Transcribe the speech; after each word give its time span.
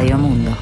Mundo. 0.00 0.56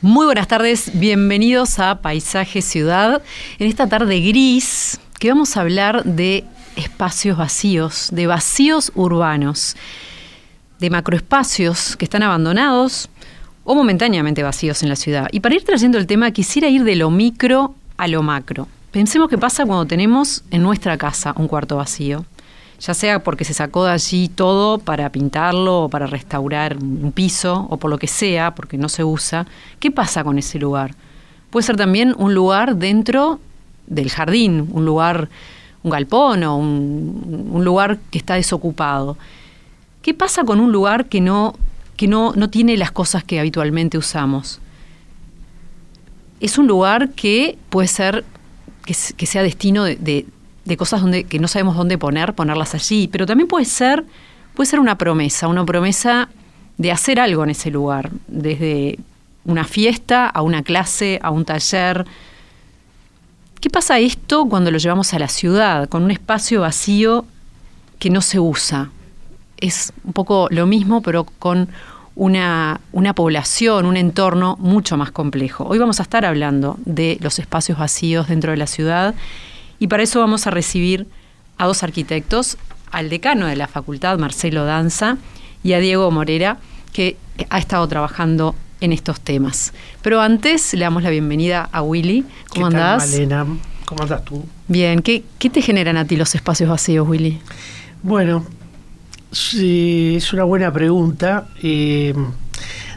Muy 0.00 0.26
buenas 0.26 0.48
tardes, 0.48 0.90
bienvenidos 0.92 1.78
a 1.78 2.02
Paisaje 2.02 2.60
Ciudad. 2.60 3.22
En 3.60 3.68
esta 3.68 3.88
tarde 3.88 4.18
gris, 4.20 4.98
que 5.20 5.28
vamos 5.28 5.56
a 5.56 5.60
hablar 5.60 6.02
de 6.02 6.44
espacios 6.74 7.38
vacíos, 7.38 8.08
de 8.10 8.26
vacíos 8.26 8.90
urbanos, 8.96 9.76
de 10.80 10.90
macroespacios 10.90 11.96
que 11.96 12.04
están 12.04 12.24
abandonados 12.24 13.08
o 13.62 13.76
momentáneamente 13.76 14.42
vacíos 14.42 14.82
en 14.82 14.88
la 14.88 14.96
ciudad. 14.96 15.28
Y 15.30 15.38
para 15.38 15.54
ir 15.54 15.62
trayendo 15.62 15.96
el 15.96 16.08
tema, 16.08 16.32
quisiera 16.32 16.68
ir 16.68 16.82
de 16.82 16.96
lo 16.96 17.08
micro 17.08 17.76
a 17.98 18.08
lo 18.08 18.24
macro. 18.24 18.66
Pensemos 18.90 19.28
qué 19.28 19.38
pasa 19.38 19.64
cuando 19.64 19.86
tenemos 19.86 20.42
en 20.50 20.64
nuestra 20.64 20.98
casa 20.98 21.34
un 21.36 21.46
cuarto 21.46 21.76
vacío, 21.76 22.26
ya 22.82 22.94
sea 22.94 23.22
porque 23.22 23.44
se 23.44 23.54
sacó 23.54 23.84
de 23.84 23.92
allí 23.92 24.28
todo 24.28 24.78
para 24.78 25.12
pintarlo 25.12 25.82
o 25.82 25.88
para 25.88 26.08
restaurar 26.08 26.76
un 26.78 27.12
piso 27.12 27.68
o 27.70 27.76
por 27.76 27.90
lo 27.90 27.98
que 27.98 28.08
sea, 28.08 28.56
porque 28.56 28.76
no 28.76 28.88
se 28.88 29.04
usa. 29.04 29.46
¿Qué 29.78 29.92
pasa 29.92 30.24
con 30.24 30.36
ese 30.36 30.58
lugar? 30.58 30.96
Puede 31.50 31.64
ser 31.64 31.76
también 31.76 32.12
un 32.18 32.34
lugar 32.34 32.74
dentro 32.76 33.38
del 33.86 34.10
jardín, 34.10 34.68
un 34.72 34.84
lugar, 34.84 35.28
un 35.84 35.92
galpón 35.92 36.42
o 36.42 36.56
un, 36.56 37.62
lugar 37.64 37.98
que 38.10 38.18
está 38.18 38.34
desocupado. 38.34 39.16
¿Qué 40.02 40.12
pasa 40.12 40.42
con 40.42 40.58
un 40.58 40.72
lugar 40.72 41.06
que 41.06 41.20
no, 41.20 41.54
que 41.96 42.08
no, 42.08 42.32
no 42.34 42.50
tiene 42.50 42.76
las 42.76 42.90
cosas 42.90 43.22
que 43.22 43.38
habitualmente 43.38 43.96
usamos? 43.96 44.60
Es 46.40 46.58
un 46.58 46.66
lugar 46.66 47.10
que 47.10 47.56
puede 47.70 47.86
ser 47.86 48.24
que, 48.84 48.94
sea 48.94 49.44
destino 49.44 49.84
de, 49.84 49.94
de, 49.94 50.26
de, 50.64 50.76
cosas 50.76 51.00
donde, 51.00 51.24
que 51.24 51.38
no 51.38 51.48
sabemos 51.48 51.76
dónde 51.76 51.98
poner, 51.98 52.34
ponerlas 52.34 52.74
allí, 52.74 53.08
pero 53.08 53.26
también 53.26 53.48
puede 53.48 53.64
ser, 53.64 54.04
puede 54.54 54.68
ser 54.68 54.80
una 54.80 54.96
promesa, 54.98 55.48
una 55.48 55.64
promesa 55.64 56.28
de 56.78 56.92
hacer 56.92 57.20
algo 57.20 57.44
en 57.44 57.50
ese 57.50 57.70
lugar, 57.70 58.10
desde 58.26 58.98
una 59.44 59.64
fiesta 59.64 60.26
a 60.26 60.42
una 60.42 60.62
clase, 60.62 61.18
a 61.22 61.30
un 61.30 61.44
taller, 61.44 62.06
¿Qué 63.62 63.70
pasa 63.70 64.00
esto 64.00 64.46
cuando 64.46 64.72
lo 64.72 64.78
llevamos 64.78 65.14
a 65.14 65.20
la 65.20 65.28
ciudad, 65.28 65.88
con 65.88 66.02
un 66.02 66.10
espacio 66.10 66.62
vacío 66.62 67.24
que 68.00 68.10
no 68.10 68.20
se 68.20 68.40
usa? 68.40 68.90
Es 69.56 69.92
un 70.02 70.12
poco 70.14 70.48
lo 70.50 70.66
mismo, 70.66 71.00
pero 71.00 71.22
con 71.22 71.68
una, 72.16 72.80
una, 72.90 73.14
población, 73.14 73.86
un 73.86 73.96
entorno 73.96 74.56
mucho 74.58 74.96
más 74.96 75.12
complejo. 75.12 75.64
Hoy 75.64 75.78
vamos 75.78 76.00
a 76.00 76.02
estar 76.02 76.24
hablando 76.24 76.76
de 76.86 77.18
los 77.20 77.38
espacios 77.38 77.78
vacíos 77.78 78.26
dentro 78.26 78.50
de 78.50 78.56
la 78.56 78.66
ciudad 78.66 79.14
y 79.82 79.88
para 79.88 80.04
eso 80.04 80.20
vamos 80.20 80.46
a 80.46 80.52
recibir 80.52 81.08
a 81.58 81.66
dos 81.66 81.82
arquitectos, 81.82 82.56
al 82.92 83.10
decano 83.10 83.48
de 83.48 83.56
la 83.56 83.66
facultad, 83.66 84.16
Marcelo 84.16 84.64
Danza, 84.64 85.16
y 85.64 85.72
a 85.72 85.80
Diego 85.80 86.08
Morera, 86.12 86.58
que 86.92 87.16
ha 87.50 87.58
estado 87.58 87.88
trabajando 87.88 88.54
en 88.80 88.92
estos 88.92 89.20
temas. 89.20 89.72
Pero 90.00 90.20
antes 90.20 90.72
le 90.74 90.82
damos 90.82 91.02
la 91.02 91.10
bienvenida 91.10 91.68
a 91.72 91.82
Willy. 91.82 92.24
¿Cómo 92.50 92.68
¿Qué 92.68 92.76
andás? 92.76 93.10
Tal, 93.10 93.10
Malena? 93.10 93.46
¿Cómo 93.84 94.04
andas 94.04 94.24
tú? 94.24 94.44
Bien, 94.68 95.02
¿Qué, 95.02 95.24
¿qué, 95.40 95.50
te 95.50 95.60
generan 95.60 95.96
a 95.96 96.04
ti 96.04 96.14
los 96.14 96.32
espacios 96.36 96.70
vacíos, 96.70 97.08
Willy? 97.08 97.40
Bueno, 98.04 98.46
sí, 99.32 100.14
es 100.16 100.32
una 100.32 100.44
buena 100.44 100.72
pregunta. 100.72 101.48
Eh, 101.60 102.14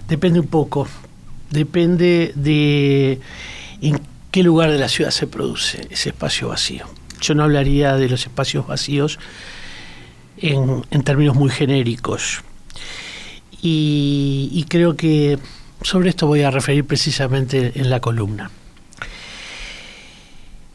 depende 0.07 0.39
un 0.39 0.47
poco. 0.47 0.87
Depende 1.49 2.31
de 2.35 3.19
en 3.81 3.99
qué 4.35 4.43
lugar 4.43 4.69
de 4.69 4.77
la 4.77 4.89
ciudad 4.89 5.11
se 5.11 5.27
produce 5.27 5.87
ese 5.89 6.09
espacio 6.09 6.49
vacío. 6.49 6.85
Yo 7.21 7.35
no 7.35 7.43
hablaría 7.45 7.95
de 7.95 8.09
los 8.09 8.23
espacios 8.23 8.67
vacíos 8.67 9.17
en, 10.35 10.83
términos 11.05 11.37
muy 11.37 11.49
genéricos. 11.49 12.41
Y, 13.61 14.49
y 14.51 14.65
creo 14.65 14.97
que 14.97 15.39
sobre 15.83 16.09
esto 16.09 16.27
voy 16.27 16.41
a 16.41 16.51
referir 16.51 16.83
precisamente 16.83 17.71
en 17.75 17.89
la 17.89 18.01
columna. 18.01 18.51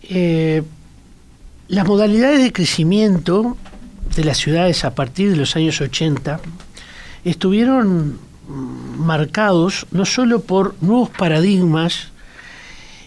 Eh, 0.04 0.62
las 1.68 1.86
modalidades 1.86 2.42
de 2.42 2.54
crecimiento 2.54 3.58
de 4.16 4.24
las 4.24 4.38
ciudades 4.38 4.86
a 4.86 4.94
partir 4.94 5.32
de 5.32 5.36
los 5.36 5.54
años 5.54 5.82
80 5.82 6.40
estuvieron 7.26 8.18
marcados 8.48 9.86
no 9.90 10.06
solo 10.06 10.40
por 10.40 10.76
nuevos 10.80 11.10
paradigmas 11.10 12.09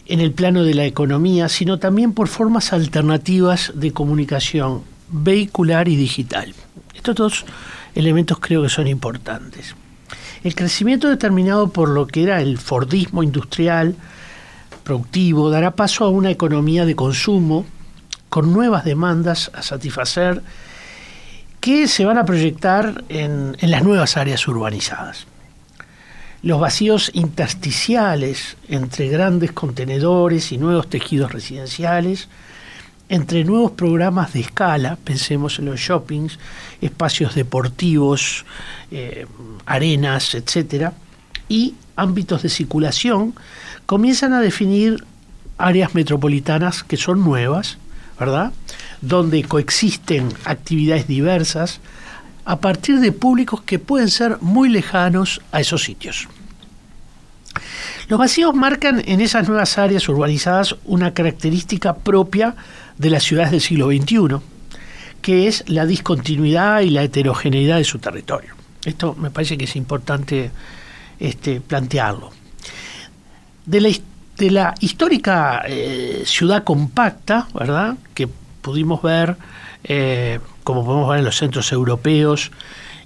en 0.06 0.19
el 0.19 0.31
plano 0.31 0.64
de 0.64 0.74
la 0.74 0.86
economía, 0.86 1.50
sino 1.50 1.80
también 1.80 2.14
por 2.14 2.28
formas 2.28 2.74
alternativas 2.74 3.72
de 3.75 3.91
comunicación 3.91 4.81
vehicular 5.09 5.88
y 5.88 5.96
digital. 5.96 6.53
Estos 6.94 7.16
dos 7.16 7.46
elementos 7.96 8.40
creo 8.40 8.63
que 8.63 8.69
son 8.69 8.88
importantes. 8.88 9.75
El 10.44 10.56
crecimiento 10.56 11.08
determinado 11.08 11.69
por 11.69 11.90
lo 11.90 12.06
que 12.08 12.24
era 12.24 12.42
el 12.42 12.58
Fordismo 12.58 13.24
industrial 13.24 13.96
productivo 14.84 15.50
dará 15.50 15.72
paso 15.72 16.03
a 16.03 16.09
una 16.09 16.31
economía 16.31 16.86
de 16.86 16.96
consumo 16.96 17.66
con 18.30 18.52
nuevas 18.52 18.84
demandas 18.84 19.52
a 19.53 19.62
satisfacer 19.62 20.42
que 21.59 21.88
se 21.88 22.03
van 22.03 22.18
a 22.18 22.25
proyectar 22.25 23.06
en, 23.08 23.56
las 23.62 23.84
nuevas 23.84 24.18
áreas 24.18 24.46
urbanizadas. 24.47 25.28
Los 26.44 26.59
vacíos 26.59 27.09
intersticiales 27.14 28.58
entre 28.68 29.08
grandes 29.08 29.54
contenedores 29.54 30.52
y 30.52 30.58
nuevos 30.58 30.90
tejidos 30.90 31.31
residenciales, 31.31 32.28
entre 33.08 33.46
nuevos 33.46 33.72
programas 33.72 34.34
de 34.34 34.42
escala, 34.42 34.98
pensemos 35.06 35.58
en 35.59 35.66
los 35.66 35.80
shoppings, 35.80 36.38
espacios 36.81 37.34
deportivos, 37.36 38.44
eh, 38.92 39.26
arenas, 39.66 40.36
etcétera, 40.36 40.92
y 41.48 41.76
ámbitos 41.96 42.44
de 42.44 42.50
circulación, 42.50 43.34
comienzan 43.86 44.34
a 44.34 44.42
definir 44.42 45.06
áreas 45.58 45.96
metropolitanas 45.96 46.84
que 46.84 46.98
son 46.98 47.24
nuevas, 47.24 47.78
¿verdad? 48.20 48.52
Donde 49.00 49.44
coexisten 49.44 50.28
actividades 50.44 51.08
diversas 51.08 51.80
a 52.46 52.59
partir 52.59 53.00
de 53.00 53.12
públicos 53.12 53.62
que 53.62 53.80
pueden 53.80 54.09
ser 54.09 54.38
muy 54.42 54.70
lejanos 54.70 55.42
a 55.52 55.62
esos 55.62 55.84
sitios. 55.84 56.28
Los 58.08 58.20
vacíos 58.20 58.54
marcan 58.54 59.02
en 59.06 59.22
esas 59.22 59.48
nuevas 59.48 59.78
áreas 59.78 60.08
urbanizadas 60.09 60.76
una 60.86 61.14
característica 61.14 61.96
propia 61.96 62.56
de 62.98 63.09
las 63.09 63.24
ciudades 63.24 63.52
del 63.52 63.62
siglo 63.62 63.88
XXI, 63.88 64.40
que 65.22 65.48
es 65.48 65.64
la 65.68 65.86
discontinuidad 65.86 66.81
y 66.81 66.90
la 66.90 67.04
heterogeneidad 67.04 67.78
de 67.78 67.86
su 67.86 68.00
territorio. 68.00 68.56
Esto 68.86 69.16
me 69.16 69.31
parece 69.31 69.58
que 69.58 69.64
es 69.66 69.75
importante 69.75 70.52
este, 71.20 71.62
plantearlo. 71.62 72.31
De 73.66 73.80
la, 73.80 74.74
histórica 74.81 75.64
eh, 75.66 76.24
ciudad 76.25 76.66
compacta, 76.66 77.48
¿verdad? 77.54 77.96
Que 78.14 78.28
pudimos 78.28 79.02
ver, 79.02 79.38
eh, 79.86 80.39
como 80.63 80.86
podemos 80.86 81.10
ver 81.10 81.19
en 81.19 81.25
los 81.25 81.38
centros 81.38 81.71
europeos, 81.71 82.51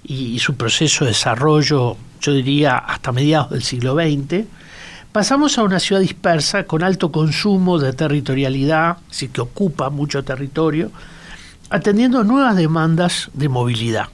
y, 0.04 0.38
su 0.38 0.54
proceso 0.54 1.04
de 1.04 1.10
desarrollo, 1.10 1.96
yo 2.20 2.32
diría, 2.32 2.78
hasta 2.78 3.12
mediados 3.12 3.50
del 3.50 3.62
siglo 3.62 3.94
XX, 3.94 4.46
pasamos 5.12 5.58
a 5.58 5.62
una 5.62 5.80
ciudad 5.80 6.00
dispersa 6.00 6.64
con 6.64 6.82
alto 6.82 7.12
consumo 7.12 7.78
de 7.78 7.92
territorialidad, 7.92 8.98
así 9.10 9.28
que 9.28 9.40
ocupa 9.40 9.90
mucho 9.90 10.24
territorio, 10.24 10.90
atendiendo 11.70 12.24
nuevas 12.24 12.56
demandas 12.56 13.30
de 13.34 13.48
movilidad. 13.48 14.08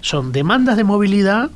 Son 0.00 0.32
demandas 0.32 0.76
de 0.76 0.84
movilidad, 0.84 1.50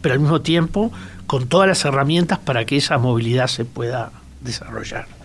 pero 0.00 0.14
al 0.14 0.20
mismo 0.20 0.40
tiempo 0.40 0.92
con 1.26 1.48
todas 1.48 1.68
las 1.68 1.84
herramientas 1.84 2.38
para 2.38 2.64
que 2.64 2.76
esa 2.76 2.98
movilidad 2.98 3.46
se 3.46 3.64
pueda 3.64 4.10
desarrollar. 4.40 5.19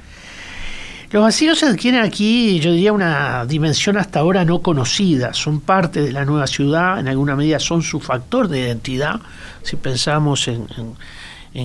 Los 1.15 1.23
vacíos 1.23 1.63
adquieren 1.63 2.01
aquí, 2.01 2.59
yo 2.59 2.73
diría, 2.73 2.91
una 2.91 3.45
dimensión 3.45 3.95
hasta 3.95 4.19
ahora 4.19 4.43
no 4.43 4.59
conocida. 4.59 5.33
Son 5.33 5.61
parte 5.61 6.01
de 6.01 6.11
la 6.11 6.25
nueva 6.25 6.45
ciudad, 6.45 6.99
en 6.99 7.07
alguna 7.07 7.37
medida 7.37 7.57
son 7.57 7.83
su 7.83 8.01
factor 8.01 8.49
de 8.49 8.59
identidad. 8.59 9.21
Si 9.63 9.77
pensamos 9.77 10.49
en, 10.49 10.67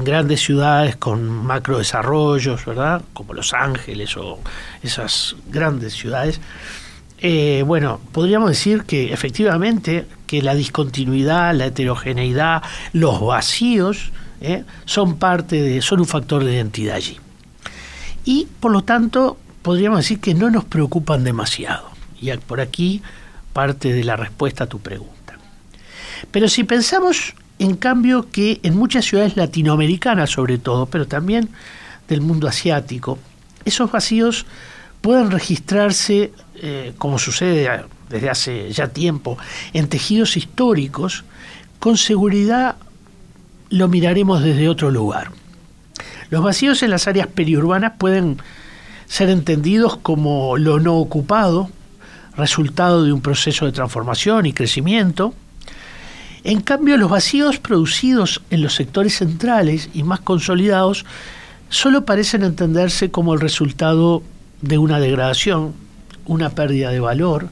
grandes 0.04 0.40
ciudades 0.40 0.94
con 0.94 1.28
macro 1.28 1.78
desarrollos, 1.78 2.64
¿verdad? 2.64 3.02
Como 3.12 3.34
Los 3.34 3.52
Ángeles 3.52 4.16
o 4.16 4.38
esas 4.84 5.34
grandes 5.48 5.94
ciudades, 5.94 6.40
eh, 7.18 7.64
bueno, 7.66 8.00
podríamos 8.12 8.50
decir 8.50 8.84
que 8.84 9.12
efectivamente 9.12 10.06
que 10.28 10.42
la 10.42 10.54
discontinuidad, 10.54 11.56
la 11.56 11.66
heterogeneidad, 11.66 12.62
los 12.92 13.20
vacíos 13.20 14.12
eh, 14.40 14.62
son 14.84 15.16
parte 15.16 15.60
de, 15.60 15.82
son 15.82 15.98
un 15.98 16.06
factor 16.06 16.44
de 16.44 16.54
identidad 16.54 16.94
allí. 16.94 17.18
Y 18.24 18.46
por 18.60 18.72
lo 18.72 18.82
tanto, 18.82 19.36
podríamos 19.62 20.00
decir 20.00 20.20
que 20.20 20.34
no 20.34 20.50
nos 20.50 20.64
preocupan 20.64 21.24
demasiado. 21.24 21.90
Y 22.20 22.30
por 22.38 22.60
aquí 22.60 23.02
parte 23.52 23.92
de 23.92 24.04
la 24.04 24.16
respuesta 24.16 24.64
a 24.64 24.66
tu 24.66 24.80
pregunta. 24.80 25.38
Pero 26.30 26.48
si 26.48 26.64
pensamos, 26.64 27.34
en 27.58 27.76
cambio, 27.76 28.30
que 28.30 28.60
en 28.62 28.76
muchas 28.76 29.04
ciudades 29.04 29.36
latinoamericanas 29.36 30.30
sobre 30.30 30.58
todo, 30.58 30.86
pero 30.86 31.06
también 31.06 31.48
del 32.08 32.20
mundo 32.20 32.48
asiático, 32.48 33.18
esos 33.64 33.90
vacíos 33.90 34.46
pueden 35.00 35.30
registrarse, 35.30 36.32
eh, 36.56 36.92
como 36.98 37.18
sucede 37.18 37.84
desde 38.08 38.30
hace 38.30 38.72
ya 38.72 38.88
tiempo, 38.88 39.38
en 39.72 39.88
tejidos 39.88 40.36
históricos, 40.36 41.24
con 41.78 41.96
seguridad 41.96 42.76
lo 43.70 43.88
miraremos 43.88 44.42
desde 44.42 44.68
otro 44.68 44.90
lugar. 44.90 45.30
Los 46.30 46.42
vacíos 46.42 46.82
en 46.82 46.90
las 46.90 47.08
áreas 47.08 47.26
periurbanas 47.26 47.94
pueden 47.98 48.38
ser 49.06 49.28
entendidos 49.28 49.96
como 49.96 50.56
lo 50.56 50.78
no 50.78 50.96
ocupado, 50.96 51.68
resultado 52.36 53.04
de 53.04 53.12
un 53.12 53.20
proceso 53.20 53.66
de 53.66 53.72
transformación 53.72 54.46
y 54.46 54.52
crecimiento. 54.52 55.34
En 56.44 56.60
cambio, 56.60 56.96
los 56.96 57.10
vacíos 57.10 57.58
producidos 57.58 58.40
en 58.50 58.62
los 58.62 58.74
sectores 58.74 59.16
centrales 59.16 59.90
y 59.92 60.04
más 60.04 60.20
consolidados 60.20 61.04
solo 61.68 62.04
parecen 62.04 62.44
entenderse 62.44 63.10
como 63.10 63.34
el 63.34 63.40
resultado 63.40 64.22
de 64.62 64.78
una 64.78 65.00
degradación, 65.00 65.74
una 66.26 66.50
pérdida 66.50 66.90
de 66.90 67.00
valor, 67.00 67.48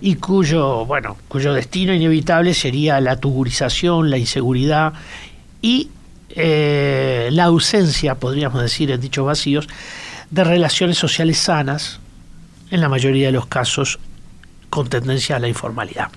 y 0.00 0.16
cuyo, 0.16 0.84
bueno, 0.84 1.16
cuyo 1.28 1.54
destino 1.54 1.94
inevitable 1.94 2.54
sería 2.54 3.00
la 3.00 3.16
tugurización, 3.16 4.10
la 4.10 4.18
inseguridad 4.18 4.92
y 5.62 5.88
eh, 6.34 7.28
la 7.32 7.44
ausencia, 7.44 8.14
podríamos 8.16 8.62
decir, 8.62 8.90
en 8.90 9.00
dichos 9.00 9.24
vacíos, 9.24 9.68
de 10.30 10.44
relaciones 10.44 10.98
sociales 10.98 11.38
sanas, 11.38 12.00
en 12.70 12.80
la 12.80 12.88
mayoría 12.88 13.26
de 13.26 13.32
los 13.32 13.46
casos 13.46 13.98
con 14.70 14.88
tendencia 14.88 15.36
a 15.36 15.38
la 15.38 15.48
informalidad. 15.48 16.08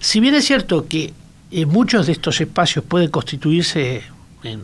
Si 0.00 0.20
bien 0.20 0.34
es 0.34 0.46
cierto 0.46 0.88
que 0.88 1.12
eh, 1.50 1.66
muchos 1.66 2.06
de 2.06 2.12
estos 2.12 2.40
espacios 2.40 2.84
pueden 2.84 3.10
constituirse 3.10 4.02
en 4.42 4.62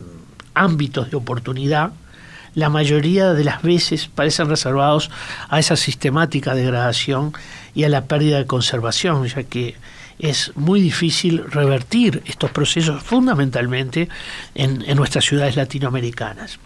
ámbitos 0.55 1.11
de 1.11 1.17
oportunidad, 1.17 1.91
la 2.53 2.69
mayoría 2.69 3.33
de 3.33 3.43
las 3.43 3.61
veces 3.61 4.07
parecen 4.07 4.49
reservados 4.49 5.09
a 5.49 5.59
esa 5.59 5.75
sistemática 5.75 6.53
degradación 6.53 7.33
y 7.73 7.83
a 7.83 7.89
la 7.89 8.05
pérdida 8.05 8.37
de 8.37 8.45
conservación, 8.45 9.25
ya 9.27 9.43
que 9.43 9.75
es 10.19 10.51
muy 10.55 10.81
difícil 10.81 11.43
revertir 11.49 12.21
estos 12.25 12.51
procesos 12.51 13.01
fundamentalmente 13.03 14.07
en, 14.53 14.83
nuestras 14.95 15.25
ciudades 15.25 15.55
latinoamericanas. 15.55 16.59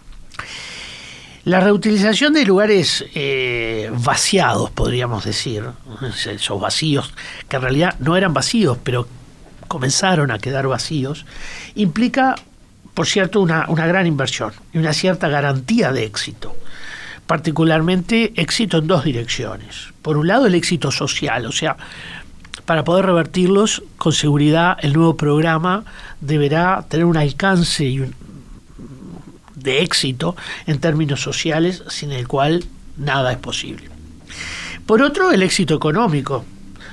La 1.44 1.60
reutilización 1.60 2.34
de 2.34 2.44
lugares 2.44 3.04
eh, 3.14 3.90
vaciados, 3.92 4.70
podríamos 4.72 5.24
decir, 5.24 5.64
esos 6.26 6.60
vacíos, 6.60 7.14
que 7.48 7.56
en 7.56 7.62
realidad 7.62 7.94
no 8.00 8.16
eran 8.16 8.34
vacíos, 8.34 8.78
pero 8.82 9.06
comenzaron 9.68 10.30
a 10.32 10.38
quedar 10.38 10.66
vacíos, 10.66 11.24
implica, 11.76 12.34
por 12.96 13.06
cierto, 13.06 13.40
una, 13.40 13.66
una 13.68 13.86
gran 13.86 14.08
inversión 14.08 14.52
y 14.72 14.78
una 14.78 14.92
cierta 14.92 15.28
garantía 15.28 15.92
de 15.92 16.04
éxito 16.04 16.56
particularmente 17.26 18.32
éxito 18.36 18.78
en 18.78 18.86
dos 18.86 19.04
direcciones. 19.04 19.88
Por 20.02 20.16
un 20.16 20.28
lado, 20.28 20.46
el 20.46 20.54
éxito 20.54 20.90
social, 20.90 21.46
o 21.46 21.52
sea, 21.52 21.76
para 22.64 22.84
poder 22.84 23.06
revertirlos, 23.06 23.82
con 23.96 24.12
seguridad 24.12 24.76
el 24.80 24.92
nuevo 24.92 25.16
programa 25.16 25.84
deberá 26.20 26.84
tener 26.88 27.04
un 27.04 27.16
alcance 27.16 27.84
y 27.84 28.00
un, 28.00 28.14
de 29.54 29.82
éxito 29.82 30.36
en 30.66 30.78
términos 30.78 31.20
sociales, 31.20 31.82
sin 31.88 32.12
el 32.12 32.28
cual 32.28 32.64
nada 32.96 33.32
es 33.32 33.38
posible. 33.38 33.90
Por 34.86 35.02
otro, 35.02 35.32
el 35.32 35.42
éxito 35.42 35.74
económico, 35.74 36.44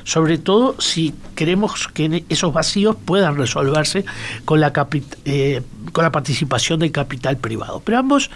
sobre 0.04 0.38
todo 0.38 0.80
si 0.80 1.14
queremos 1.36 1.88
que 1.88 2.24
esos 2.30 2.54
vacíos 2.54 2.96
puedan 3.06 3.38
resolverse 3.38 4.06
con 4.46 4.60
la, 4.60 4.72
eh, 5.26 5.62
con 5.92 6.04
la 6.04 6.12
participación 6.12 6.80
del 6.80 6.92
capital 6.92 7.38
privado. 7.38 7.82
Pero 7.84 8.00
ambos 8.00 8.30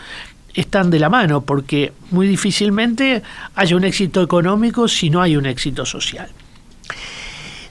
están 0.54 0.90
de 0.90 1.00
la 1.00 1.10
mano 1.10 1.42
porque 1.42 1.94
muy 2.12 2.28
difícilmente 2.28 3.22
haya 3.56 3.76
un 3.76 3.84
éxito 3.84 4.22
económico 4.22 4.88
si 4.88 5.10
no 5.10 5.22
hay 5.22 5.38
un 5.38 5.46
éxito 5.46 5.86
social. 5.86 6.30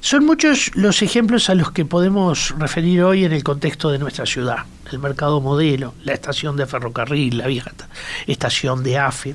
Son 0.01 0.25
muchos 0.25 0.71
los 0.77 1.03
ejemplos 1.03 1.51
a 1.51 1.57
los 1.57 1.73
que 1.73 1.85
podemos 1.85 2.55
referir 2.59 3.03
hoy 3.03 3.25
en 3.25 3.33
el 3.33 3.43
contexto 3.43 3.91
de 3.91 3.99
nuestra 3.99 4.25
ciudad. 4.25 4.59
El 4.93 5.01
mercado 5.01 5.41
modelo, 5.41 5.95
la 6.05 6.13
estación 6.13 6.57
de 6.57 6.67
ferrocarril, 6.67 7.39
la 7.39 7.49
vieja 7.49 7.73
estación 8.29 8.85
de 8.85 8.99
AFE, 8.99 9.35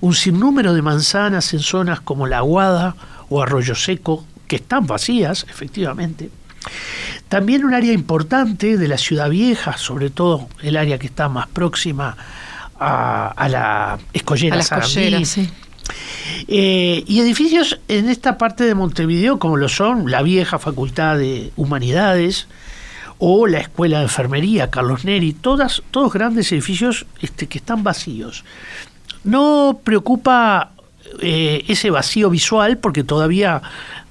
un 0.00 0.14
sinnúmero 0.14 0.74
de 0.74 0.82
manzanas 0.82 1.54
en 1.54 1.60
zonas 1.60 2.00
como 2.00 2.26
La 2.26 2.38
Aguada 2.38 2.96
o 3.30 3.42
Arroyo 3.42 3.74
Seco, 3.74 4.26
que 4.46 4.56
están 4.56 4.86
vacías, 4.86 5.46
efectivamente. 5.48 6.30
También 7.28 7.64
un 7.64 7.72
área 7.72 7.92
importante 7.92 8.76
de 8.76 8.88
la 8.88 8.98
ciudad 8.98 9.30
vieja, 9.30 9.78
sobre 9.78 10.10
todo 10.10 10.48
el 10.62 10.76
área 10.76 10.98
que 10.98 11.06
está 11.06 11.28
más 11.28 11.46
próxima 11.46 12.16
a, 12.78 13.48
la 13.48 13.98
escollera, 14.12 14.56
a 14.56 14.58
la 14.58 14.84
sí. 15.24 15.48
Eh, 16.48 17.04
y 17.06 17.20
edificios 17.20 17.80
en 17.88 18.08
esta 18.08 18.38
parte 18.38 18.64
de 18.64 18.74
Montevideo, 18.74 19.38
como 19.38 19.56
lo 19.56 19.68
son 19.68 20.10
la 20.10 20.22
vieja 20.22 20.58
Facultad 20.58 21.18
de 21.18 21.52
Humanidades 21.56 22.48
o 23.18 23.46
la 23.46 23.58
Escuela 23.58 23.98
de 23.98 24.04
Enfermería 24.04 24.70
Carlos 24.70 25.04
Neri, 25.04 25.32
todas, 25.32 25.82
todos 25.90 26.12
grandes 26.12 26.50
edificios 26.52 27.06
este, 27.20 27.46
que 27.46 27.58
están 27.58 27.82
vacíos. 27.82 28.44
No 29.24 29.80
preocupa 29.84 30.72
eh, 31.20 31.64
ese 31.68 31.90
vacío 31.90 32.30
visual 32.30 32.78
porque 32.78 33.04
todavía 33.04 33.62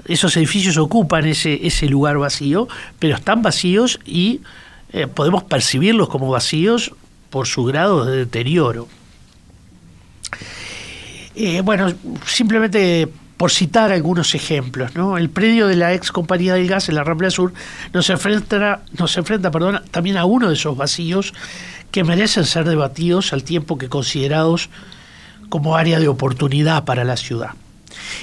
esos 0.06 0.36
edificios 0.38 0.78
ocupan 0.78 1.25
ese, 1.25 1.66
ese 1.66 1.88
lugar 1.88 2.18
vacío, 2.18 2.68
pero 3.00 3.16
están 3.16 3.42
vacíos 3.42 4.00
y 4.06 4.42
eh, 4.92 5.07
podemos 5.07 5.44
percibirlos 5.44 6.10
como 6.10 6.30
vacíos 6.30 6.94
por 7.30 7.48
su 7.48 7.63
grado 7.63 8.06
de 8.06 8.18
deterioro. 8.18 8.88
Eh, 11.36 11.62
bueno, 11.62 11.94
simplemente 12.25 13.07
por 13.38 13.52
citar 13.52 13.92
algunos 13.94 14.35
ejemplos, 14.35 14.95
¿no? 14.95 15.18
El 15.18 15.30
predio 15.30 15.68
de 15.68 15.78
la 15.78 15.94
ex 15.94 16.12
compañía 16.12 16.56
del 16.56 16.68
gas 16.68 16.90
en 16.90 16.95
la 16.95 17.06
Rambla 17.06 17.30
Sur 17.30 17.54
nos 17.94 18.09
enfrenta, 18.09 18.81
nos 18.97 19.16
enfrenta 19.16 19.50
perdón, 19.50 19.81
también 19.92 20.18
a 20.18 20.26
uno 20.26 20.50
de 20.50 20.56
esos 20.56 20.76
vacíos 20.76 21.33
que 21.92 22.04
merecen 22.04 22.45
ser 22.45 22.68
debatidos 22.68 23.31
al 23.31 23.44
tiempo 23.44 23.78
que 23.78 23.88
considerados 23.88 24.69
como 25.50 25.76
área 25.76 26.00
de 26.00 26.08
oportunidad 26.08 26.86
para 26.86 27.04
la 27.04 27.18
ciudad. 27.18 27.52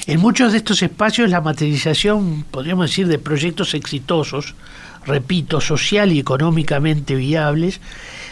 En 0.07 0.21
muchos 0.21 0.53
de 0.53 0.59
estos 0.59 0.83
espacios 0.83 1.31
la 1.31 1.41
materialización, 1.41 2.45
podríamos 2.51 2.91
decir, 2.91 3.09
de 3.09 3.19
proyectos 3.19 3.75
exitosos, 3.75 4.55
repito, 5.05 5.61
social 5.61 6.13
y 6.13 6.21
económicamente 6.21 7.15
viables, 7.15 7.81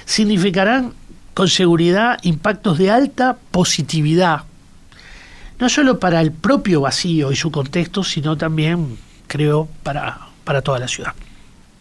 significarán 0.04 0.92
con 1.34 1.48
seguridad 1.48 2.18
impactos 2.22 2.78
de 2.78 2.90
alta 2.90 3.36
positividad 3.50 4.44
no 5.58 5.68
solo 5.68 5.98
para 5.98 6.20
el 6.20 6.32
propio 6.32 6.80
vacío 6.80 7.32
y 7.32 7.36
su 7.36 7.50
contexto, 7.50 8.02
sino 8.02 8.36
también, 8.36 8.98
creo, 9.26 9.68
para, 9.82 10.18
para 10.44 10.62
toda 10.62 10.78
la 10.78 10.88
ciudad. 10.88 11.14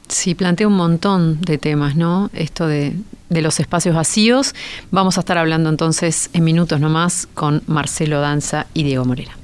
Sí, 0.08 0.36
plantea 0.36 0.68
un 0.68 0.76
montón 0.76 1.42
de 1.42 1.58
temas, 1.58 1.96
¿no? 1.96 2.30
Esto 2.34 2.68
de, 2.68 2.96
de, 3.30 3.42
los 3.42 3.60
espacios 3.60 3.96
vacíos. 3.96 4.54
Vamos 4.92 5.18
a 5.18 5.22
estar 5.22 5.38
hablando 5.38 5.70
entonces 5.70 6.30
en 6.34 6.44
minutos 6.44 6.80
nomás 6.80 7.28
con 7.34 7.64
Marcelo 7.68 8.20
Danza 8.20 8.68
y 8.74 8.84
Diego 8.84 9.06
Morera. 9.06 9.38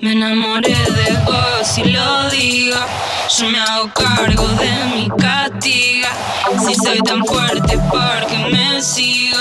Me 0.00 0.12
enamoré 0.12 0.74
de 0.74 1.12
vos 1.24 1.78
y 1.78 1.84
lo 1.84 2.30
digo. 2.30 2.78
Yo 3.38 3.50
me 3.50 3.58
hago 3.60 3.90
cargo 3.92 4.48
de 4.48 4.70
mi 4.94 5.08
castiga. 5.10 6.10
Si 6.66 6.74
soy 6.74 6.98
tan 7.02 7.24
fuerte, 7.24 7.78
porque 7.90 8.38
me 8.50 8.82
sigo? 8.82 9.38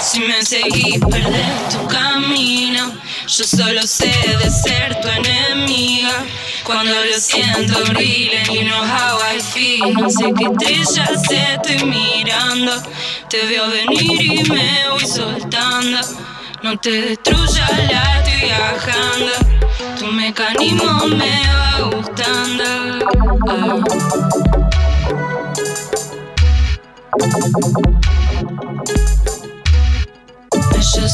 Si 0.00 0.20
me 0.20 0.42
seguís, 0.42 1.00
perdés 1.00 1.68
tu 1.70 1.86
camino. 1.88 2.92
Yo 3.28 3.44
solo 3.44 3.82
sé 3.82 4.10
de 4.42 4.50
ser 4.50 4.98
tu 5.02 5.08
enemiga. 5.08 6.24
Cuando 6.64 6.94
lo 6.94 7.18
siento 7.18 7.78
brille 7.90 8.42
y 8.50 8.64
no 8.64 8.78
how 8.78 9.18
feel. 9.52 9.92
No 9.92 10.08
sé 10.08 10.32
qué 10.34 10.46
estrellas 10.46 11.20
estoy 11.30 11.84
mirando. 11.84 12.72
Te 13.28 13.44
veo 13.44 13.68
venir 13.68 14.22
y 14.22 14.50
me 14.50 14.88
voy 14.88 15.06
soltando. 15.06 16.00
No 16.62 16.78
te 16.78 16.90
destruyas, 16.90 17.70
la 17.92 18.22
estoy 18.22 18.48
viajando. 18.48 19.32
Tu 19.98 20.06
mecanismo 20.06 21.06
me 21.08 21.42
va 21.52 21.80
gustando. 21.90 22.64
Ah. 23.46 23.78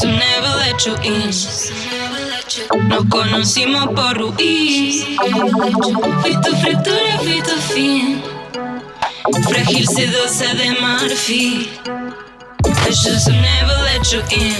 Never 0.03 0.49
let 0.57 0.85
you 0.85 0.95
in. 1.03 1.31
Nos 2.89 3.05
conocimos 3.09 3.87
por 3.95 4.21
huir. 4.21 5.17
Fui 6.21 6.35
tu 6.41 6.55
fractura, 6.57 7.17
fui 7.19 7.41
tu 7.41 7.55
fin. 7.73 8.21
Frágil 9.47 9.87
sedosa 9.87 10.53
de 10.55 10.71
marfil. 10.81 11.69
Just 12.89 13.29
never 13.29 13.77
let 13.83 14.11
you 14.11 14.21
in. 14.31 14.53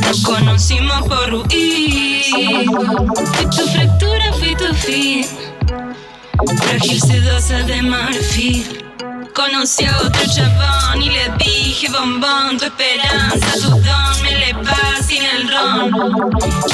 Nos 0.00 0.22
conocimos 0.22 1.02
por 1.06 1.34
huir. 1.34 2.24
Fui 3.34 3.46
tu 3.50 3.68
fractura, 3.68 4.32
fui 4.32 4.56
tu 4.56 4.74
fin. 4.74 5.26
Frágil 6.62 7.00
sedosa 7.00 7.62
de 7.64 7.82
marfil. 7.82 8.83
Conocí 9.34 9.84
a 9.84 9.98
otro 9.98 10.22
chabón 10.32 11.02
y 11.02 11.10
le 11.10 11.28
dije 11.38 11.88
bombón, 11.90 12.56
tu 12.56 12.66
esperanza, 12.66 13.54
tu 13.54 13.70
don, 13.70 14.22
me 14.22 14.38
le 14.38 14.54
paz 14.62 15.06
sin 15.06 15.24
el 15.24 15.48
ron. 15.48 16.30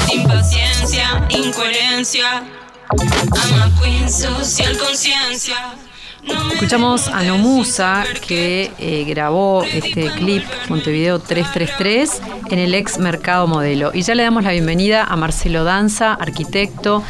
Sin 0.07 0.29
paciencia, 0.29 1.27
incoherencia, 1.31 2.45
ama 2.91 3.71
queen, 3.81 4.11
social 4.11 4.77
conciencia. 4.77 5.57
Escuchamos 6.53 7.09
a 7.09 7.23
Nomusa 7.23 8.05
que 8.27 8.71
eh, 8.79 9.05
grabó 9.09 9.65
este 9.65 10.11
clip 10.11 10.45
Montevideo 10.69 11.19
333 11.19 12.21
en 12.51 12.59
el 12.59 12.75
ex 12.75 12.99
Mercado 12.99 13.47
Modelo. 13.47 13.91
Y 13.95 14.03
ya 14.03 14.15
le 14.15 14.23
damos 14.23 14.45
la 14.45 14.53
bienvenida 14.53 15.05
a 15.05 15.17
Marcelo 15.17 15.65
Danza, 15.65 16.13
arquitecto. 16.13 17.03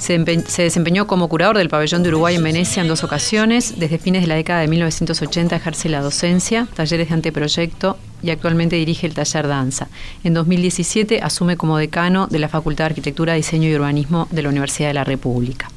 Se, 0.00 0.18
empe- 0.18 0.44
se 0.46 0.62
desempeñó 0.62 1.06
como 1.06 1.28
curador 1.28 1.58
del 1.58 1.68
pabellón 1.68 2.02
de 2.02 2.08
Uruguay 2.08 2.34
en 2.36 2.42
Venecia 2.42 2.80
en 2.82 2.88
dos 2.88 3.04
ocasiones. 3.04 3.78
Desde 3.78 3.98
fines 3.98 4.22
de 4.22 4.28
la 4.28 4.34
década 4.34 4.60
de 4.60 4.66
1980 4.68 5.54
ejerce 5.54 5.88
la 5.90 6.00
docencia, 6.00 6.66
talleres 6.74 7.08
de 7.08 7.14
anteproyecto 7.14 7.98
y 8.22 8.30
actualmente 8.30 8.76
dirige 8.76 9.06
el 9.06 9.12
taller 9.14 9.46
Danza. 9.46 9.88
En 10.24 10.32
2017 10.34 11.20
asume 11.22 11.56
como 11.58 11.76
decano 11.76 12.26
de 12.28 12.38
la 12.38 12.48
Facultad 12.48 12.84
de 12.84 12.90
Arquitectura, 12.90 13.34
Diseño 13.34 13.68
y 13.68 13.74
Urbanismo 13.74 14.26
de 14.30 14.42
la 14.42 14.48
Universidad 14.48 14.88
de 14.88 14.94
la 14.94 15.04
República. 15.04 15.70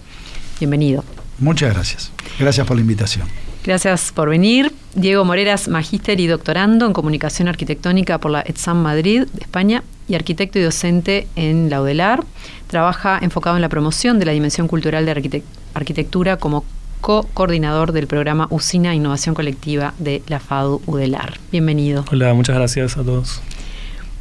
Bienvenido. 0.60 1.04
Muchas 1.40 1.74
gracias. 1.74 2.12
Gracias 2.40 2.66
por 2.66 2.78
la 2.78 2.82
invitación. 2.82 3.28
Gracias 3.64 4.12
por 4.12 4.30
venir. 4.30 4.74
Diego 4.94 5.24
Moreras, 5.24 5.68
magíster 5.70 6.20
y 6.20 6.28
doctorando 6.28 6.86
en 6.86 6.94
comunicación 6.94 7.48
arquitectónica 7.48 8.18
por 8.18 8.32
la 8.32 8.42
ETSAM 8.46 8.82
Madrid, 8.82 9.26
de 9.34 9.42
España, 9.42 9.84
y 10.08 10.16
arquitecto 10.16 10.60
y 10.60 10.64
docente 10.64 11.28
en 11.38 11.70
la 11.70 11.82
UDELAR. 11.82 12.26
Trabaja 12.68 13.18
enfocado 13.22 13.56
en 13.56 13.62
la 13.62 13.70
promoción 13.70 14.20
de 14.20 14.26
la 14.26 14.34
dimensión 14.34 14.68
cultural 14.68 15.06
de 15.06 15.16
arquitec- 15.16 15.44
arquitectura 15.74 16.38
como 16.38 16.66
co-coordinador 17.00 17.94
del 17.94 18.08
programa 18.08 18.48
Usina 18.50 18.94
Innovación 18.94 19.34
Colectiva 19.34 19.94
de 19.98 20.22
la 20.28 20.40
FADU 20.40 20.82
UDELAR. 20.86 21.40
Bienvenido. 21.52 22.04
Hola, 22.12 22.34
muchas 22.34 22.56
gracias 22.56 22.98
a 22.98 23.04
todos. 23.04 23.42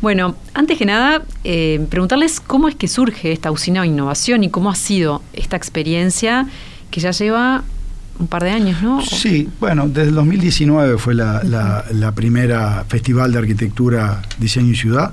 Bueno, 0.00 0.36
antes 0.54 0.78
que 0.78 0.86
nada, 0.86 1.22
eh, 1.44 1.84
preguntarles 1.90 2.40
cómo 2.40 2.68
es 2.68 2.74
que 2.74 2.88
surge 2.88 3.32
esta 3.32 3.50
usina 3.50 3.82
de 3.82 3.88
innovación 3.88 4.44
y 4.44 4.50
cómo 4.50 4.70
ha 4.70 4.74
sido 4.76 5.22
esta 5.32 5.56
experiencia 5.56 6.46
que 6.90 7.00
ya 7.00 7.10
lleva 7.10 7.62
un 8.22 8.28
par 8.28 8.44
de 8.44 8.50
años, 8.50 8.82
¿no? 8.82 9.02
Sí, 9.02 9.48
bueno, 9.60 9.86
desde 9.88 10.08
el 10.08 10.14
2019 10.14 10.96
fue 10.98 11.14
la, 11.14 11.42
la- 11.44 11.84
la 11.92 12.12
primera 12.12 12.84
Festival 12.88 13.32
de 13.32 13.38
Arquitectura, 13.38 14.22
Diseño 14.38 14.72
y 14.72 14.76
Ciudad. 14.76 15.12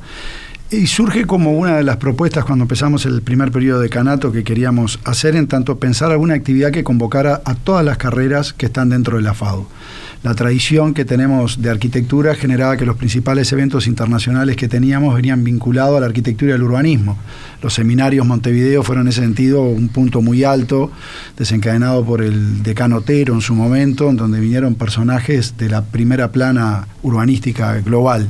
Y 0.71 0.85
surge 0.85 1.25
como 1.25 1.57
una 1.57 1.77
de 1.77 1.83
las 1.83 1.97
propuestas 1.97 2.45
cuando 2.45 2.63
empezamos 2.65 3.03
el 3.07 3.23
primer 3.23 3.51
periodo 3.51 3.79
de 3.81 3.89
Canato 3.89 4.31
que 4.31 4.43
queríamos 4.43 4.99
hacer, 5.03 5.35
en 5.35 5.47
tanto 5.47 5.79
pensar 5.79 6.11
alguna 6.11 6.35
actividad 6.35 6.69
que 6.71 6.83
convocara 6.83 7.41
a 7.43 7.55
todas 7.55 7.83
las 7.83 7.97
carreras 7.97 8.53
que 8.53 8.67
están 8.67 8.89
dentro 8.89 9.17
de 9.17 9.23
la 9.23 9.33
FADU. 9.33 9.65
La 10.23 10.35
tradición 10.35 10.93
que 10.93 11.05
tenemos 11.05 11.61
de 11.61 11.69
arquitectura 11.69 12.35
generaba 12.35 12.75
que 12.75 12.85
los 12.85 12.97
principales 12.97 13.51
eventos 13.53 13.87
internacionales 13.87 14.57
que 14.57 14.67
teníamos 14.67 15.15
venían 15.15 15.43
vinculados 15.43 15.97
a 15.97 16.01
la 16.01 16.07
arquitectura 16.07 16.51
y 16.51 16.55
al 16.55 16.63
urbanismo. 16.63 17.17
Los 17.61 17.73
seminarios 17.73 18.25
Montevideo 18.25 18.83
fueron 18.83 19.05
en 19.05 19.09
ese 19.09 19.21
sentido 19.21 19.61
un 19.61 19.89
punto 19.89 20.21
muy 20.21 20.43
alto, 20.43 20.91
desencadenado 21.37 22.03
por 22.05 22.21
el 22.21 22.63
decano 22.63 22.97
Otero 22.97 23.33
en 23.33 23.41
su 23.41 23.55
momento, 23.55 24.09
en 24.09 24.17
donde 24.17 24.39
vinieron 24.39 24.75
personajes 24.75 25.57
de 25.57 25.69
la 25.69 25.83
primera 25.83 26.31
plana 26.31 26.87
urbanística 27.01 27.79
global. 27.81 28.29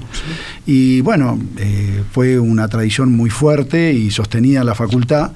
Y 0.66 1.02
bueno, 1.02 1.40
eh, 1.58 2.04
fue 2.12 2.40
una 2.40 2.68
tradición 2.68 3.12
muy 3.12 3.30
fuerte 3.30 3.94
y 3.94 4.12
sostenida 4.12 4.62
en 4.62 4.66
la 4.68 4.76
facultad. 4.76 5.32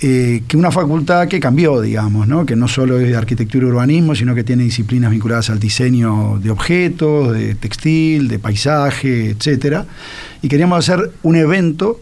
Eh, 0.00 0.42
que 0.46 0.56
una 0.56 0.70
facultad 0.70 1.26
que 1.28 1.40
cambió, 1.40 1.80
digamos, 1.80 2.28
¿no? 2.28 2.46
que 2.46 2.54
no 2.56 2.68
solo 2.68 2.98
es 3.00 3.08
de 3.08 3.16
arquitectura 3.16 3.66
y 3.66 3.70
urbanismo, 3.70 4.14
sino 4.14 4.34
que 4.34 4.44
tiene 4.44 4.62
disciplinas 4.64 5.10
vinculadas 5.10 5.50
al 5.50 5.58
diseño 5.58 6.38
de 6.42 6.50
objetos, 6.50 7.32
de 7.32 7.54
textil, 7.54 8.28
de 8.28 8.38
paisaje, 8.38 9.30
etcétera. 9.30 9.86
Y 10.42 10.48
queríamos 10.48 10.78
hacer 10.78 11.10
un 11.22 11.36
evento 11.36 12.00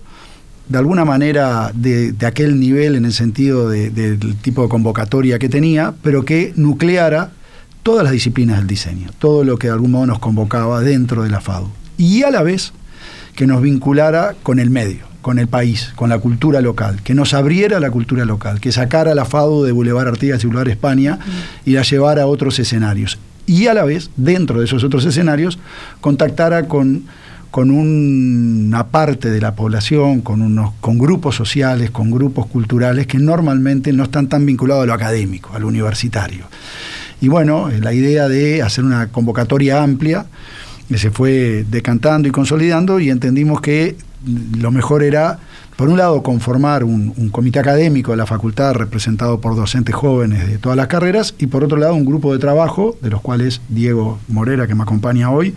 de 0.68 0.78
alguna 0.78 1.04
manera 1.04 1.70
de, 1.74 2.12
aquel 2.26 2.58
nivel 2.58 2.96
en 2.96 3.04
el 3.04 3.12
sentido 3.12 3.68
de- 3.68 3.90
del 3.90 4.36
tipo 4.36 4.62
de 4.62 4.68
convocatoria 4.68 5.38
que 5.38 5.48
tenía, 5.48 5.94
pero 6.02 6.24
que 6.24 6.52
nucleara 6.56 7.30
todas 7.82 8.02
las 8.02 8.12
disciplinas 8.12 8.58
del 8.58 8.66
diseño, 8.66 9.10
todo 9.18 9.44
lo 9.44 9.58
que 9.58 9.68
de 9.68 9.72
algún 9.74 9.92
modo 9.92 10.06
nos 10.06 10.18
convocaba 10.18 10.80
dentro 10.80 11.22
de 11.22 11.30
la 11.30 11.40
FADU. 11.40 11.68
Y 11.96 12.24
a 12.24 12.30
la 12.32 12.42
vez 12.42 12.72
que 13.36 13.46
nos 13.46 13.62
vinculara 13.62 14.34
con 14.42 14.58
el 14.58 14.70
medio, 14.70 15.04
con 15.26 15.40
el 15.40 15.48
país, 15.48 15.90
con 15.96 16.08
la 16.08 16.20
cultura 16.20 16.60
local, 16.60 17.00
que 17.02 17.12
nos 17.12 17.34
abriera 17.34 17.80
la 17.80 17.90
cultura 17.90 18.24
local, 18.24 18.60
que 18.60 18.70
sacara 18.70 19.12
la 19.12 19.24
FADU 19.24 19.64
de 19.64 19.72
Boulevard 19.72 20.06
Artigas 20.06 20.44
y 20.44 20.46
Boulevard 20.46 20.68
España 20.68 21.18
y 21.64 21.72
la 21.72 21.82
llevara 21.82 22.22
a 22.22 22.26
otros 22.26 22.60
escenarios. 22.60 23.18
Y 23.44 23.66
a 23.66 23.74
la 23.74 23.84
vez, 23.84 24.08
dentro 24.16 24.60
de 24.60 24.66
esos 24.66 24.84
otros 24.84 25.04
escenarios, 25.04 25.58
contactara 26.00 26.68
con, 26.68 27.06
con 27.50 27.72
una 27.72 28.86
parte 28.86 29.28
de 29.28 29.40
la 29.40 29.56
población, 29.56 30.20
con, 30.20 30.42
unos, 30.42 30.74
con 30.80 30.96
grupos 30.96 31.34
sociales, 31.34 31.90
con 31.90 32.12
grupos 32.12 32.46
culturales 32.46 33.08
que 33.08 33.18
normalmente 33.18 33.92
no 33.92 34.04
están 34.04 34.28
tan 34.28 34.46
vinculados 34.46 34.84
a 34.84 34.86
lo 34.86 34.94
académico, 34.94 35.50
a 35.54 35.58
lo 35.58 35.66
universitario. 35.66 36.44
Y 37.20 37.26
bueno, 37.26 37.68
eh, 37.68 37.80
la 37.80 37.92
idea 37.92 38.28
de 38.28 38.62
hacer 38.62 38.84
una 38.84 39.08
convocatoria 39.08 39.82
amplia 39.82 40.24
que 40.88 40.98
se 40.98 41.10
fue 41.10 41.66
decantando 41.68 42.28
y 42.28 42.30
consolidando 42.30 43.00
y 43.00 43.10
entendimos 43.10 43.60
que 43.60 43.96
lo 44.26 44.70
mejor 44.70 45.02
era, 45.02 45.38
por 45.76 45.88
un 45.88 45.98
lado, 45.98 46.22
conformar 46.22 46.84
un, 46.84 47.12
comité 47.30 47.58
académico 47.58 48.10
de 48.10 48.16
la 48.16 48.26
facultad 48.26 48.74
representado 48.74 49.40
por 49.40 49.56
docentes 49.56 49.94
jóvenes 49.94 50.48
de 50.48 50.58
todas 50.58 50.76
las 50.76 50.88
carreras 50.88 51.34
y 51.38 51.46
por 51.46 51.64
otro 51.64 51.78
lado 51.78 51.94
un 51.94 52.04
grupo 52.04 52.32
de 52.32 52.38
trabajo, 52.38 52.96
de 53.02 53.10
los 53.10 53.20
cuales 53.20 53.60
Diego 53.68 54.18
Morera, 54.28 54.66
que 54.66 54.74
me 54.74 54.82
acompaña 54.82 55.30
hoy, 55.30 55.54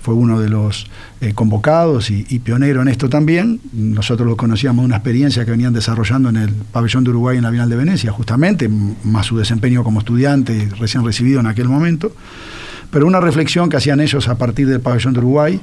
fue 0.00 0.14
uno 0.14 0.38
de 0.38 0.50
los 0.50 0.86
eh, 1.22 1.32
convocados 1.32 2.10
y, 2.10 2.26
y 2.28 2.40
pionero 2.40 2.82
en 2.82 2.88
esto 2.88 3.08
también. 3.08 3.60
Nosotros 3.72 4.28
lo 4.28 4.36
conocíamos 4.36 4.82
de 4.82 4.86
una 4.86 4.96
experiencia 4.96 5.46
que 5.46 5.50
venían 5.50 5.72
desarrollando 5.72 6.28
en 6.28 6.36
el 6.36 6.50
pabellón 6.50 7.04
de 7.04 7.10
Uruguay 7.10 7.38
en 7.38 7.42
la 7.42 7.50
Bienal 7.50 7.70
de 7.70 7.76
Venecia, 7.76 8.12
justamente, 8.12 8.68
más 9.02 9.26
su 9.26 9.38
desempeño 9.38 9.82
como 9.82 10.00
estudiante 10.00 10.68
recién 10.78 11.04
recibido 11.04 11.40
en 11.40 11.46
aquel 11.46 11.68
momento. 11.68 12.12
Pero 12.90 13.06
una 13.06 13.18
reflexión 13.18 13.70
que 13.70 13.78
hacían 13.78 14.00
ellos 14.00 14.28
a 14.28 14.36
partir 14.36 14.68
del 14.68 14.80
pabellón 14.80 15.14
de 15.14 15.20
Uruguay, 15.20 15.60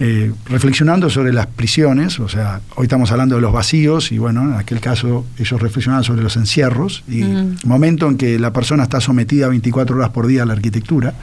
eh, 0.00 0.32
reflexionando 0.46 1.08
sobre 1.08 1.32
las 1.32 1.46
prisiones, 1.46 2.18
o 2.18 2.28
sea, 2.28 2.60
hoy 2.74 2.84
estamos 2.84 3.12
hablando 3.12 3.36
de 3.36 3.40
los 3.40 3.52
vacíos 3.52 4.10
y 4.10 4.18
bueno, 4.18 4.42
en 4.42 4.54
aquel 4.54 4.80
caso 4.80 5.24
ellos 5.38 5.60
reflexionaban 5.62 6.02
sobre 6.02 6.22
los 6.22 6.36
encierros 6.36 7.04
y 7.08 7.22
Mm. 7.22 7.56
momento 7.64 8.08
en 8.08 8.16
que 8.16 8.38
la 8.38 8.52
persona 8.52 8.82
está 8.82 9.00
sometida 9.00 9.48
24 9.48 9.96
horas 9.96 10.10
por 10.10 10.26
día 10.26 10.42
a 10.42 10.46
la 10.46 10.52
arquitectura 10.54 11.14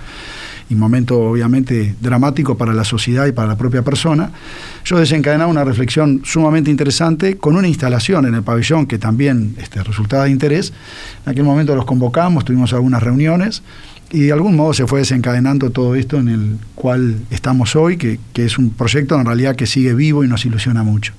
y 0.69 0.75
momento 0.75 1.19
obviamente 1.19 1.95
dramático 1.99 2.57
para 2.57 2.73
la 2.73 2.85
sociedad 2.85 3.27
y 3.27 3.33
para 3.33 3.49
la 3.49 3.57
propia 3.57 3.81
persona, 3.81 4.31
yo 4.85 4.97
desencadenaba 4.97 5.51
una 5.51 5.65
reflexión 5.65 6.21
sumamente 6.23 6.71
interesante 6.71 7.37
con 7.37 7.57
una 7.57 7.67
instalación 7.67 8.25
en 8.25 8.35
el 8.35 8.43
pabellón 8.43 8.85
que 8.87 8.97
también 8.97 9.55
este, 9.59 9.83
resultaba 9.83 10.23
de 10.23 10.31
interés. 10.31 10.71
En 11.25 11.31
aquel 11.33 11.43
momento 11.43 11.75
los 11.75 11.83
convocamos, 11.83 12.45
tuvimos 12.45 12.71
algunas 12.71 13.03
reuniones 13.03 13.63
y 14.11 14.21
de 14.23 14.33
algún 14.33 14.55
modo 14.55 14.73
se 14.73 14.85
fue 14.87 14.99
desencadenando 14.99 15.69
todo 15.69 15.95
esto 15.95 16.17
en 16.17 16.27
el 16.27 16.57
cual 16.75 17.19
estamos 17.29 17.75
hoy, 17.75 17.97
que, 17.97 18.19
que 18.33 18.45
es 18.45 18.57
un 18.57 18.71
proyecto 18.71 19.15
en 19.19 19.25
realidad 19.25 19.55
que 19.55 19.65
sigue 19.65 19.93
vivo 19.93 20.23
y 20.23 20.27
nos 20.27 20.45
ilusiona 20.45 20.83
mucho. 20.83 21.13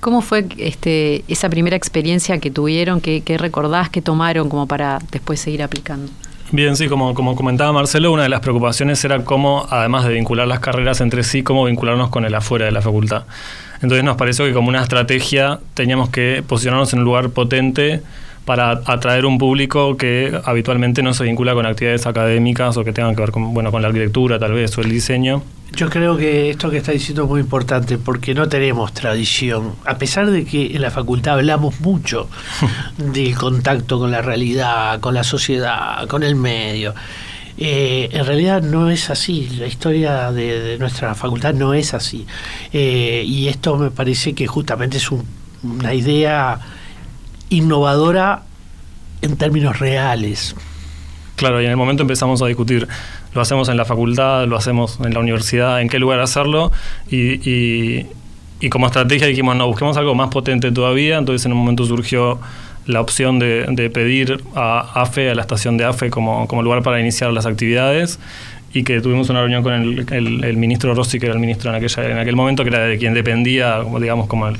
¿Cómo 0.00 0.20
fue 0.20 0.46
este, 0.58 1.24
esa 1.28 1.48
primera 1.48 1.76
experiencia 1.76 2.38
que 2.38 2.50
tuvieron, 2.50 3.00
que, 3.00 3.22
que 3.22 3.38
recordás, 3.38 3.88
que 3.88 4.02
tomaron 4.02 4.50
como 4.50 4.66
para 4.66 4.98
después 5.10 5.40
seguir 5.40 5.62
aplicando? 5.62 6.12
Bien, 6.52 6.76
sí, 6.76 6.88
como, 6.88 7.14
como 7.14 7.34
comentaba 7.34 7.72
Marcelo, 7.72 8.12
una 8.12 8.24
de 8.24 8.28
las 8.28 8.40
preocupaciones 8.40 9.02
era 9.04 9.24
cómo, 9.24 9.66
además 9.70 10.04
de 10.04 10.12
vincular 10.12 10.46
las 10.46 10.60
carreras 10.60 11.00
entre 11.00 11.22
sí, 11.22 11.42
cómo 11.42 11.64
vincularnos 11.64 12.10
con 12.10 12.24
el 12.24 12.34
afuera 12.34 12.66
de 12.66 12.72
la 12.72 12.82
facultad. 12.82 13.24
Entonces 13.80 14.04
nos 14.04 14.16
pareció 14.16 14.44
que 14.44 14.52
como 14.52 14.68
una 14.68 14.82
estrategia 14.82 15.58
teníamos 15.72 16.10
que 16.10 16.44
posicionarnos 16.46 16.92
en 16.92 16.98
un 17.00 17.04
lugar 17.06 17.30
potente 17.30 18.02
para 18.44 18.70
atraer 18.86 19.24
un 19.26 19.38
público 19.38 19.96
que 19.96 20.38
habitualmente 20.44 21.02
no 21.02 21.14
se 21.14 21.24
vincula 21.24 21.54
con 21.54 21.64
actividades 21.66 22.06
académicas 22.06 22.76
o 22.76 22.84
que 22.84 22.92
tengan 22.92 23.14
que 23.14 23.22
ver 23.22 23.30
con, 23.30 23.54
bueno, 23.54 23.70
con 23.72 23.80
la 23.82 23.88
arquitectura 23.88 24.38
tal 24.38 24.52
vez 24.52 24.76
o 24.76 24.80
el 24.82 24.90
diseño. 24.90 25.42
Yo 25.74 25.88
creo 25.90 26.16
que 26.16 26.50
esto 26.50 26.70
que 26.70 26.76
está 26.76 26.92
diciendo 26.92 27.24
es 27.24 27.28
muy 27.30 27.40
importante 27.40 27.98
porque 27.98 28.32
no 28.34 28.48
tenemos 28.48 28.92
tradición, 28.92 29.72
a 29.84 29.98
pesar 29.98 30.30
de 30.30 30.44
que 30.44 30.66
en 30.76 30.82
la 30.82 30.90
facultad 30.92 31.34
hablamos 31.34 31.80
mucho 31.80 32.28
del 32.98 33.34
contacto 33.34 33.98
con 33.98 34.10
la 34.12 34.22
realidad, 34.22 35.00
con 35.00 35.14
la 35.14 35.24
sociedad, 35.24 36.06
con 36.06 36.22
el 36.22 36.36
medio. 36.36 36.94
Eh, 37.56 38.08
en 38.12 38.26
realidad 38.26 38.62
no 38.62 38.90
es 38.90 39.10
así, 39.10 39.48
la 39.58 39.66
historia 39.66 40.32
de, 40.32 40.60
de 40.60 40.78
nuestra 40.78 41.14
facultad 41.14 41.54
no 41.54 41.72
es 41.72 41.94
así. 41.94 42.26
Eh, 42.72 43.24
y 43.26 43.48
esto 43.48 43.76
me 43.76 43.90
parece 43.90 44.32
que 44.34 44.46
justamente 44.46 44.98
es 44.98 45.10
un- 45.10 45.24
una 45.62 45.94
idea 45.94 46.58
innovadora 47.50 48.42
en 49.22 49.36
términos 49.36 49.78
reales. 49.78 50.54
Claro, 51.36 51.60
y 51.60 51.64
en 51.64 51.70
el 51.70 51.76
momento 51.76 52.02
empezamos 52.02 52.40
a 52.42 52.46
discutir, 52.46 52.86
lo 53.34 53.40
hacemos 53.40 53.68
en 53.68 53.76
la 53.76 53.84
facultad, 53.84 54.46
lo 54.46 54.56
hacemos 54.56 54.98
en 55.04 55.12
la 55.14 55.20
universidad, 55.20 55.80
en 55.80 55.88
qué 55.88 55.98
lugar 55.98 56.20
hacerlo, 56.20 56.70
y, 57.10 57.48
y- 57.50 58.06
y 58.60 58.68
como 58.70 58.86
estrategia 58.86 59.26
dijimos, 59.26 59.56
no, 59.56 59.66
busquemos 59.66 59.96
algo 59.96 60.14
más 60.14 60.28
potente 60.30 60.70
todavía, 60.72 61.18
entonces 61.18 61.44
en 61.44 61.52
un 61.52 61.58
momento 61.58 61.84
surgió 61.84 62.38
la 62.86 63.00
opción 63.00 63.38
de, 63.38 63.66
de 63.68 63.90
pedir 63.90 64.42
a 64.54 65.02
AFE, 65.02 65.30
a 65.30 65.34
la 65.34 65.40
estación 65.42 65.76
de 65.76 65.84
AFE, 65.84 66.08
como, 66.10 66.46
como 66.46 66.62
lugar 66.62 66.82
para 66.82 67.00
iniciar 67.00 67.32
las 67.32 67.46
actividades, 67.46 68.20
y 68.72 68.82
que 68.84 69.00
tuvimos 69.00 69.28
una 69.28 69.40
reunión 69.40 69.62
con 69.62 69.72
el, 69.72 70.06
el- 70.12 70.44
el 70.44 70.56
ministro 70.56 70.94
Rossi, 70.94 71.18
que 71.18 71.26
era 71.26 71.34
el 71.34 71.40
ministro 71.40 71.70
en, 71.70 71.76
aquella, 71.76 72.10
en 72.10 72.18
aquel 72.18 72.36
momento, 72.36 72.62
que 72.62 72.70
era 72.70 72.80
de 72.80 72.96
quien 72.96 73.12
dependía, 73.12 73.80
como, 73.82 73.98
digamos, 74.00 74.28
como 74.28 74.48
el, 74.48 74.56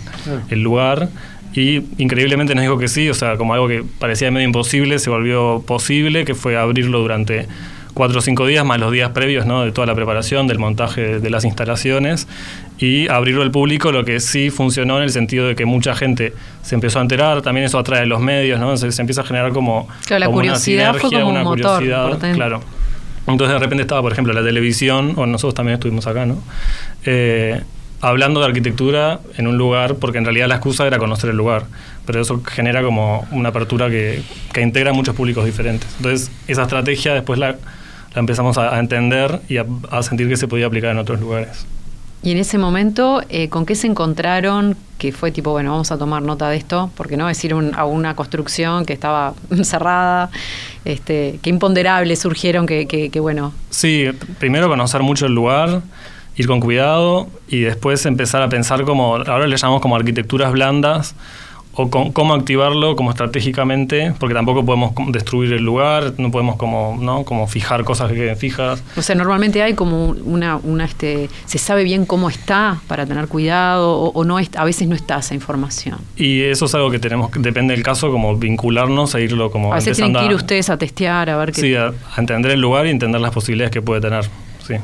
el 0.51 0.61
lugar, 0.61 1.09
y 1.55 1.83
increíblemente 1.99 2.55
nos 2.55 2.63
dijo 2.63 2.79
que 2.79 2.89
sí, 2.89 3.09
o 3.09 3.15
sea, 3.15 3.37
como 3.37 3.55
algo 3.55 3.69
que 3.69 3.85
parecía 3.99 4.31
medio 4.31 4.47
imposible, 4.47 4.99
se 4.99 5.09
volvió 5.09 5.63
posible, 5.65 6.25
que 6.25 6.35
fue 6.35 6.57
abrirlo 6.57 6.99
durante 6.99 7.47
cuatro 7.95 8.19
o 8.19 8.23
cinco 8.23 8.45
días, 8.47 8.65
más 8.65 8.81
los 8.81 8.91
días 8.91 9.11
previos, 9.11 9.47
¿no? 9.47 9.65
De 9.65 9.71
toda 9.71 9.87
la 9.87 9.95
preparación, 9.95 10.49
del 10.49 10.59
montaje 10.59 11.21
de, 11.21 11.31
las 11.31 11.45
instalaciones, 11.45 12.27
y 12.79 13.09
abrirlo 13.09 13.43
al 13.43 13.53
público, 13.53 13.93
lo 13.93 14.05
que 14.05 14.19
sí 14.19 14.51
funcionó 14.51 14.97
en 14.99 15.05
el 15.05 15.11
sentido 15.11 15.47
de 15.47 15.55
que 15.55 15.65
mucha 15.65 15.95
gente 15.95 16.33
se 16.63 16.75
empezó 16.75 16.99
a 16.99 17.03
enterar, 17.03 17.41
también 17.43 17.67
eso 17.67 17.79
atrae 17.79 18.03
a 18.03 18.07
los 18.07 18.21
medios, 18.21 18.59
¿no? 18.59 18.77
Se, 18.77 18.91
se 18.91 19.01
empieza 19.01 19.21
a 19.21 19.25
generar 19.25 19.53
como, 19.53 19.89
Claro, 20.07 20.21
la 20.21 20.27
como 20.27 20.39
curiosidad 20.39 20.95
fue 20.97 21.09
como 21.09 21.25
un 21.25 21.33
una 21.33 21.45
motor 21.45 21.79
curiosidad, 21.79 22.35
claro. 22.35 22.61
Entonces 23.27 23.55
de 23.55 23.59
repente 23.59 23.83
estaba, 23.83 24.03
por 24.03 24.13
ejemplo, 24.13 24.33
la 24.35 24.43
televisión, 24.43 25.15
o 25.17 25.25
nosotros 25.25 25.55
también 25.55 25.75
estuvimos 25.75 26.07
acá, 26.09 26.27
¿no? 26.27 26.43
Eh, 27.07 27.63
hablando 28.01 28.41
de 28.41 28.47
arquitectura 28.47 29.21
en 29.37 29.47
un 29.47 29.57
lugar, 29.59 29.97
porque 29.97 30.19
en 30.19 30.25
realidad 30.25 30.49
la 30.49 30.57
excusa 30.57 30.87
era 30.87 30.99
conocer 30.99 31.31
el 31.31 31.37
lugar, 31.37 31.65
pero 32.07 32.21
eso 32.21 32.43
genera 32.45 32.83
como 32.83 33.27
una 33.31 33.49
apertura 33.51 33.89
que, 33.89 34.23
que 34.53 34.61
integra 34.61 34.93
muchos 34.93 35.15
públicos 35.17 35.45
diferentes. 35.45 35.89
Entonces 35.97 36.31
esa 36.47 36.63
estrategia 36.63 37.15
después 37.15 37.39
la, 37.39 37.53
la 38.15 38.21
empezamos 38.21 38.59
a, 38.59 38.75
a 38.77 38.79
entender 38.79 39.41
y 39.49 39.57
a, 39.57 39.67
a 39.91 40.03
sentir 40.03 40.29
que 40.29 40.37
se 40.37 40.49
podía 40.49 40.67
aplicar 40.67 40.91
en 40.91 40.99
otros 40.99 41.21
lugares. 41.21 41.67
Y 42.23 42.31
en 42.33 42.39
ese 42.39 42.57
momento, 42.57 43.21
eh, 43.29 43.51
¿con 43.51 43.67
qué 43.67 43.75
se 43.75 43.87
encontraron? 43.87 44.79
Que 44.97 45.13
fue 45.13 45.31
tipo, 45.31 45.51
bueno, 45.51 45.73
vamos 45.73 45.93
a 45.93 45.99
tomar 45.99 46.23
nota 46.23 46.49
de 46.49 46.57
esto, 46.57 46.91
porque 46.97 47.19
no 47.19 47.27
decir 47.27 47.53
un- 47.53 47.75
a 47.75 47.85
una 47.85 48.17
construcción 48.17 48.87
que 48.87 48.95
estaba 48.95 49.35
cerrada, 49.63 50.31
este, 50.87 51.39
qué 51.43 51.51
imponderables 51.51 52.21
surgieron, 52.21 52.67
que, 52.67 52.87
que, 52.87 53.11
que, 53.11 53.21
bueno, 53.21 53.53
Sí, 53.69 54.07
primero 54.39 54.69
conocer 54.69 55.03
mucho 55.03 55.27
el 55.27 55.35
lugar, 55.35 55.83
ir 56.37 56.47
con 56.47 56.61
cuidado 56.61 57.29
y 57.49 57.61
después 57.61 58.05
empezar 58.07 58.43
a 58.43 58.49
pensar 58.49 58.85
como, 58.85 59.17
ahora 59.17 59.47
le 59.47 59.57
llamamos 59.57 59.81
como 59.83 59.97
arquitecturas 59.97 60.53
blandas, 60.53 61.15
o 61.77 61.91
con- 61.91 62.13
cómo 62.13 62.35
activarlo 62.35 62.95
como 62.95 63.11
estratégicamente, 63.11 64.15
porque 64.21 64.33
tampoco 64.33 64.65
podemos 64.65 64.93
destruir 65.09 65.53
el 65.55 65.65
lugar, 65.65 66.13
no 66.19 66.31
podemos 66.31 66.55
como, 66.55 66.97
¿no? 67.01 67.25
como 67.25 67.49
fijar 67.49 67.83
cosas 67.83 68.11
que 68.11 68.15
queden 68.15 68.37
fijas. 68.37 68.81
o 68.97 69.03
sea, 69.03 69.17
normalmente 69.17 69.61
hay 69.61 69.75
como 69.75 70.07
una, 70.11 70.57
una 70.63 70.85
este, 70.85 71.29
se 71.47 71.59
sabe 71.59 71.83
bien 71.83 72.07
cómo 72.07 72.29
está 72.29 72.79
para 72.87 73.07
tener 73.07 73.27
cuidado, 73.27 73.91
o, 73.99 74.11
o 74.11 74.25
no 74.25 74.39
es, 74.39 74.51
a 74.57 74.63
veces 74.65 74.87
no 74.87 74.95
está 74.95 75.19
esa 75.19 75.35
información. 75.35 75.99
Y 76.17 76.43
eso 76.43 76.67
es 76.67 76.75
algo 76.77 76.93
que 76.93 77.01
tenemos, 77.01 77.31
depende 77.39 77.75
del 77.75 77.83
caso, 77.83 78.09
como 78.13 78.37
vincularnos 78.37 79.13
e 79.17 79.23
irlo 79.23 79.51
como 79.51 79.73
A 79.73 79.77
veces 79.77 79.97
tienen 79.97 80.15
que 80.15 80.27
ir 80.27 80.33
a- 80.33 80.37
ustedes 80.37 80.71
a 80.71 80.79
testear, 80.79 81.29
a 81.29 81.37
ver 81.37 81.51
qué... 81.51 81.61
Sí, 81.61 81.75
a, 81.75 81.87
a 81.89 82.21
entender 82.21 82.53
el 82.53 82.61
lugar 82.61 82.87
y 82.87 82.91
entender 82.91 83.21
las 83.21 83.33
posibilidades 83.33 83.73
que 83.73 83.83
puede 83.83 84.01
tener. 84.01 84.25
Sí. 84.65 84.75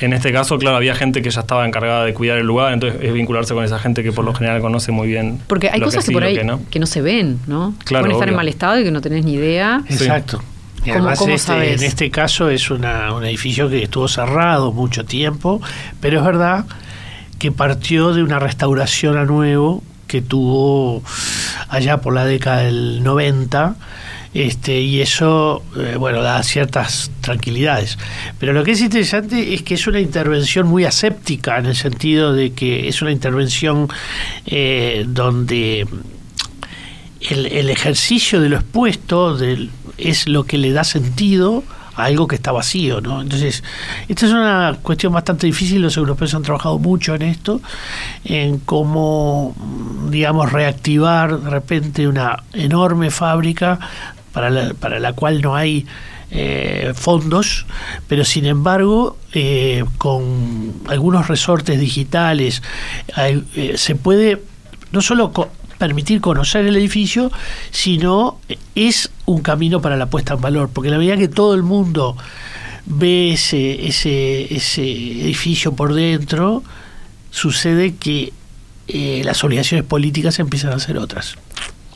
En 0.00 0.12
este 0.12 0.32
caso, 0.32 0.58
claro, 0.58 0.76
había 0.76 0.94
gente 0.94 1.22
que 1.22 1.30
ya 1.30 1.40
estaba 1.40 1.66
encargada 1.66 2.04
de 2.04 2.14
cuidar 2.14 2.38
el 2.38 2.46
lugar, 2.46 2.72
entonces 2.72 3.00
es 3.02 3.12
vincularse 3.12 3.54
con 3.54 3.64
esa 3.64 3.78
gente 3.78 4.02
que 4.02 4.12
por 4.12 4.24
lo 4.24 4.34
general 4.34 4.60
conoce 4.60 4.92
muy 4.92 5.08
bien. 5.08 5.40
Porque 5.46 5.68
hay 5.70 5.80
lo 5.80 5.86
cosas 5.86 6.04
que, 6.04 6.08
sí, 6.08 6.12
por 6.12 6.22
lo 6.22 6.28
ahí 6.28 6.36
que 6.36 6.44
no. 6.44 6.60
que 6.70 6.78
no 6.78 6.86
se 6.86 7.02
ven, 7.02 7.38
¿no? 7.46 7.74
Claro, 7.84 8.04
Pueden 8.04 8.16
estar 8.16 8.28
en 8.28 8.36
mal 8.36 8.48
estado 8.48 8.80
y 8.80 8.84
que 8.84 8.90
no 8.90 9.00
tenés 9.00 9.24
ni 9.24 9.34
idea. 9.34 9.82
Sí. 9.88 9.94
Exacto. 9.94 10.42
Y 10.78 10.90
¿Cómo- 10.90 10.94
además 10.94 11.18
cómo 11.18 11.34
este- 11.34 11.74
en 11.74 11.82
este 11.82 12.10
caso 12.10 12.48
es 12.50 12.70
una, 12.70 13.12
un 13.12 13.24
edificio 13.24 13.68
que 13.68 13.82
estuvo 13.82 14.08
cerrado 14.08 14.72
mucho 14.72 15.04
tiempo, 15.04 15.60
pero 16.00 16.18
es 16.20 16.24
verdad 16.24 16.64
que 17.38 17.52
partió 17.52 18.12
de 18.14 18.22
una 18.22 18.38
restauración 18.38 19.16
a 19.18 19.24
nuevo 19.24 19.82
que 20.06 20.22
tuvo 20.22 21.02
allá 21.68 21.98
por 21.98 22.14
la 22.14 22.24
década 22.24 22.62
del 22.62 23.02
90 23.02 23.74
este, 24.34 24.80
y 24.80 25.00
eso, 25.00 25.62
eh, 25.76 25.96
bueno, 25.98 26.22
da 26.22 26.42
ciertas 26.42 27.10
tranquilidades. 27.20 27.98
Pero 28.38 28.52
lo 28.52 28.64
que 28.64 28.72
es 28.72 28.80
interesante 28.80 29.54
es 29.54 29.62
que 29.62 29.74
es 29.74 29.86
una 29.86 30.00
intervención 30.00 30.66
muy 30.66 30.84
aséptica, 30.84 31.58
en 31.58 31.66
el 31.66 31.76
sentido 31.76 32.32
de 32.32 32.52
que 32.52 32.88
es 32.88 33.02
una 33.02 33.12
intervención 33.12 33.88
eh, 34.46 35.04
donde 35.08 35.86
el, 37.20 37.70
ejercicio 37.70 38.40
de 38.40 38.48
lo 38.48 38.56
expuesto 38.56 39.38
es 39.96 40.28
lo 40.28 40.44
que 40.44 40.58
le 40.58 40.72
da 40.72 40.84
sentido 40.84 41.64
a 41.96 42.04
algo 42.04 42.28
que 42.28 42.36
está 42.36 42.52
vacío, 42.52 43.00
¿no? 43.00 43.20
Entonces, 43.20 43.64
esta 44.08 44.26
es 44.26 44.32
una 44.32 44.78
cuestión 44.82 45.12
bastante 45.12 45.46
difícil, 45.46 45.82
los 45.82 45.96
europeos 45.96 46.32
han 46.34 46.42
trabajado 46.42 46.78
mucho 46.78 47.14
en 47.16 47.22
esto, 47.22 47.60
en 48.24 48.60
cómo, 48.60 49.54
digamos, 50.08 50.52
reactivar 50.52 51.40
de 51.40 51.50
repente 51.50 52.06
una 52.06 52.44
enorme 52.52 53.10
fábrica 53.10 53.80
para 54.78 55.00
la, 55.00 55.12
cual 55.14 55.42
no 55.42 55.56
hay 55.56 55.84
eh, 56.30 56.92
fondos, 56.94 57.66
pero 58.06 58.24
sin 58.24 58.46
embargo, 58.46 59.16
eh, 59.32 59.84
con 59.98 60.74
algunos 60.86 61.26
resortes 61.26 61.80
digitales, 61.80 62.62
eh, 63.16 63.74
se 63.76 63.96
puede 63.96 64.42
no 64.92 65.02
solo 65.02 65.32
permitir 65.78 66.20
conocer 66.20 66.66
el 66.66 66.76
edificio, 66.76 67.32
sino 67.70 68.38
es 68.74 69.10
un 69.26 69.40
camino 69.42 69.80
para 69.80 69.96
la 69.96 70.06
puesta 70.06 70.34
en 70.34 70.40
valor, 70.40 70.70
porque 70.72 70.90
la 70.90 70.98
medida 70.98 71.16
que 71.16 71.28
todo 71.28 71.54
el 71.54 71.64
mundo 71.64 72.16
ve 72.86 73.32
ese, 73.32 73.86
ese, 73.86 74.54
ese 74.54 74.82
edificio 74.82 75.74
por 75.74 75.94
dentro, 75.94 76.62
sucede 77.30 77.96
que 77.96 78.32
las 79.24 79.44
obligaciones 79.44 79.84
políticas 79.84 80.38
empiezan 80.38 80.72
a 80.72 80.78
ser 80.78 80.96
otras. 80.96 81.36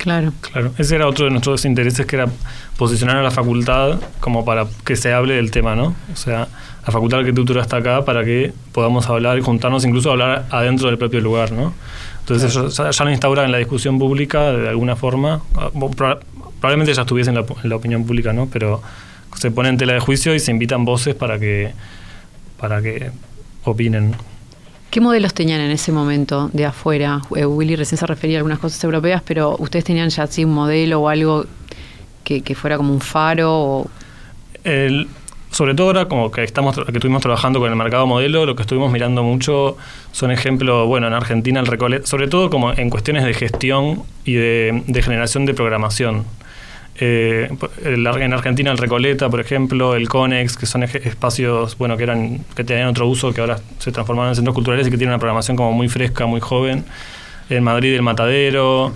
Claro. 0.02 0.32
Claro, 0.40 0.72
ese 0.78 0.96
era 0.96 1.06
otro 1.06 1.26
de 1.26 1.30
nuestros 1.30 1.64
intereses, 1.64 2.04
que 2.06 2.16
era 2.16 2.26
posicionar 2.76 3.18
a 3.18 3.22
la 3.22 3.30
facultad 3.30 4.00
como 4.18 4.44
para 4.44 4.66
que 4.84 4.96
se 4.96 5.12
hable 5.12 5.34
del 5.34 5.52
tema, 5.52 5.76
¿no? 5.76 5.94
O 6.12 6.16
sea, 6.16 6.48
la 6.84 6.92
facultad 6.92 7.18
de 7.18 7.20
arquitectura 7.20 7.62
está 7.62 7.76
acá 7.76 8.04
para 8.04 8.24
que 8.24 8.52
podamos 8.72 9.08
hablar 9.08 9.38
y 9.38 9.42
juntarnos, 9.42 9.84
incluso 9.84 10.10
hablar 10.10 10.46
adentro 10.50 10.88
del 10.88 10.98
propio 10.98 11.20
lugar, 11.20 11.52
¿no? 11.52 11.72
Entonces 12.18 12.50
eso 12.50 12.66
ya, 12.66 12.90
ya 12.90 13.04
lo 13.04 13.12
instaura 13.12 13.44
en 13.44 13.52
la 13.52 13.58
discusión 13.58 13.96
pública 14.00 14.50
de 14.50 14.68
alguna 14.68 14.96
forma. 14.96 15.40
Ah, 15.54 15.70
Probablemente 15.72 16.94
ya 16.94 17.02
estuviese 17.02 17.30
en 17.30 17.36
la, 17.36 17.44
en 17.62 17.70
la 17.70 17.76
opinión 17.76 18.04
pública, 18.04 18.32
¿no? 18.32 18.48
Pero 18.52 18.82
se 19.36 19.52
pone 19.52 19.68
en 19.68 19.76
tela 19.78 19.92
de 19.92 20.00
juicio 20.00 20.34
y 20.34 20.40
se 20.40 20.50
invitan 20.50 20.84
voces 20.84 21.14
para 21.14 21.38
que, 21.38 21.72
para 22.58 22.82
que 22.82 23.12
opinen. 23.62 24.16
¿Qué 24.92 25.00
modelos 25.00 25.32
tenían 25.32 25.62
en 25.62 25.70
ese 25.70 25.90
momento 25.90 26.50
de 26.52 26.66
afuera? 26.66 27.22
Eh, 27.34 27.46
Willy 27.46 27.76
recién 27.76 27.96
se 27.96 28.06
refería 28.06 28.36
a 28.36 28.40
algunas 28.40 28.58
cosas 28.58 28.84
europeas, 28.84 29.22
pero 29.26 29.56
ustedes 29.58 29.86
tenían 29.86 30.10
ya 30.10 30.24
así 30.24 30.44
un 30.44 30.52
modelo 30.52 31.00
o 31.00 31.08
algo 31.08 31.46
que, 32.22 32.42
fuera 32.54 32.76
como 32.76 32.92
un 32.92 33.00
faro 33.00 33.86
El- 34.64 35.08
sobre 35.50 35.74
todo 35.74 35.86
ahora 35.86 36.08
como 36.08 36.30
que 36.30 36.44
estamos 36.44 36.76
que 36.76 36.92
estuvimos 36.92 37.22
trabajando 37.22 37.58
con 37.58 37.70
el 37.70 37.76
mercado 37.76 38.06
modelo, 38.06 38.44
lo 38.44 38.54
que 38.54 38.60
estuvimos 38.60 38.92
mirando 38.92 39.22
mucho 39.22 39.78
son 40.12 40.30
ejemplos, 40.30 40.86
bueno, 40.86 41.06
en 41.06 41.14
Argentina 41.14 41.58
el 41.58 41.66
Recoleta, 41.66 42.06
sobre 42.06 42.28
todo 42.28 42.50
como 42.50 42.74
en 42.74 42.90
cuestiones 42.90 43.24
de 43.24 43.32
gestión 43.32 44.02
y 44.26 44.34
de 44.34 45.02
generación 45.02 45.46
de 45.46 45.54
programación. 45.54 46.26
Eh, 46.96 47.48
en 47.84 48.32
Argentina 48.32 48.70
el 48.70 48.78
Recoleta, 48.78 49.30
por 49.30 49.40
ejemplo, 49.40 49.94
el 49.94 50.08
Conex, 50.08 50.56
que 50.56 50.66
son 50.66 50.82
espacios, 50.82 51.78
bueno, 51.78 51.96
que 51.96 52.02
eran 52.02 52.40
que 52.54 52.64
tenían 52.64 52.88
otro 52.88 53.06
uso, 53.06 53.32
que 53.32 53.40
ahora 53.40 53.58
se 53.78 53.92
transformaron 53.92 54.30
en 54.30 54.36
centros 54.36 54.54
culturales 54.54 54.86
y 54.86 54.90
que 54.90 54.98
tienen 54.98 55.12
una 55.12 55.18
programación 55.18 55.56
como 55.56 55.72
muy 55.72 55.88
fresca, 55.88 56.26
muy 56.26 56.40
joven. 56.40 56.84
En 57.48 57.64
Madrid 57.64 57.94
el 57.94 58.02
Matadero, 58.02 58.92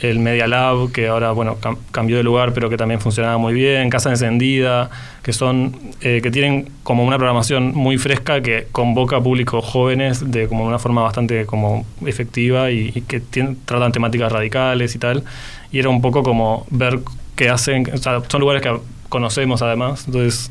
el 0.00 0.18
Media 0.20 0.46
Lab, 0.46 0.92
que 0.92 1.08
ahora 1.08 1.32
bueno 1.32 1.58
cam- 1.60 1.76
cambió 1.90 2.16
de 2.16 2.22
lugar, 2.22 2.54
pero 2.54 2.70
que 2.70 2.76
también 2.76 3.00
funcionaba 3.00 3.36
muy 3.36 3.52
bien, 3.52 3.90
Casa 3.90 4.10
Encendida, 4.10 4.88
que 5.22 5.32
son 5.32 5.76
eh, 6.00 6.20
que 6.22 6.30
tienen 6.30 6.68
como 6.82 7.04
una 7.04 7.18
programación 7.18 7.72
muy 7.74 7.98
fresca 7.98 8.40
que 8.40 8.66
convoca 8.72 9.16
a 9.16 9.20
públicos 9.20 9.64
jóvenes 9.64 10.30
de 10.30 10.48
como 10.48 10.64
una 10.64 10.78
forma 10.78 11.02
bastante 11.02 11.44
como 11.46 11.84
efectiva 12.06 12.70
y, 12.70 12.92
que 13.06 13.20
tratan 13.64 13.92
temáticas 13.92 14.32
radicales 14.32 14.94
y 14.94 14.98
tal. 14.98 15.24
Y 15.72 15.78
era 15.80 15.88
un 15.88 16.00
poco 16.00 16.22
como 16.22 16.66
ver 16.70 17.00
qué 17.40 17.48
hacen, 17.48 17.90
o 17.90 17.96
sea, 17.96 18.20
son 18.28 18.42
lugares 18.42 18.60
que 18.60 18.70
conocemos 19.08 19.62
además, 19.62 20.04
entonces 20.06 20.50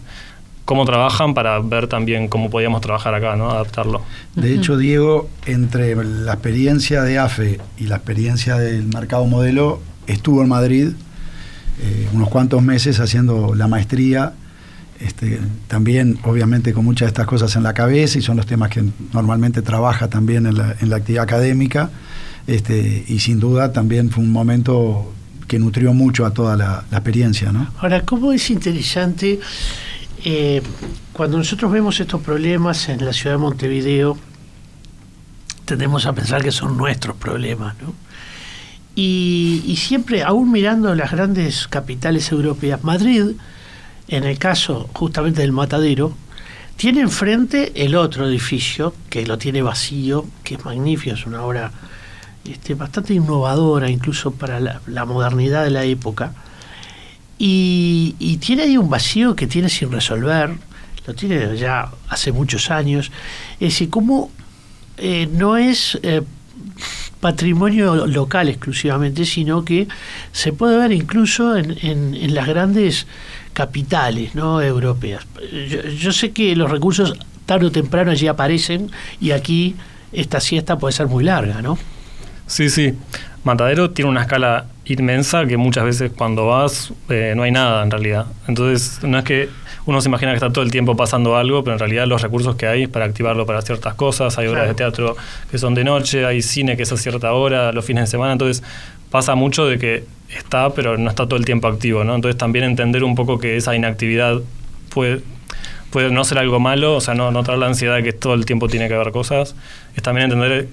cómo 0.65 0.86
trabajan 0.86 1.36
para 1.36 1.60
ver 1.60 1.86
también 1.86 2.28
cómo 2.28 2.49
podíamos 2.49 2.82
trabajar 2.82 3.13
acá, 3.13 3.36
¿no? 3.36 3.52
Adaptarlo. 3.52 4.02
De 4.34 4.56
hecho, 4.56 4.75
Diego, 4.75 5.30
entre 5.45 5.93
la 6.04 6.34
experiencia 6.34 7.04
de 7.04 7.19
AFE 7.19 7.60
y 7.78 7.84
la 7.84 7.97
experiencia 7.97 8.56
del 8.56 8.88
mercado 8.88 9.25
modelo, 9.25 9.82
estuvo 10.08 10.41
en 10.41 10.49
Madrid 10.49 10.88
eh, 11.80 12.08
unos 12.12 12.28
cuantos 12.30 12.63
meses 12.63 12.99
haciendo 12.99 13.54
la 13.54 13.67
maestría. 13.67 14.34
Este, 14.99 15.39
también, 15.67 16.17
obviamente, 16.23 16.73
con 16.73 16.86
muchas 16.86 17.06
de 17.06 17.10
estas 17.10 17.28
cosas 17.28 17.56
en 17.56 17.62
la 17.62 17.75
cabeza 17.75 18.17
y 18.17 18.23
son 18.23 18.38
los 18.38 18.47
temas 18.47 18.71
que 18.71 18.84
normalmente 19.13 19.62
trabaja 19.62 20.08
también 20.08 20.47
en 20.47 20.58
la, 20.58 20.75
en 20.82 20.89
la 20.89 20.95
actividad 20.95 21.25
académica. 21.25 21.91
Este, 22.47 23.06
y 23.08 23.19
sin 23.19 23.39
duda 23.39 23.73
también 23.73 24.10
fue 24.10 24.23
un 24.23 24.32
momento 24.32 25.13
que 25.49 25.57
nutrió 25.59 25.93
mucho 25.93 26.25
a 26.27 26.31
toda 26.31 26.55
la, 26.55 26.85
experiencia, 26.91 27.51
¿no? 27.51 27.67
Ahora, 27.79 28.05
¿cómo 28.05 28.31
es 28.31 28.51
interesante 28.51 29.39
eh, 30.23 30.62
cuando 31.12 31.39
nosotros 31.39 31.71
vemos 31.71 31.99
estos 31.99 32.21
problemas 32.21 32.88
en 32.88 33.03
la 33.03 33.12
ciudad 33.12 33.35
de 33.35 33.39
Montevideo? 33.39 34.15
Tendemos 35.65 36.05
a 36.05 36.13
pensar 36.13 36.43
que 36.43 36.51
son 36.51 36.77
nuestros 36.77 37.17
problemas, 37.17 37.75
¿no? 37.81 37.93
Y, 38.95 39.63
y 39.65 39.75
siempre, 39.77 40.23
aún 40.23 40.51
mirando 40.51 40.93
las 40.93 41.12
grandes 41.12 41.67
capitales 41.67 42.31
europeas, 42.31 42.83
Madrid, 42.83 43.31
en 44.07 44.25
el 44.25 44.38
caso 44.38 44.88
justamente 44.93 45.41
del 45.41 45.51
matadero, 45.51 46.13
tiene 46.75 47.01
enfrente 47.01 47.71
el 47.75 47.95
otro 47.95 48.27
edificio, 48.27 48.93
que 49.09 49.25
lo 49.25 49.39
tiene 49.39 49.63
vacío, 49.63 50.25
que 50.43 50.55
es 50.55 50.65
magnífico, 50.65 51.15
es 51.15 51.25
una 51.25 51.41
obra 51.41 51.71
este, 52.51 52.73
bastante 52.75 53.13
innovadora 53.13 53.89
incluso 53.89 54.31
para 54.31 54.59
la, 54.59 55.05
modernidad 55.05 55.63
de 55.63 55.69
la 55.71 55.83
época. 55.83 56.33
Y, 57.38 58.15
y 58.19 58.38
tiene 58.38 58.63
ahí 58.63 58.77
un 58.77 58.89
vacío 58.89 59.35
que 59.35 59.47
tiene 59.47 59.69
sin 59.69 59.91
resolver, 59.91 60.51
lo 61.07 61.13
tiene 61.13 61.55
ya 61.57 61.89
hace 62.09 62.31
muchos 62.31 62.69
años. 62.69 63.12
Es 63.53 63.73
decir, 63.73 63.89
cómo 63.89 64.29
eh, 64.97 65.27
no 65.31 65.55
es 65.55 65.97
eh, 66.03 66.21
patrimonio 67.21 68.07
local 68.07 68.49
exclusivamente, 68.49 69.25
sino 69.25 69.63
que 69.63 69.88
se 70.31 70.53
puede 70.53 70.77
ver 70.77 70.91
incluso 70.91 71.55
en, 71.55 71.77
en- 71.81 72.33
las 72.33 72.47
grandes 72.47 73.07
capitales 73.53 74.35
¿no? 74.35 74.62
europeas. 74.62 75.25
Yo 75.97 76.12
sé 76.12 76.31
que 76.31 76.55
los 76.55 76.69
recursos 76.69 77.17
tarde 77.45 77.65
o 77.67 77.71
temprano 77.71 78.12
allí 78.12 78.27
aparecen 78.27 78.91
y 79.19 79.31
aquí 79.31 79.75
esta 80.12 80.39
siesta 80.39 80.77
puede 80.77 80.93
ser 80.93 81.07
muy 81.07 81.23
larga, 81.23 81.62
¿no? 81.62 81.77
Sí, 82.49 82.69
sí. 82.69 82.93
Matadero 83.43 83.91
tiene 83.91 84.09
una 84.12 84.21
escala 84.21 84.65
inmensa 84.85 85.45
que 85.45 85.55
muchas 85.55 85.85
veces 85.85 86.12
cuando 86.17 86.47
vas 86.47 86.91
eh, 87.09 87.33
no 87.35 87.43
hay 87.43 87.51
nada 87.51 87.83
en 87.83 87.91
realidad. 87.91 88.25
Entonces, 88.47 89.01
no 89.03 89.17
es 89.19 89.23
que 89.23 89.49
uno 89.85 90.01
se 90.01 90.09
imagina 90.09 90.31
que 90.31 90.35
está 90.35 90.51
todo 90.51 90.63
el 90.63 90.71
tiempo 90.71 90.97
pasando 90.97 91.38
algo, 91.38 91.63
pero 91.63 91.73
en 91.75 91.79
realidad 91.79 92.05
los 92.07 92.21
recursos 92.21 92.55
que 92.55 92.67
hay 92.67 92.83
es 92.83 92.89
para 92.89 93.05
activarlo 93.05 93.45
para 93.45 93.62
ciertas 93.62 93.93
cosas. 93.93 94.38
Hay 94.38 94.47
obras 94.47 94.63
Claro. 94.63 94.69
de 94.69 94.75
teatro 94.75 95.17
que 95.49 95.57
son 95.57 95.73
de 95.75 95.83
noche, 95.83 96.25
hay 96.25 96.41
cine 96.41 96.75
que 96.75 96.83
es 96.83 96.91
a 96.91 96.97
cierta 96.97 97.31
hora, 97.33 97.71
los 97.71 97.85
fines 97.85 98.03
de 98.03 98.07
semana. 98.07 98.33
Entonces, 98.33 98.63
pasa 99.12 99.35
mucho 99.35 99.65
de 99.67 99.77
que 99.79 100.03
está, 100.35 100.71
pero 100.71 100.97
no 100.97 101.09
está 101.09 101.25
todo 101.27 101.38
el 101.38 101.45
tiempo 101.45 101.67
activo, 101.67 102.03
¿no? 102.03 102.15
Entonces, 102.15 102.38
también 102.38 102.65
entender 102.65 103.03
un 103.03 103.15
poco 103.15 103.39
que 103.39 103.57
esa 103.57 103.75
inactividad 103.75 104.41
puede 104.93 105.21
puede 105.91 106.12
no 106.12 106.23
ser 106.23 106.38
algo 106.38 106.59
malo, 106.59 106.95
o 106.95 107.01
sea, 107.01 107.15
no, 107.15 107.31
no 107.31 107.41
traer 107.43 107.57
la 107.59 107.65
ansiedad 107.65 107.95
de 107.95 108.03
que 108.03 108.13
todo 108.13 108.35
el 108.35 108.45
tiempo 108.45 108.67
tiene 108.67 108.88
que 108.88 108.93
haber 108.93 109.12
cosas, 109.12 109.55
es 109.95 110.03
también 110.03 110.25
entender, 110.31 110.67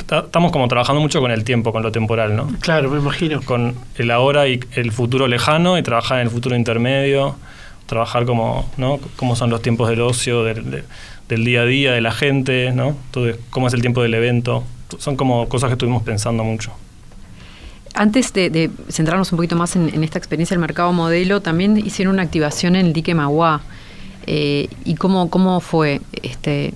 estamos 0.00 0.52
como 0.52 0.68
trabajando 0.68 1.00
mucho 1.00 1.20
con 1.20 1.30
el 1.30 1.44
tiempo, 1.44 1.72
con 1.72 1.82
lo 1.82 1.92
temporal, 1.92 2.34
¿no? 2.36 2.48
Claro, 2.60 2.90
me 2.90 2.98
imagino. 2.98 3.42
Con 3.42 3.74
el 3.96 4.10
ahora 4.10 4.48
y 4.48 4.60
el 4.72 4.92
futuro 4.92 5.26
lejano 5.28 5.78
y 5.78 5.82
trabajar 5.82 6.18
en 6.20 6.26
el 6.26 6.30
futuro 6.30 6.56
intermedio, 6.56 7.36
trabajar 7.86 8.24
como, 8.26 8.70
¿no? 8.76 8.98
Cómo 9.16 9.36
son 9.36 9.50
los 9.50 9.62
tiempos 9.62 9.88
del 9.88 10.00
ocio, 10.00 10.44
del, 10.44 10.70
de- 10.70 10.84
del 11.28 11.44
día 11.44 11.62
a 11.62 11.64
día, 11.64 11.92
de 11.92 12.00
la 12.00 12.12
gente, 12.12 12.70
¿no? 12.72 12.88
Entonces, 13.06 13.38
cómo 13.50 13.66
es 13.66 13.74
el 13.74 13.80
tiempo 13.80 14.02
del 14.02 14.14
evento. 14.14 14.62
Son 14.98 15.16
como 15.16 15.48
cosas 15.48 15.68
que 15.68 15.72
estuvimos 15.72 16.02
pensando 16.04 16.44
mucho. 16.44 16.70
Antes 17.94 18.32
de, 18.32 18.50
de 18.50 18.70
centrarnos 18.90 19.32
un 19.32 19.36
poquito 19.36 19.56
más 19.56 19.74
en, 19.74 19.92
en 19.92 20.04
esta 20.04 20.18
experiencia 20.18 20.54
del 20.54 20.60
mercado 20.60 20.92
modelo, 20.92 21.40
también 21.40 21.76
hicieron 21.78 22.14
una 22.14 22.22
activación 22.22 22.76
en 22.76 22.86
el 22.86 22.92
dique 22.92 23.14
Maguá. 23.14 23.62
Eh, 24.26 24.68
¿Y 24.84 24.96
cómo, 24.96 25.30
cómo 25.30 25.60
fue 25.60 26.00
este, 26.22 26.74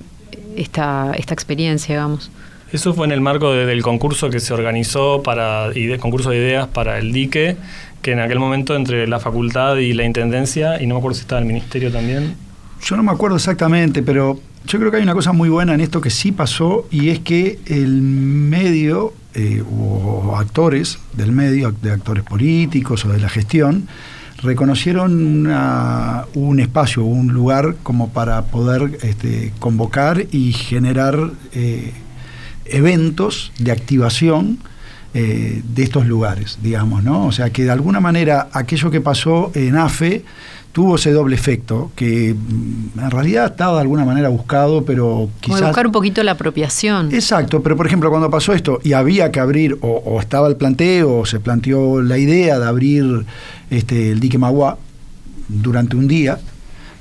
esta, 0.57 1.13
esta 1.17 1.35
experiencia, 1.35 1.95
digamos? 1.95 2.31
Eso 2.73 2.95
fue 2.95 3.07
en 3.07 3.13
el 3.13 3.21
marco 3.21 3.53
de- 3.53 3.67
del 3.67 3.83
concurso 3.83 4.31
que 4.31 4.39
se 4.41 4.55
organizó 4.55 5.23
para 5.23 5.71
y 5.75 5.87
de 5.87 5.99
concurso 5.99 6.31
de 6.31 6.37
ideas 6.39 6.69
para 6.69 6.99
el 6.99 7.13
dique, 7.13 7.57
que 8.03 8.13
en 8.13 8.21
aquel 8.21 8.39
momento 8.39 8.77
entre 8.77 9.07
la 9.07 9.19
facultad 9.19 9.77
y 9.77 9.93
la 9.93 10.05
intendencia, 10.05 10.81
y 10.81 10.87
no 10.87 10.95
me 10.95 10.99
acuerdo 10.99 11.17
si 11.17 11.23
estaba 11.23 11.41
el 11.41 11.47
ministerio 11.47 11.91
también. 11.91 12.35
Yo 12.83 12.97
no 12.97 13.03
me 13.03 13.11
acuerdo 13.13 13.37
exactamente, 13.37 14.03
pero 14.03 14.41
yo 14.67 14.79
creo 14.79 14.91
que 14.91 14.99
hay 14.99 15.03
una 15.03 15.15
cosa 15.15 15.33
muy 15.33 15.49
buena 15.49 15.75
en 15.75 15.81
esto 15.81 16.01
que 16.01 16.11
sí 16.11 16.33
pasó 16.33 16.87
y 16.91 17.09
es 17.11 17.19
que 17.19 17.59
el 17.67 18.01
medio 18.03 19.13
eh, 19.35 19.63
o 19.71 20.35
actores 20.37 20.99
del 21.13 21.31
medio, 21.33 21.71
de 21.83 21.93
actores 21.93 22.25
políticos 22.25 23.05
o 23.05 23.09
de 23.11 23.21
la 23.21 23.29
gestión, 23.29 23.87
reconocieron 24.43 25.13
una- 25.25 26.25
un 26.35 26.59
espacio, 26.61 27.05
un 27.05 27.29
lugar 27.33 27.77
como 27.83 28.09
para 28.09 28.43
poder 28.47 28.99
este, 29.03 29.53
convocar 29.59 30.25
y 30.33 30.53
generar 30.53 31.31
eh, 31.53 31.93
eventos 32.71 33.53
de 33.59 33.73
activación 33.73 34.59
eh, 35.13 35.63
de 35.65 35.83
estos 35.83 36.07
lugares, 36.07 36.59
digamos, 36.63 37.03
¿no? 37.03 37.27
O 37.27 37.33
sea 37.33 37.51
que 37.51 37.65
de 37.65 37.71
alguna 37.71 38.01
manera 38.01 38.49
aquello 38.53 38.91
que 38.91 39.01
pasó 39.01 39.51
en 39.55 39.77
AFE 39.77 40.25
tuvo 40.73 40.95
ese 40.95 41.11
doble 41.11 41.35
efecto, 41.35 41.91
que 41.97 42.33
mm, 42.35 43.01
en 43.01 43.11
realidad 43.11 43.47
estaba 43.47 43.75
de 43.75 43.81
alguna 43.81 44.05
manera 44.05 44.29
buscado, 44.29 44.85
pero 44.85 45.05
Como 45.05 45.31
quizás... 45.41 45.63
buscar 45.63 45.87
un 45.87 45.93
poquito 45.93 46.23
la 46.23 46.33
apropiación. 46.33 47.13
Exacto, 47.13 47.61
pero 47.61 47.77
por 47.77 47.87
ejemplo 47.87 48.09
cuando 48.11 48.31
pasó 48.31 48.53
esto 48.53 48.79
y 48.85 48.93
había 48.93 49.33
que 49.33 49.41
abrir, 49.41 49.79
o, 49.81 49.89
o 50.05 50.21
estaba 50.21 50.47
el 50.47 50.57
planteo, 50.57 51.19
o 51.19 51.27
se 51.27 51.41
planteó 51.41 52.01
la 52.03 52.17
idea 52.17 52.59
de 52.61 52.67
abrir 52.67 53.27
este, 53.71 54.13
el 54.13 54.21
dique 54.21 54.39
Magua 54.39 54.79
durante 55.49 55.97
un 55.97 56.07
día, 56.07 56.39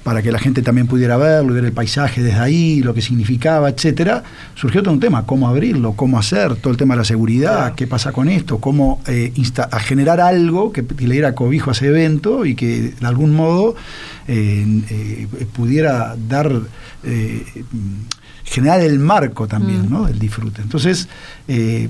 para 0.04 0.22
que 0.22 0.32
la 0.32 0.40
gente 0.40 0.62
también 0.62 0.88
pudiera 0.88 1.18
verlo 1.18 1.52
y 1.52 1.56
ver 1.56 1.66
el 1.66 1.72
paisaje 1.74 2.24
desde 2.24 2.40
ahí, 2.40 2.82
lo 2.82 2.94
que 2.94 3.02
significaba, 3.02 3.70
etcétera, 3.70 4.24
surgió 4.56 4.82
todo 4.82 4.94
un 4.94 5.00
tema, 5.00 5.26
cómo 5.26 5.48
abrirlo, 5.48 5.94
cómo 5.94 6.18
hacer, 6.18 6.56
todo 6.56 6.72
el 6.72 6.78
tema 6.78 6.94
de 6.96 7.00
la 7.00 7.04
seguridad, 7.06 7.76
qué 7.76 7.86
pasa 7.86 8.12
con 8.12 8.30
esto, 8.30 8.60
cómo 8.60 9.02
eh, 9.08 9.32
insta- 9.36 9.68
a 9.72 9.80
generar 9.80 10.20
algo 10.22 10.72
que, 10.72 10.82
le 10.84 11.14
diera 11.14 11.36
cobijo 11.36 11.70
a 11.70 11.74
ese 11.74 11.88
evento 11.88 12.46
y 12.46 12.56
que 12.56 12.94
de 13.00 13.08
algún 13.08 13.36
modo 13.36 13.76
eh, 14.28 14.66
eh, 14.90 15.28
pudiera 15.54 16.16
dar 16.28 16.52
eh, 17.04 17.44
generar 18.46 18.82
el 18.82 19.00
marco 19.00 19.48
también 19.48 19.90
¿no? 19.90 20.06
del 20.06 20.18
disfrute. 20.18 20.62
Entonces, 20.62 21.08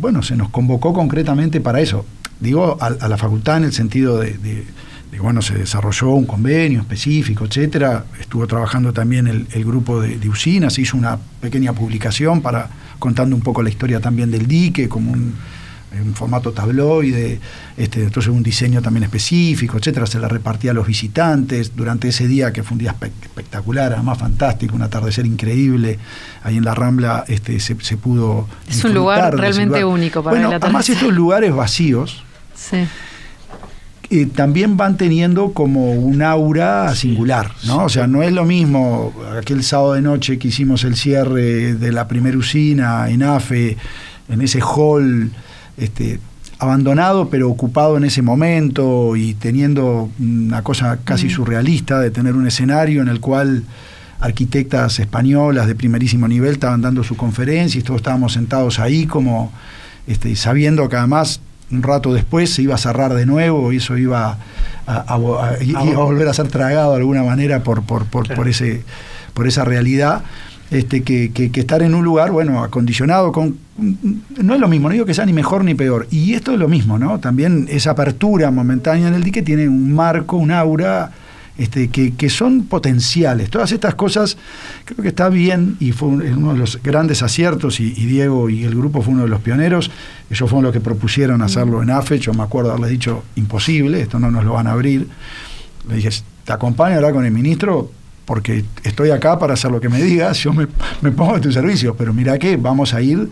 bueno, 0.02 0.24
se 0.24 0.36
nos 0.36 0.50
convocó 0.50 0.94
concretamente 0.94 1.62
para 1.62 1.80
eso. 1.80 2.06
Digo, 2.40 2.78
a, 2.82 2.88
a 2.88 3.08
la 3.08 3.18
facultad 3.18 3.58
en 3.58 3.64
el 3.66 3.74
sentido 3.74 4.18
de, 4.20 4.32
de- 4.38 4.66
de, 5.12 5.20
bueno, 5.20 5.42
se 5.42 5.56
desarrolló 5.56 6.10
un 6.12 6.26
convenio 6.26 6.82
específico, 6.82 7.46
etcétera. 7.46 8.06
Estuvo 8.20 8.46
trabajando 8.48 8.94
también 8.94 9.28
el, 9.28 9.48
el 9.52 9.66
grupo 9.66 10.02
de, 10.02 10.18
de 10.18 10.30
usinas, 10.30 10.74
se 10.74 10.82
hizo 10.82 10.98
una 10.98 11.18
pequeña 11.42 11.74
publicación 11.74 12.42
para 12.42 12.70
contando 13.00 13.36
un 13.36 13.42
poco 13.42 13.64
la 13.64 13.70
historia 13.70 14.00
también 14.00 14.30
del 14.30 14.46
dique, 14.46 14.88
como 14.90 15.12
un, 15.14 15.34
en 15.92 16.14
formato 16.14 16.52
tabloide, 16.52 17.40
este, 17.76 18.04
entonces 18.04 18.32
un 18.32 18.44
diseño 18.44 18.80
también 18.82 19.06
específico, 19.06 19.78
etcétera, 19.78 20.06
se 20.06 20.20
la 20.20 20.28
repartía 20.28 20.70
a 20.72 20.74
los 20.76 20.86
visitantes 20.86 21.76
durante 21.76 22.10
ese 22.10 22.28
día 22.28 22.54
que 22.54 22.62
fue 22.62 22.74
un 22.76 22.80
día 22.80 22.94
espe- 23.00 23.10
espectacular, 23.24 23.94
además 23.94 24.20
fantástico, 24.20 24.76
un 24.76 24.84
atardecer 24.84 25.26
increíble, 25.26 25.98
ahí 26.44 26.58
en 26.58 26.66
la 26.66 26.76
Rambla 26.76 27.24
este, 27.28 27.60
se, 27.60 27.76
se 27.82 27.98
pudo 27.98 28.48
Es 28.70 28.84
un 28.84 28.94
lugar 28.94 29.36
realmente 29.36 29.80
lugar. 29.80 29.86
único 29.96 30.22
para 30.24 30.36
bueno, 30.36 30.50
el 30.50 30.62
además 30.62 30.82
atardecer. 30.84 30.96
estos 30.98 31.14
lugares 31.14 31.56
vacíos 31.56 32.24
Sí. 32.54 32.86
Eh, 34.12 34.26
también 34.26 34.76
van 34.76 34.98
teniendo 34.98 35.54
como 35.54 35.94
un 35.94 36.24
aura 36.24 36.96
singular, 36.96 37.52
¿no? 37.66 37.86
O 37.86 37.90
sea, 37.90 38.08
no 38.08 38.24
es 38.24 38.32
lo 38.34 38.44
mismo 38.44 39.14
aquel 39.40 39.64
sábado 39.64 39.94
de 39.94 40.02
noche 40.02 40.40
que 40.40 40.48
hicimos 40.48 40.84
el 40.84 40.96
cierre 40.96 41.76
de 41.76 41.92
la 41.92 42.08
primera 42.08 42.36
usina 42.36 43.08
en 43.10 43.22
AFE, 43.22 43.78
en 44.28 44.42
ese 44.42 44.62
hall 44.62 45.32
este, 45.78 46.20
abandonado 46.58 47.30
pero 47.30 47.50
ocupado 47.50 47.98
en 47.98 48.04
ese 48.04 48.22
momento 48.22 49.16
y 49.16 49.36
teniendo 49.36 50.10
una 50.20 50.64
cosa 50.64 51.00
casi 51.04 51.30
surrealista 51.30 52.00
de 52.00 52.12
tener 52.12 52.36
un 52.36 52.48
escenario 52.48 53.02
en 53.02 53.08
el 53.08 53.20
cual 53.20 53.64
arquitectas 54.20 55.00
españolas 55.00 55.68
de 55.68 55.76
primerísimo 55.76 56.28
nivel 56.28 56.54
estaban 56.54 56.82
dando 56.82 57.04
su 57.04 57.16
conferencia 57.16 57.80
y 57.80 57.84
todos 57.84 58.00
estábamos 58.00 58.34
sentados 58.34 58.80
ahí 58.80 59.06
como 59.06 59.52
este, 60.08 60.36
sabiendo 60.36 60.90
que 60.90 60.96
además 60.96 61.42
un 61.72 61.84
rato 61.84 62.14
después 62.14 62.50
se 62.54 62.62
iba 62.64 62.76
a 62.76 62.78
cerrar 62.78 63.14
de 63.14 63.26
nuevo 63.26 63.72
y 63.72 63.78
eso 63.78 63.98
iba 63.98 64.38
a, 64.88 64.94
a- 64.94 65.16
a- 65.16 65.64
iba 65.64 65.80
a 65.82 65.84
volver 66.04 66.28
a 66.28 66.34
ser 66.34 66.48
tragado 66.48 66.92
de 66.92 66.98
alguna 66.98 67.24
manera 67.24 67.62
por, 67.64 67.84
por, 67.84 68.06
por, 68.06 68.34
por 68.34 68.48
ese, 68.48 68.84
por 69.34 69.48
esa 69.48 69.64
realidad. 69.66 70.24
Este, 70.72 71.02
que, 71.02 71.32
que- 71.32 71.50
que 71.52 71.62
estar 71.62 71.82
en 71.82 71.96
un 71.96 72.04
lugar, 72.06 72.30
bueno, 72.32 72.64
acondicionado 72.64 73.32
con... 73.32 73.58
No 74.38 74.54
es 74.54 74.60
lo 74.60 74.68
mismo, 74.68 74.88
no 74.88 74.94
digo 74.94 75.06
que 75.06 75.16
sea 75.16 75.26
ni 75.26 75.34
mejor 75.34 75.64
ni 75.64 75.74
peor. 75.74 76.06
Y 76.12 76.36
esto 76.36 76.52
es 76.52 76.60
lo 76.60 76.68
mismo, 76.68 77.00
¿no? 77.00 77.20
También 77.20 77.66
esa 77.72 77.92
apertura 77.92 78.52
momentánea 78.52 79.08
en 79.08 79.16
el 79.16 79.24
dique 79.24 79.42
tiene 79.42 79.68
un 79.68 79.92
marco, 79.94 80.38
un 80.38 80.52
aura, 80.52 81.12
este, 81.60 81.90
que, 81.90 82.30
son 82.30 82.64
potenciales. 82.64 83.50
Todas 83.50 83.72
estas 83.74 83.94
cosas 83.96 84.38
creo 84.86 85.02
que 85.02 85.10
está 85.10 85.28
bien 85.30 85.76
y 85.80 85.92
fue 85.92 86.08
un- 86.08 86.22
uno 86.22 86.54
de 86.54 86.60
los 86.60 86.82
grandes 86.82 87.22
aciertos 87.22 87.80
y, 87.82 87.92
Diego 87.92 88.50
y 88.50 88.64
el 88.64 88.74
grupo 88.76 89.02
fue 89.02 89.14
uno 89.14 89.24
de 89.24 89.30
los 89.30 89.42
pioneros. 89.42 89.92
Ellos 90.30 90.50
fueron 90.50 90.64
los 90.64 90.74
que 90.74 90.80
propusieron 90.80 91.42
hacerlo 91.42 91.84
en 91.84 91.90
AFE. 91.90 92.18
Yo 92.18 92.34
me 92.34 92.44
acuerdo 92.44 92.72
haberles 92.72 92.92
dicho, 92.92 93.24
imposible, 93.36 94.02
esto 94.02 94.20
no 94.20 94.32
nos 94.32 94.46
lo 94.46 94.54
van 94.54 94.68
a 94.68 94.72
abrir. 94.72 95.08
Le 95.90 95.96
dije, 95.98 96.10
te 96.46 96.54
acompaño 96.54 96.94
a 96.94 96.98
hablar 96.98 97.14
con 97.14 97.26
el 97.26 97.32
ministro 97.32 97.92
porque 98.26 98.64
estoy 98.84 99.10
acá 99.10 99.38
para 99.38 99.56
hacer 99.56 99.70
lo 99.72 99.82
que 99.82 99.90
me 99.90 100.02
digas, 100.02 100.38
yo 100.38 100.54
me, 100.54 100.68
pongo 101.12 101.36
a 101.36 101.42
tu 101.42 101.52
servicio, 101.52 101.96
pero 101.96 102.14
mira 102.14 102.38
que 102.40 102.56
vamos 102.58 102.94
a 102.94 103.02
ir 103.02 103.28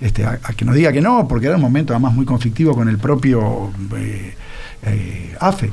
este, 0.00 0.24
a, 0.24 0.38
a 0.42 0.52
que 0.52 0.64
nos 0.64 0.74
diga 0.74 0.92
que 0.92 1.00
no, 1.00 1.26
porque 1.26 1.46
era 1.46 1.56
un 1.56 1.62
momento 1.62 1.92
además 1.92 2.14
muy 2.14 2.24
conflictivo 2.24 2.74
con 2.74 2.88
el 2.88 2.98
propio 2.98 3.72
eh, 3.96 4.34
eh, 4.82 5.34
AFE. 5.40 5.70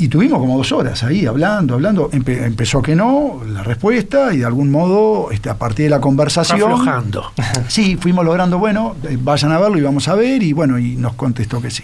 Y 0.00 0.06
tuvimos 0.08 0.38
como 0.38 0.56
dos 0.56 0.70
horas 0.70 1.02
ahí 1.02 1.26
hablando, 1.26 1.74
hablando. 1.74 2.08
Empe- 2.12 2.44
empezó 2.44 2.80
que 2.80 2.94
no, 2.94 3.40
la 3.46 3.64
respuesta, 3.64 4.32
y 4.32 4.38
de 4.38 4.44
algún 4.44 4.70
modo, 4.70 5.32
este, 5.32 5.50
a 5.50 5.56
partir 5.58 5.86
de 5.86 5.90
la 5.90 6.00
conversación. 6.00 6.62
Aflojando. 6.62 7.32
Sí, 7.68 7.96
fuimos 8.00 8.24
logrando, 8.24 8.58
bueno, 8.58 8.94
eh, 9.08 9.18
vayan 9.20 9.50
a 9.52 9.58
verlo 9.58 9.76
y 9.76 9.82
vamos 9.82 10.06
a 10.08 10.14
ver, 10.14 10.42
y 10.42 10.52
bueno, 10.52 10.78
y 10.78 10.94
nos 10.96 11.14
contestó 11.14 11.60
que 11.60 11.70
sí. 11.70 11.82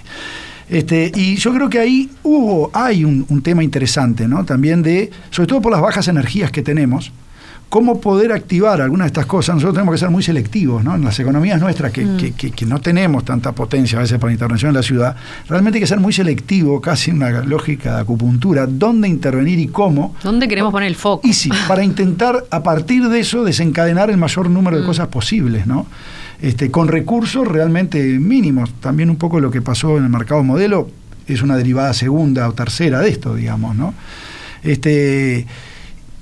Este, 0.68 1.10
y 1.14 1.36
yo 1.36 1.52
creo 1.52 1.68
que 1.68 1.78
ahí 1.80 2.08
hubo, 2.22 2.70
hay 2.72 3.04
un, 3.04 3.26
un 3.28 3.42
tema 3.42 3.62
interesante, 3.64 4.26
¿no? 4.28 4.44
También 4.44 4.82
de, 4.82 5.10
sobre 5.30 5.46
todo 5.48 5.60
por 5.60 5.72
las 5.72 5.80
bajas 5.82 6.06
energías 6.08 6.50
que 6.52 6.62
tenemos, 6.62 7.10
cómo 7.74 8.00
poder 8.00 8.30
activar 8.30 8.80
algunas 8.80 9.06
de 9.06 9.08
estas 9.08 9.26
cosas. 9.26 9.56
Nosotros 9.56 9.74
tenemos 9.74 9.94
que 9.94 9.98
ser 9.98 10.08
muy 10.10 10.22
selectivos, 10.22 10.84
¿no? 10.84 10.94
En 10.94 11.02
las 11.02 11.18
economías 11.18 11.60
nuestras, 11.60 11.90
que, 11.90 12.06
que- 12.16 12.30
que- 12.30 12.52
que 12.52 12.66
no 12.66 12.80
tenemos 12.80 13.24
tanta 13.24 13.50
potencia 13.50 13.98
a 13.98 14.02
veces 14.02 14.16
para 14.20 14.28
la 14.28 14.34
intervención 14.34 14.68
en 14.68 14.76
la 14.76 14.82
ciudad, 14.84 15.16
realmente 15.48 15.78
hay 15.78 15.80
que 15.80 15.88
ser 15.88 15.98
muy 15.98 16.12
selectivo, 16.12 16.80
casi 16.80 17.10
una 17.10 17.42
lógica 17.42 17.96
de 17.96 18.02
acupuntura, 18.02 18.68
dónde 18.68 19.08
intervenir 19.08 19.58
y 19.58 19.66
cómo. 19.66 20.14
¿Dónde 20.22 20.46
queremos 20.46 20.70
poner 20.70 20.86
el 20.88 20.94
foco? 20.94 21.26
Y 21.26 21.32
sí, 21.32 21.50
para 21.66 21.82
intentar 21.82 22.44
a 22.48 22.62
partir 22.62 23.08
de 23.08 23.18
eso 23.18 23.42
desencadenar 23.42 24.08
el 24.08 24.18
mayor 24.18 24.48
número 24.50 24.78
de 24.78 24.86
cosas 24.86 25.08
posibles, 25.08 25.66
¿no? 25.66 25.88
Este, 26.40 26.70
con 26.70 26.86
recursos 26.86 27.48
realmente 27.48 28.00
mínimos. 28.20 28.72
También 28.78 29.10
un 29.10 29.16
poco 29.16 29.40
lo 29.40 29.50
que 29.50 29.62
pasó 29.62 29.98
en 29.98 30.04
el 30.04 30.10
mercado 30.10 30.44
modelo 30.44 30.88
es 31.26 31.42
una 31.42 31.56
derivada 31.56 31.92
segunda 31.92 32.48
o 32.48 32.52
tercera 32.52 33.00
de 33.00 33.08
esto, 33.08 33.34
digamos, 33.34 33.74
¿no? 33.74 33.94
Este, 34.62 35.44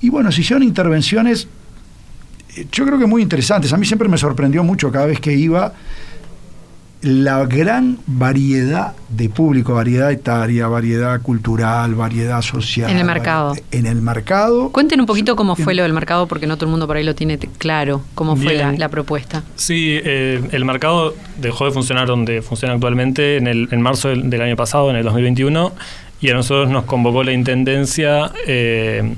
y 0.03 0.09
bueno, 0.09 0.33
se 0.33 0.41
hicieron 0.41 0.63
intervenciones, 0.63 1.47
eh, 2.57 2.67
yo 2.69 2.85
creo 2.85 2.99
que 2.99 3.05
muy 3.05 3.21
interesantes. 3.21 3.71
A 3.71 3.77
mí 3.77 3.85
siempre 3.85 4.09
me 4.09 4.17
sorprendió 4.17 4.61
mucho 4.61 4.91
cada 4.91 5.05
vez 5.05 5.19
que 5.21 5.33
iba 5.33 5.73
la 7.01 7.45
gran 7.45 7.99
variedad 8.05 8.93
de 9.07 9.29
público, 9.29 9.73
variedad 9.73 10.11
etaria, 10.11 10.67
variedad 10.67 11.21
cultural, 11.21 11.95
variedad 11.95 12.41
social. 12.41 12.91
En 12.91 12.97
el 12.97 13.05
mercado. 13.05 13.55
En 13.71 13.85
el 13.85 14.01
mercado. 14.01 14.71
Cuenten 14.71 14.99
un 14.99 15.05
poquito 15.05 15.37
cómo 15.37 15.55
fue 15.55 15.73
lo 15.73 15.83
del 15.83 15.93
mercado, 15.93 16.27
porque 16.27 16.47
no 16.47 16.57
todo 16.57 16.65
el 16.65 16.71
mundo 16.71 16.85
por 16.85 16.97
ahí 16.97 17.03
lo 17.05 17.15
tiene 17.15 17.37
claro, 17.37 18.01
cómo 18.13 18.35
fue 18.35 18.55
la, 18.55 18.89
propuesta. 18.89 19.43
Sí, 19.55 19.99
eh, 20.03 20.41
el 20.51 20.65
mercado 20.65 21.15
dejó 21.39 21.65
de 21.65 21.71
funcionar 21.71 22.07
donde 22.07 22.41
funciona 22.41 22.73
actualmente 22.73 23.37
en, 23.37 23.47
el, 23.47 23.69
en 23.71 23.81
marzo 23.81 24.09
del, 24.09 24.29
del 24.29 24.41
año 24.41 24.57
pasado, 24.57 24.89
en 24.89 24.97
el 24.97 25.03
2021, 25.03 25.71
y 26.19 26.29
a 26.29 26.33
nosotros 26.33 26.69
nos 26.69 26.83
convocó 26.83 27.23
la 27.23 27.31
Intendencia 27.31 28.31
eh, 28.45 29.15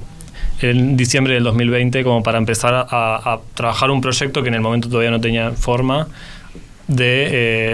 en 0.62 0.96
diciembre 0.98 1.34
del 1.34 1.44
2020 1.44 2.04
como 2.04 2.24
para 2.24 2.38
empezar 2.38 2.74
a, 2.74 2.86
a 2.90 3.40
trabajar 3.54 3.92
un 3.92 4.02
proyecto 4.02 4.42
que 4.42 4.50
en 4.50 4.56
el 4.56 4.62
momento 4.62 4.88
todavía 4.90 5.12
no 5.12 5.20
tenía 5.22 5.52
forma 5.52 6.08
de, 6.88 7.28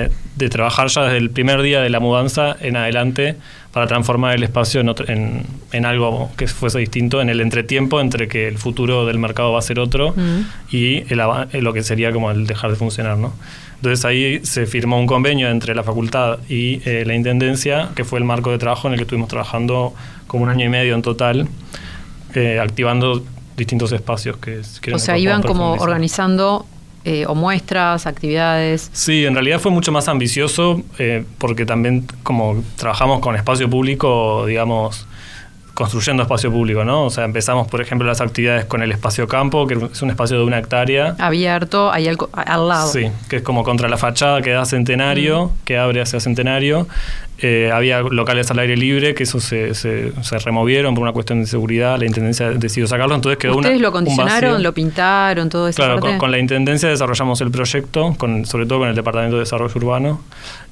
eh, 0.05 0.09
de 0.37 0.49
trabajar 0.49 0.87
ya 0.87 1.03
desde 1.03 1.17
el 1.17 1.29
primer 1.31 1.61
día 1.61 1.81
de 1.81 1.89
la 1.89 1.99
mudanza 1.99 2.55
en 2.61 2.77
adelante 2.77 3.35
para 3.73 3.85
transformar 3.87 4.35
el 4.35 4.43
espacio 4.43 4.79
en, 4.81 4.89
otro- 4.89 5.07
en, 5.09 5.43
en 5.73 5.85
algo 5.85 6.31
que 6.37 6.47
fuese 6.47 6.79
distinto, 6.79 7.21
en 7.21 7.29
el 7.29 7.41
entretiempo 7.41 7.99
entre 7.99 8.27
que 8.29 8.47
el 8.47 8.57
futuro 8.57 9.05
del 9.05 9.19
mercado 9.19 9.51
va 9.51 9.59
a 9.59 9.61
ser 9.61 9.79
otro 9.79 10.13
Mm. 10.15 10.41
y 10.71 10.97
el 11.13 11.21
eh, 11.51 11.61
lo 11.61 11.73
que 11.73 11.83
sería 11.83 12.11
como 12.13 12.31
el 12.31 12.47
dejar 12.47 12.69
de 12.69 12.77
funcionar. 12.77 13.17
¿no? 13.17 13.33
Entonces 13.75 14.05
ahí 14.05 14.39
se 14.43 14.65
firmó 14.65 14.97
un 14.99 15.07
convenio 15.07 15.49
entre 15.49 15.75
la 15.75 15.83
facultad 15.83 16.39
y 16.49 16.81
eh, 16.85 17.03
la 17.05 17.13
Intendencia, 17.13 17.89
que 17.95 18.05
fue 18.05 18.19
el 18.19 18.25
marco 18.25 18.51
de 18.51 18.57
trabajo 18.59 18.87
en 18.87 18.93
el 18.93 18.99
que 18.99 19.03
estuvimos 19.03 19.27
trabajando 19.29 19.93
como 20.27 20.43
un 20.43 20.49
año 20.49 20.65
y 20.65 20.69
medio 20.69 20.95
en 20.95 21.01
total, 21.01 21.47
eh, 22.35 22.59
activando 22.59 23.23
distintos 23.57 23.91
espacios 23.91 24.37
que... 24.37 24.61
que 24.81 24.93
O 24.93 24.99
sea, 24.99 25.17
iban 25.17 25.41
como 25.41 25.73
organizando 25.73 26.65
eh, 27.03 27.25
o 27.27 27.33
muestras, 27.33 28.05
actividades. 28.05 28.91
Sí, 28.93 29.25
en 29.25 29.33
realidad 29.33 29.59
fue 29.59 29.71
mucho 29.71 29.91
más 29.91 30.07
ambicioso 30.07 30.83
eh, 30.99 31.25
porque 31.39 31.65
también 31.65 32.05
como 32.21 32.63
trabajamos 32.75 33.21
con 33.21 33.35
espacio 33.35 33.67
público, 33.69 34.45
digamos, 34.45 35.07
construyendo 35.73 36.23
espacio 36.23 36.51
público, 36.51 36.84
¿no? 36.84 37.05
O 37.05 37.10
sea, 37.10 37.23
empezamos, 37.25 37.67
por 37.67 37.81
ejemplo, 37.81 38.05
las 38.07 38.19
actividades 38.21 38.65
con 38.65 38.81
el 38.81 38.91
espacio 38.91 39.27
campo, 39.27 39.65
que 39.67 39.75
es 39.91 40.01
un 40.01 40.10
espacio 40.10 40.38
de 40.38 40.43
una 40.43 40.60
hectárea. 40.60 41.15
Abierto, 41.17 41.91
ahí 41.91 42.07
al, 42.07 42.17
al 42.34 42.67
lado. 42.67 42.88
Sí, 42.91 43.07
que 43.29 43.38
es 43.38 43.41
como 43.41 43.63
contra 43.63 43.88
la 43.88 43.97
fachada 43.97 44.41
que 44.41 44.51
da 44.51 44.65
Centenario, 44.65 45.51
que 45.65 45.77
abre 45.77 46.01
hacia 46.01 46.19
Centenario. 46.19 46.88
Eh, 47.43 47.71
había 47.73 48.01
locales 48.01 48.51
al 48.51 48.60
aire 48.60 48.77
libre, 48.77 49.15
que 49.15 49.23
eso 49.23 49.39
se, 49.39 49.73
se, 49.73 50.12
se 50.21 50.38
removieron 50.38 50.93
por 50.93 51.01
una 51.01 51.12
cuestión 51.12 51.39
de 51.41 51.47
seguridad. 51.47 51.97
La 51.97 52.05
Intendencia 52.05 52.51
decidió 52.51 52.86
sacarlo, 52.86 53.15
entonces 53.15 53.39
quedó 53.39 53.53
una- 53.53 53.62
Ustedes 53.69 53.81
lo 53.81 53.88
un 53.89 53.93
vacío. 54.15 54.60
lo 54.60 54.73
pintaron, 54.73 55.49
todo 55.49 55.67
eso. 55.67 55.77
Claro, 55.77 55.99
con, 55.99 56.17
con 56.19 56.29
la 56.29 56.38
Intendencia 56.38 56.88
desarrollamos 56.89 57.41
el 57.41 57.49
proyecto, 57.49 58.13
con, 58.17 58.45
sobre 58.45 58.67
todo 58.67 58.79
con 58.79 58.89
el 58.89 58.95
Departamento 58.95 59.38
de 59.38 59.39
Desarrollo 59.43 59.73
Urbano. 59.75 60.21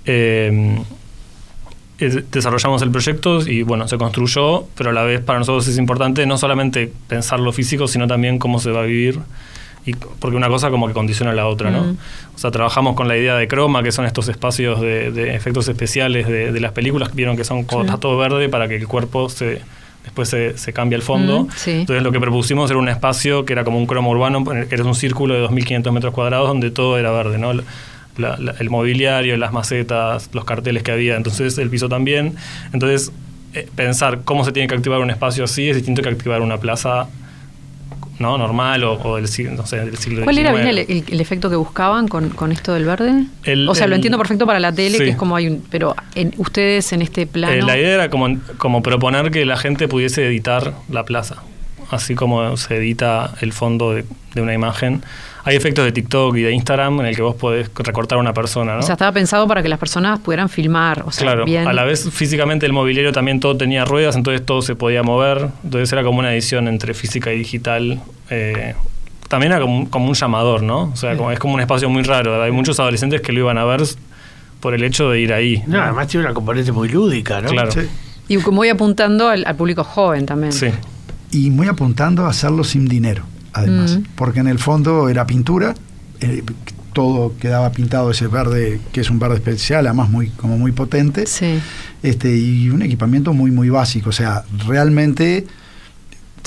Eh, 0.05 0.77
desarrollamos 1.99 2.81
el 2.81 2.91
proyecto 2.91 3.41
y 3.47 3.63
bueno, 3.63 3.87
se 3.87 3.97
construyó, 3.97 4.65
pero 4.75 4.91
a 4.91 4.93
la 4.93 5.03
vez 5.03 5.21
para 5.21 5.39
nosotros 5.39 5.67
es 5.67 5.77
importante 5.77 6.25
no 6.25 6.37
solamente 6.37 6.91
pensar 7.07 7.39
lo 7.39 7.51
físico, 7.51 7.87
sino 7.87 8.07
también 8.07 8.39
cómo 8.39 8.59
se 8.59 8.71
va 8.71 8.81
a 8.81 8.83
vivir. 8.85 9.19
Y, 9.85 9.93
porque 9.93 10.35
una 10.35 10.49
cosa 10.49 10.69
como 10.69 10.87
que 10.87 10.93
condiciona 10.93 11.31
a 11.31 11.35
la 11.35 11.47
otra, 11.47 11.71
¿no? 11.71 11.83
Mm. 11.83 11.97
O 12.35 12.37
sea, 12.37 12.51
trabajamos 12.51 12.95
con 12.95 13.07
la 13.07 13.17
idea 13.17 13.35
de 13.35 13.47
croma, 13.47 13.81
que 13.81 13.91
son 13.91 14.05
estos 14.05 14.27
espacios 14.27 14.81
de, 14.81 15.11
de 15.11 15.35
efectos 15.35 15.67
especiales 15.67 16.27
de, 16.27 16.51
de 16.51 16.59
las 16.59 16.73
películas, 16.73 17.15
vieron 17.15 17.35
que 17.37 17.43
son 17.43 17.63
como 17.63 17.81
Sí. 17.83 17.87
está 17.87 17.99
todo 17.99 18.17
verde 18.17 18.49
para 18.49 18.67
que 18.67 18.75
el 18.75 18.87
cuerpo 18.87 19.29
se 19.29 19.61
después 20.03 20.29
se, 20.29 20.57
se 20.57 20.73
cambie 20.73 20.95
el 20.95 21.01
fondo. 21.01 21.43
Mm, 21.43 21.47
sí. 21.55 21.71
Entonces 21.71 22.03
lo 22.03 22.11
que 22.11 22.19
propusimos 22.19 22.69
era 22.69 22.79
un 22.79 22.89
espacio 22.89 23.45
que 23.45 23.53
era 23.53 23.63
como 23.63 23.77
un 23.77 23.85
cromo 23.85 24.09
urbano, 24.11 24.43
que 24.43 24.67
era 24.73 24.83
un 24.83 24.95
círculo 24.95 25.33
de 25.35 25.47
2.500 25.47 25.91
metros 25.91 26.13
cuadrados 26.13 26.47
donde 26.47 26.71
todo 26.71 26.97
era 26.97 27.11
verde, 27.11 27.37
¿no? 27.37 27.51
La- 28.19 28.37
la- 28.37 28.55
el 28.59 28.69
mobiliario, 28.69 29.35
las 29.37 29.51
macetas, 29.53 30.29
los 30.33 30.45
carteles 30.45 30.83
que 30.83 30.91
había, 30.91 31.15
entonces 31.15 31.57
el 31.57 31.69
piso 31.69 31.89
también. 31.89 32.35
Entonces 32.73 33.11
eh, 33.53 33.67
pensar 33.75 34.21
cómo 34.25 34.45
se 34.45 34.51
tiene 34.51 34.67
que 34.67 34.75
activar 34.75 34.99
un 34.99 35.09
espacio 35.09 35.43
así 35.45 35.69
es 35.69 35.75
distinto 35.75 36.01
que 36.03 36.09
activar 36.09 36.41
una 36.41 36.57
plaza 36.59 37.07
no 38.19 38.37
normal 38.37 38.83
o, 38.83 38.93
o 39.01 39.15
del, 39.15 39.29
siglo- 39.29 39.53
no 39.55 39.65
sé, 39.65 39.77
del 39.77 39.97
siglo 39.97 40.23
¿Cuál 40.25 40.37
era 40.37 40.51
bien 40.53 40.67
el, 40.67 40.77
el- 40.79 41.03
el 41.07 41.21
efecto 41.21 41.49
que 41.49 41.55
buscaban 41.55 42.09
con, 42.09 42.29
con 42.29 42.51
esto 42.51 42.73
del 42.73 42.83
verde? 42.83 43.23
El- 43.45 43.67
o 43.69 43.73
sea, 43.73 43.87
lo 43.87 43.95
entiendo 43.95 44.17
perfecto 44.17 44.45
para 44.45 44.59
la 44.59 44.73
tele, 44.73 44.97
sí. 44.97 45.03
que 45.05 45.09
es 45.11 45.15
como 45.15 45.37
hay 45.37 45.47
un... 45.47 45.63
Pero 45.69 45.95
en, 46.15 46.33
ustedes 46.37 46.91
en 46.91 47.01
este 47.01 47.25
plano... 47.27 47.53
Eh, 47.53 47.61
la 47.61 47.77
idea 47.77 47.93
era 47.93 48.09
como, 48.09 48.37
como 48.57 48.83
proponer 48.83 49.31
que 49.31 49.45
la 49.45 49.55
gente 49.55 49.87
pudiese 49.87 50.25
editar 50.27 50.73
la 50.89 51.05
plaza, 51.05 51.37
así 51.91 52.15
como 52.15 52.55
se 52.57 52.77
edita 52.77 53.33
el 53.41 53.53
fondo 53.53 53.93
de, 53.93 54.05
de 54.33 54.41
una 54.41 54.53
imagen. 54.53 55.01
Hay 55.45 55.55
efectos 55.55 55.85
de 55.85 55.91
TikTok 55.91 56.35
y 56.35 56.41
de 56.41 56.51
Instagram 56.51 56.99
en 56.99 57.05
el 57.07 57.15
que 57.15 57.21
vos 57.21 57.33
podés 57.35 57.71
recortar 57.75 58.17
a 58.17 58.21
una 58.21 58.33
persona, 58.33 58.73
¿no? 58.73 58.79
O 58.79 58.83
sea, 58.83 58.93
estaba 58.93 59.11
pensado 59.11 59.47
para 59.47 59.63
que 59.63 59.69
las 59.69 59.79
personas 59.79 60.19
pudieran 60.19 60.49
filmar. 60.49 61.03
O 61.07 61.11
sea, 61.11 61.23
Claro, 61.23 61.45
bien. 61.45 61.67
a 61.67 61.73
la 61.73 61.85
vez 61.85 62.09
físicamente 62.11 62.65
el 62.65 62.73
mobiliario 62.73 63.11
también 63.13 63.39
todo 63.39 63.55
tenía 63.57 63.85
ruedas, 63.85 64.15
entonces 64.15 64.45
todo 64.45 64.61
se 64.61 64.75
podía 64.75 65.01
mover, 65.01 65.47
entonces 65.63 65.91
era 65.93 66.03
como 66.03 66.19
una 66.19 66.33
edición 66.33 66.67
entre 66.67 66.93
física 66.93 67.31
y 67.33 67.37
digital. 67.39 68.01
eh, 68.29 68.75
también 69.27 69.51
era 69.53 69.61
como, 69.61 69.77
un- 69.79 69.85
como 69.85 70.07
un 70.07 70.13
llamador, 70.13 70.61
¿no? 70.63 70.91
O 70.91 70.95
sea, 70.95 71.15
como, 71.15 71.31
es 71.31 71.39
como 71.39 71.53
un 71.53 71.61
espacio 71.61 71.87
muy 71.89 72.01
raro. 72.03 72.41
Hay 72.43 72.51
muchos 72.51 72.79
adolescentes 72.79 73.21
que 73.21 73.31
lo 73.31 73.39
iban 73.39 73.57
a 73.59 73.63
ver 73.65 73.81
por 74.59 74.73
el 74.73 74.83
hecho 74.83 75.09
de 75.09 75.19
ir 75.21 75.31
ahí. 75.33 75.63
No, 75.67 75.81
además 75.81 76.07
tiene 76.07 76.25
una 76.25 76.33
componente 76.33 76.71
muy 76.71 76.89
lúdica, 76.89 77.39
¿no? 77.39 77.49
Claro. 77.49 77.71
Sí. 77.71 77.81
Y 78.27 78.37
como 78.37 78.57
voy 78.57 78.69
apuntando 78.69 79.29
al, 79.29 79.45
al 79.45 79.55
público 79.55 79.83
joven 79.83 80.25
también. 80.25 80.51
Sí. 80.51 80.67
Y 81.31 81.49
muy 81.49 81.67
apuntando 81.67 82.25
a 82.25 82.29
hacerlo 82.29 82.63
sin 82.63 82.87
dinero, 82.87 83.23
además, 83.53 83.97
Mm. 83.97 84.03
porque 84.15 84.39
en 84.39 84.47
el 84.47 84.59
fondo 84.59 85.09
era 85.09 85.25
pintura, 85.27 85.75
eh, 86.21 86.43
todo 86.93 87.37
quedaba 87.37 87.71
pintado 87.71 88.09
ese 88.11 88.27
verde, 88.27 88.79
que 88.91 89.01
es 89.01 89.09
un 89.09 89.19
verde 89.19 89.35
especial, 89.35 89.85
además 89.87 90.09
muy, 90.09 90.29
como 90.29 90.57
muy 90.57 90.71
potente, 90.71 91.25
Sí. 91.27 91.59
este, 92.03 92.35
y 92.35 92.69
un 92.71 92.81
equipamiento 92.81 93.33
muy, 93.33 93.51
muy 93.51 93.69
básico, 93.69 94.09
o 94.09 94.13
sea, 94.13 94.43
realmente 94.67 95.45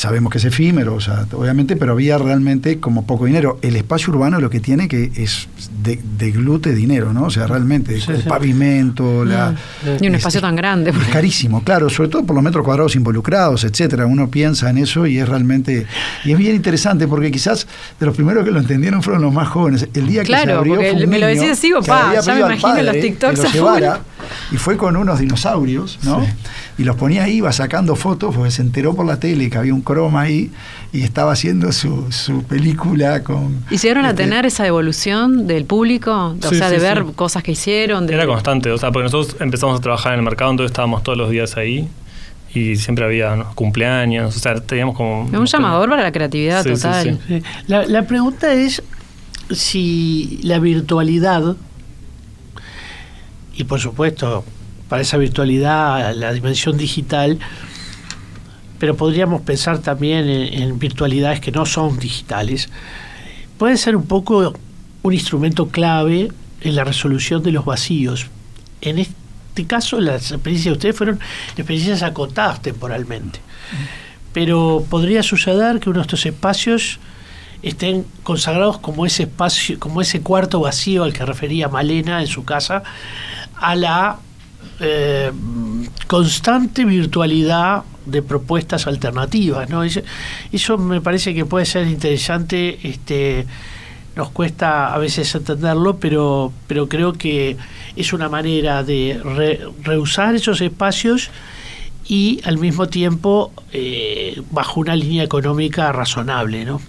sabemos 0.02 0.32
que 0.32 0.38
es 0.38 0.44
efímero, 0.44 0.94
o 0.94 1.00
sea, 1.00 1.26
obviamente, 1.32 1.76
pero 1.76 1.92
había 1.92 2.18
realmente 2.18 2.80
como 2.80 3.06
poco 3.06 3.26
dinero. 3.26 3.58
El 3.62 3.76
espacio 3.76 4.12
urbano 4.12 4.40
lo 4.40 4.50
que 4.50 4.58
tiene 4.58 4.88
que 4.88 5.12
es 5.14 5.46
de, 5.82 5.98
de 6.18 6.32
glute 6.32 6.74
dinero, 6.74 7.12
¿no? 7.12 7.24
O 7.26 7.30
sea, 7.30 7.46
realmente, 7.46 8.00
Sí, 8.00 8.10
el 8.10 8.22
sí. 8.22 8.28
pavimento, 8.28 9.24
la... 9.24 9.54
Y 10.00 10.06
un 10.08 10.14
es- 10.14 10.18
espacio 10.20 10.40
tan 10.40 10.56
grande. 10.56 10.90
Es 10.90 10.96
carísimo, 11.12 11.62
claro, 11.62 11.88
sobre 11.88 12.08
todo 12.08 12.24
por 12.24 12.34
los 12.34 12.42
metros 12.44 12.64
cuadrados 12.64 12.96
involucrados, 12.96 13.62
etcétera. 13.64 14.06
Uno 14.06 14.28
piensa 14.28 14.70
en 14.70 14.78
eso 14.78 15.06
y 15.06 15.18
es 15.18 15.28
realmente. 15.28 15.86
Y 16.24 16.32
es 16.32 16.38
bien 16.38 16.56
interesante 16.56 17.06
porque 17.06 17.30
quizás 17.30 17.66
de 18.00 18.06
los 18.06 18.16
primeros 18.16 18.44
que 18.44 18.50
lo 18.50 18.58
entendieron 18.58 19.02
fueron 19.02 19.22
los 19.22 19.32
más 19.32 19.48
jóvenes. 19.48 19.86
El 19.94 20.08
día 20.08 20.22
que 20.22 20.26
Claro, 20.26 20.46
se 20.46 20.52
abrió. 20.52 20.74
un 20.94 21.08
me 21.08 21.18
lo 21.20 21.26
decís 21.28 21.50
así, 21.52 21.68
digo, 21.68 21.80
que 21.80 21.86
pa, 21.86 22.08
había 22.08 22.20
ya 22.22 22.34
me 22.34 22.40
imagino 22.40 22.82
los 22.82 23.00
TikToks 23.00 23.38
lo 23.44 23.50
llevara, 23.52 24.00
y 24.50 24.56
fue 24.56 24.76
con 24.76 24.96
unos 24.96 25.18
dinosaurios, 25.20 25.98
¿no? 26.02 26.24
Y 26.78 26.84
los 26.84 26.96
ponía 26.96 27.24
ahí, 27.24 27.36
iba 27.36 27.52
sacando 27.52 27.96
fotos, 27.96 28.34
porque 28.34 28.50
se 28.50 28.62
enteró 28.62 28.94
por 28.94 29.06
la 29.06 29.18
tele 29.20 29.50
que 29.50 29.58
había 29.58 29.74
un 29.74 29.82
croma 29.82 30.22
ahí 30.22 30.50
y 30.92 31.02
estaba 31.02 31.32
haciendo 31.32 31.70
su, 31.72 32.10
su 32.10 32.42
película 32.44 33.22
con. 33.22 33.64
¿Y 33.70 33.76
llegaron 33.78 34.04
a 34.04 34.10
este, 34.10 34.22
tener 34.24 34.46
esa 34.46 34.64
devolución 34.64 35.46
del 35.46 35.64
público? 35.64 36.12
O 36.42 36.48
Sí, 36.48 36.56
sea, 36.56 36.70
de 36.70 36.78
ver 36.78 37.04
sí. 37.06 37.12
cosas 37.14 37.42
que 37.42 37.52
hicieron. 37.52 38.06
De... 38.06 38.14
Era 38.14 38.26
constante, 38.26 38.70
o 38.70 38.78
sea, 38.78 38.90
porque 38.90 39.04
nosotros 39.04 39.36
empezamos 39.40 39.78
a 39.78 39.82
trabajar 39.82 40.12
en 40.14 40.20
el 40.20 40.24
mercado, 40.24 40.50
entonces 40.50 40.70
estábamos 40.70 41.02
todos 41.02 41.16
los 41.18 41.30
días 41.30 41.56
ahí 41.56 41.88
y 42.54 42.76
siempre 42.76 43.04
había 43.06 43.34
¿no? 43.36 43.54
cumpleaños, 43.54 44.36
o 44.36 44.38
sea, 44.38 44.54
teníamos 44.56 44.94
como... 44.96 45.22
Un 45.22 45.46
llamador 45.46 45.88
para 45.88 46.02
la 46.02 46.12
creatividad 46.12 46.62
Sí, 46.62 46.76
sí, 46.76 46.82
total. 46.82 47.18
sí. 47.26 47.38
Sí. 47.40 47.42
La, 47.66 47.86
la 47.86 48.02
pregunta 48.06 48.52
es 48.52 48.82
si 49.50 50.38
la 50.42 50.58
virtualidad, 50.58 51.56
y 53.54 53.64
por 53.64 53.80
supuesto, 53.80 54.44
para 54.88 55.02
esa 55.02 55.16
virtualidad, 55.16 56.14
la 56.14 56.32
dimensión 56.32 56.76
digital, 56.76 57.38
pero 58.78 58.96
podríamos 58.96 59.42
pensar 59.42 59.78
también 59.78 60.28
en, 60.28 60.78
virtualidades 60.78 61.40
que 61.40 61.52
no 61.52 61.64
son 61.66 61.98
digitales, 61.98 62.68
puede 63.56 63.76
ser 63.76 63.94
un 63.94 64.06
poco 64.06 64.54
un 65.02 65.12
instrumento 65.12 65.68
clave 65.68 66.32
en 66.60 66.74
la 66.74 66.84
resolución 66.84 67.42
de 67.42 67.52
los 67.52 67.64
vacíos. 67.64 68.26
En 68.80 68.98
este 68.98 69.66
caso, 69.66 70.00
las 70.00 70.32
experiencias 70.32 70.72
de 70.72 70.76
ustedes 70.78 70.96
fueron 70.96 71.20
experiencias 71.56 72.02
acotadas 72.02 72.60
temporalmente. 72.60 73.38
Pero 74.32 74.84
podría 74.90 75.22
suceder 75.22 75.78
que 75.78 75.88
uno 75.88 76.00
de 76.00 76.02
estos 76.02 76.26
espacios 76.26 76.98
estén 77.62 78.04
consagrados 78.24 78.78
como 78.78 79.06
ese 79.06 79.22
espacio, 79.22 79.78
como 79.78 80.00
ese 80.00 80.22
cuarto 80.22 80.60
vacío 80.60 81.04
al 81.04 81.12
que 81.12 81.24
refería 81.24 81.68
Malena 81.68 82.20
en 82.20 82.26
su 82.26 82.44
casa, 82.44 82.82
a 83.62 83.74
la 83.74 84.18
eh, 84.80 85.30
constante 86.06 86.84
virtualidad 86.84 87.84
de 88.06 88.20
propuestas 88.22 88.86
alternativas. 88.86 89.70
¿no? 89.70 89.82
Eso, 89.84 90.78
me 90.78 91.00
parece 91.00 91.34
que 91.34 91.44
puede 91.44 91.64
ser 91.66 91.86
interesante. 91.86 92.78
Este, 92.82 93.46
nos 94.16 94.28
cuesta 94.30 94.92
a 94.92 94.98
veces 94.98 95.34
entenderlo, 95.34 95.96
pero, 95.96 96.52
pero 96.66 96.88
creo 96.88 97.14
que 97.14 97.56
es 97.96 98.12
una 98.12 98.28
manera 98.28 98.82
de 98.82 99.18
re- 99.24 99.60
reusar 99.82 100.34
esos 100.34 100.60
espacios 100.60 101.30
y 102.06 102.40
al 102.44 102.58
mismo 102.58 102.88
tiempo 102.88 103.52
eh, 103.72 104.42
bajo 104.50 104.80
una 104.80 104.96
línea 104.96 105.22
económica 105.22 105.92
razonable, 105.92 106.64
¿no? 106.64 106.80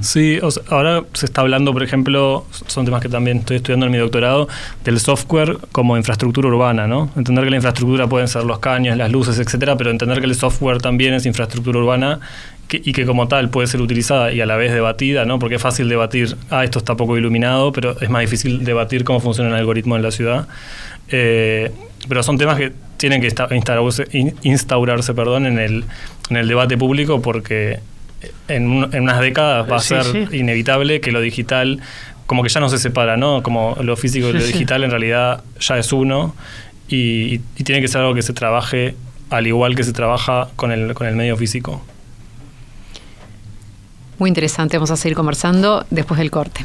Sí, 0.00 0.38
o 0.42 0.48
ahora 0.70 1.02
se 1.14 1.26
está 1.26 1.40
hablando, 1.40 1.72
por 1.72 1.82
ejemplo, 1.82 2.46
son 2.66 2.84
temas 2.84 3.02
que 3.02 3.08
también 3.08 3.38
estoy 3.38 3.56
estudiando 3.56 3.86
en 3.86 3.92
mi 3.92 3.98
doctorado, 3.98 4.48
del 4.84 5.00
software 5.00 5.58
como 5.72 5.96
infraestructura 5.96 6.48
urbana, 6.48 6.86
¿no? 6.86 7.10
Entender 7.16 7.44
que 7.44 7.50
la 7.50 7.56
infraestructura 7.56 8.06
pueden 8.06 8.28
ser 8.28 8.44
los 8.44 8.58
caños, 8.58 8.96
las 8.96 9.10
luces, 9.10 9.38
etcétera, 9.38 9.76
pero 9.76 9.90
entender 9.90 10.20
que 10.20 10.26
el 10.26 10.34
software 10.34 10.78
también 10.80 11.14
es 11.14 11.26
infraestructura 11.26 11.78
urbana 11.78 12.20
y 12.70 12.92
que 12.92 13.06
como 13.06 13.28
tal 13.28 13.48
puede 13.48 13.66
ser 13.66 13.80
utilizada 13.80 14.30
y 14.30 14.40
a 14.42 14.46
la 14.46 14.56
vez 14.56 14.72
debatida, 14.72 15.24
¿no? 15.24 15.38
Porque 15.38 15.54
es 15.56 15.62
fácil 15.62 15.88
debatir, 15.88 16.36
ah, 16.50 16.64
esto 16.64 16.78
está 16.78 16.94
poco 16.96 17.16
iluminado, 17.16 17.72
pero 17.72 17.98
es 18.00 18.10
más 18.10 18.20
difícil 18.20 18.64
debatir 18.64 19.04
cómo 19.04 19.20
funciona 19.20 19.48
el 19.50 19.56
algoritmo 19.56 19.96
en 19.96 20.02
la 20.02 20.10
ciudad. 20.10 20.46
Eh, 21.10 21.72
pero 22.08 22.22
son 22.22 22.36
temas 22.36 22.58
que 22.58 22.72
tienen 22.98 23.20
que 23.22 23.28
instaurarse, 23.54 24.06
in- 24.12 24.34
instaurarse 24.42 25.14
perdón, 25.14 25.46
en 25.46 25.58
el 26.36 26.48
debate 26.48 26.76
público 26.76 27.22
porque 27.22 27.80
en, 28.48 28.68
un- 28.68 28.94
en 28.94 29.02
unas 29.02 29.20
décadas 29.20 29.70
va 29.70 29.76
a 29.76 29.80
Sí, 29.80 29.88
ser 29.88 30.04
sí. 30.04 30.36
inevitable 30.36 31.00
que 31.00 31.12
lo 31.12 31.20
digital 31.20 31.80
como 32.26 32.42
que 32.42 32.48
ya 32.50 32.60
no 32.60 32.68
se 32.68 32.78
separa, 32.78 33.16
¿no? 33.16 33.42
Como 33.42 33.76
lo 33.80 33.96
físico 33.96 34.28
y 34.28 34.32
lo 34.34 34.40
Sí, 34.40 34.46
sí. 34.46 34.52
digital 34.52 34.84
en 34.84 34.90
realidad 34.90 35.42
ya 35.60 35.78
es 35.78 35.92
uno 35.92 36.34
y, 36.88 37.40
y 37.56 37.64
tiene 37.64 37.80
que 37.80 37.88
ser 37.88 38.00
algo 38.02 38.14
que 38.14 38.22
se 38.22 38.32
trabaje 38.32 38.94
al 39.30 39.46
igual 39.46 39.74
que 39.74 39.84
se 39.84 39.92
trabaja 39.92 40.48
con 40.56 40.72
el, 40.72 40.94
con 40.94 41.06
el 41.06 41.14
medio 41.16 41.36
físico. 41.36 41.82
Muy 44.18 44.28
interesante. 44.28 44.76
Vamos 44.78 44.90
a 44.90 44.96
seguir 44.96 45.14
conversando 45.16 45.86
después 45.90 46.18
del 46.18 46.30
corte. 46.30 46.64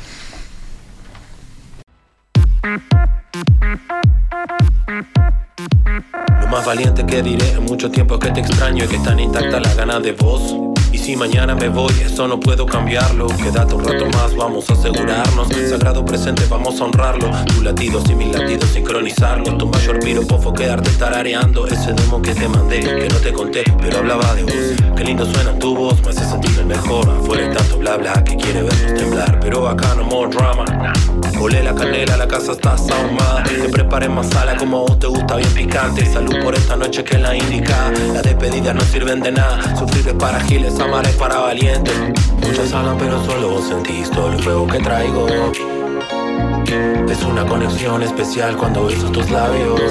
Lo 6.41 6.47
más 6.47 6.65
valiente 6.65 7.06
que 7.06 7.21
diré 7.21 7.51
en 7.51 7.65
mucho 7.65 7.91
tiempo 7.91 8.15
es 8.15 8.21
que 8.21 8.32
te 8.32 8.39
extraño 8.39 8.86
y 8.86 8.88
que 8.88 8.95
están 8.95 9.19
intactas 9.19 9.62
las 9.62 9.75
ganas 9.75 10.01
de 10.01 10.13
vos. 10.13 10.56
Y 10.91 10.97
si 10.97 11.15
mañana 11.15 11.56
me 11.56 11.69
voy, 11.69 11.93
eso 12.03 12.27
no 12.27 12.39
puedo 12.39 12.65
cambiarlo. 12.65 13.27
Quédate 13.27 13.75
un 13.75 13.84
rato 13.84 14.06
más, 14.08 14.36
vamos 14.36 14.69
a 14.69 14.73
asegurarnos. 14.73 15.47
Sagrado 15.69 16.03
presente, 16.06 16.45
vamos 16.49 16.79
a 16.82 16.86
honrarlo. 16.86 17.29
Tu 17.45 17.62
latido 17.62 18.01
y 18.10 18.15
mis 18.15 18.36
latidos 18.36 18.69
sincronizarlos. 18.69 19.58
Tu 19.58 19.67
mayor 19.67 19.99
piropo 19.99 20.39
fue 20.39 20.53
quedarte 20.53 20.89
tarareando 20.91 21.67
ese 21.67 21.93
demo 21.93 22.21
que 22.21 22.34
te 22.34 22.47
mandé, 22.47 22.79
que 22.79 23.08
no 23.10 23.17
te 23.17 23.34
conté, 23.34 23.63
pero 23.79 23.99
hablaba 23.99 24.34
de 24.36 24.43
vos. 24.43 24.95
Qué 24.95 25.03
lindo 25.03 25.25
suena 25.25 25.58
tu 25.60 25.75
voz, 25.75 26.01
me 26.03 26.10
hace 26.10 26.25
sentir 26.25 26.58
el 26.60 26.65
mejor. 26.65 27.08
Afuera 27.10 27.51
tanto 27.53 27.77
bla 27.77 27.97
bla 27.97 28.23
que 28.23 28.36
quiere 28.36 28.63
vernos 28.63 28.93
temblar, 28.93 29.39
pero 29.39 29.67
acá 29.67 29.93
no 29.95 30.03
more 30.06 30.29
drama. 30.29 30.65
Olé 31.39 31.62
la 31.62 31.75
canela, 31.75 32.15
la 32.15 32.27
casa 32.27 32.53
está 32.53 32.75
ahumada. 32.75 33.43
Te 33.43 33.67
preparé 33.67 34.08
más 34.08 34.27
sala 34.27 34.56
como 34.56 34.77
a 34.77 34.82
vos 34.82 34.99
te 34.99 35.08
gusta, 35.08 35.36
bien 35.36 35.53
Salud 35.84 36.41
por 36.41 36.56
esta 36.56 36.78
noche 36.78 37.04
que 37.04 37.17
la 37.17 37.36
indica. 37.36 37.91
Las 38.13 38.24
despedidas 38.24 38.74
no 38.74 38.82
sirven 38.82 39.19
de 39.19 39.34
nada. 39.34 39.76
Sufrir 39.78 40.08
es 40.08 40.13
para 40.13 40.39
giles, 40.39 40.80
amar 40.80 41.06
es 41.06 41.15
para 41.15 41.39
valientes. 41.39 41.93
Muchas 42.41 42.72
hablan, 42.72 42.98
pero 42.98 43.24
solo 43.26 43.50
vos 43.50 43.67
sentís 43.67 44.10
todo 44.10 44.32
el 44.32 44.41
fuego 44.41 44.65
que 44.65 44.80
traigo. 44.80 45.28
Es 47.10 47.22
una 47.24 47.46
conexión 47.46 48.02
especial 48.02 48.56
cuando 48.56 48.86
beso 48.86 49.12
tus 49.12 49.30
labios. 49.30 49.82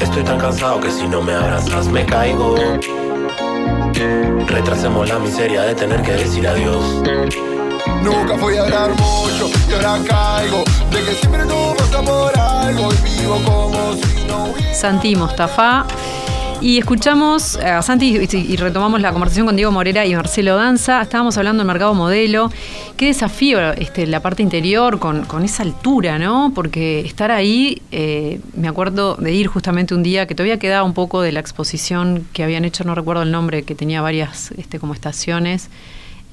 Estoy 0.00 0.22
tan 0.22 0.38
cansado 0.38 0.78
que 0.80 0.92
si 0.92 1.08
no 1.08 1.20
me 1.20 1.34
abrazas 1.34 1.88
me 1.88 2.06
caigo. 2.06 2.54
Retrasemos 4.46 5.08
la 5.08 5.18
miseria 5.18 5.62
de 5.62 5.74
tener 5.74 6.02
que 6.02 6.12
decir 6.12 6.46
adiós. 6.46 7.02
Nunca 8.00 8.38
fui 8.38 8.56
a 8.58 8.62
hablar 8.62 8.90
mucho 8.90 9.50
y 9.68 9.72
ahora 9.72 9.98
caigo 10.06 10.62
De 10.90 11.02
que 11.04 11.14
siempre 11.14 11.44
Santi 14.72 15.16
Mostafa. 15.16 15.86
Y 16.60 16.78
escuchamos 16.78 17.56
a 17.56 17.82
Santi 17.82 18.16
y- 18.16 18.56
retomamos 18.56 19.00
la 19.00 19.12
conversación 19.12 19.44
con 19.46 19.54
Diego 19.54 19.70
Morera 19.70 20.06
y 20.06 20.14
Marcelo 20.14 20.56
Danza. 20.56 21.02
Estábamos 21.02 21.36
hablando 21.36 21.60
del 21.62 21.66
mercado 21.66 21.92
modelo. 21.94 22.50
Qué 22.96 23.06
desafío 23.06 23.72
este, 23.74 24.06
la 24.06 24.20
parte 24.20 24.42
interior 24.42 24.98
con, 24.98 25.24
con 25.26 25.44
esa 25.44 25.62
altura, 25.62 26.18
¿no? 26.18 26.52
Porque 26.54 27.00
estar 27.00 27.30
ahí, 27.30 27.82
eh, 27.92 28.40
me 28.56 28.68
acuerdo 28.68 29.16
de 29.16 29.32
ir 29.32 29.46
justamente 29.48 29.94
un 29.94 30.02
día 30.02 30.26
que 30.26 30.34
todavía 30.34 30.58
quedaba 30.58 30.84
un 30.84 30.94
poco 30.94 31.20
de 31.20 31.32
la 31.32 31.40
exposición 31.40 32.26
que 32.32 32.42
habían 32.44 32.64
hecho, 32.64 32.84
no 32.84 32.94
recuerdo 32.94 33.22
el 33.24 33.30
nombre, 33.30 33.62
que 33.64 33.74
tenía 33.74 34.00
varias 34.00 34.52
este, 34.56 34.78
como 34.78 34.94
estaciones 34.94 35.68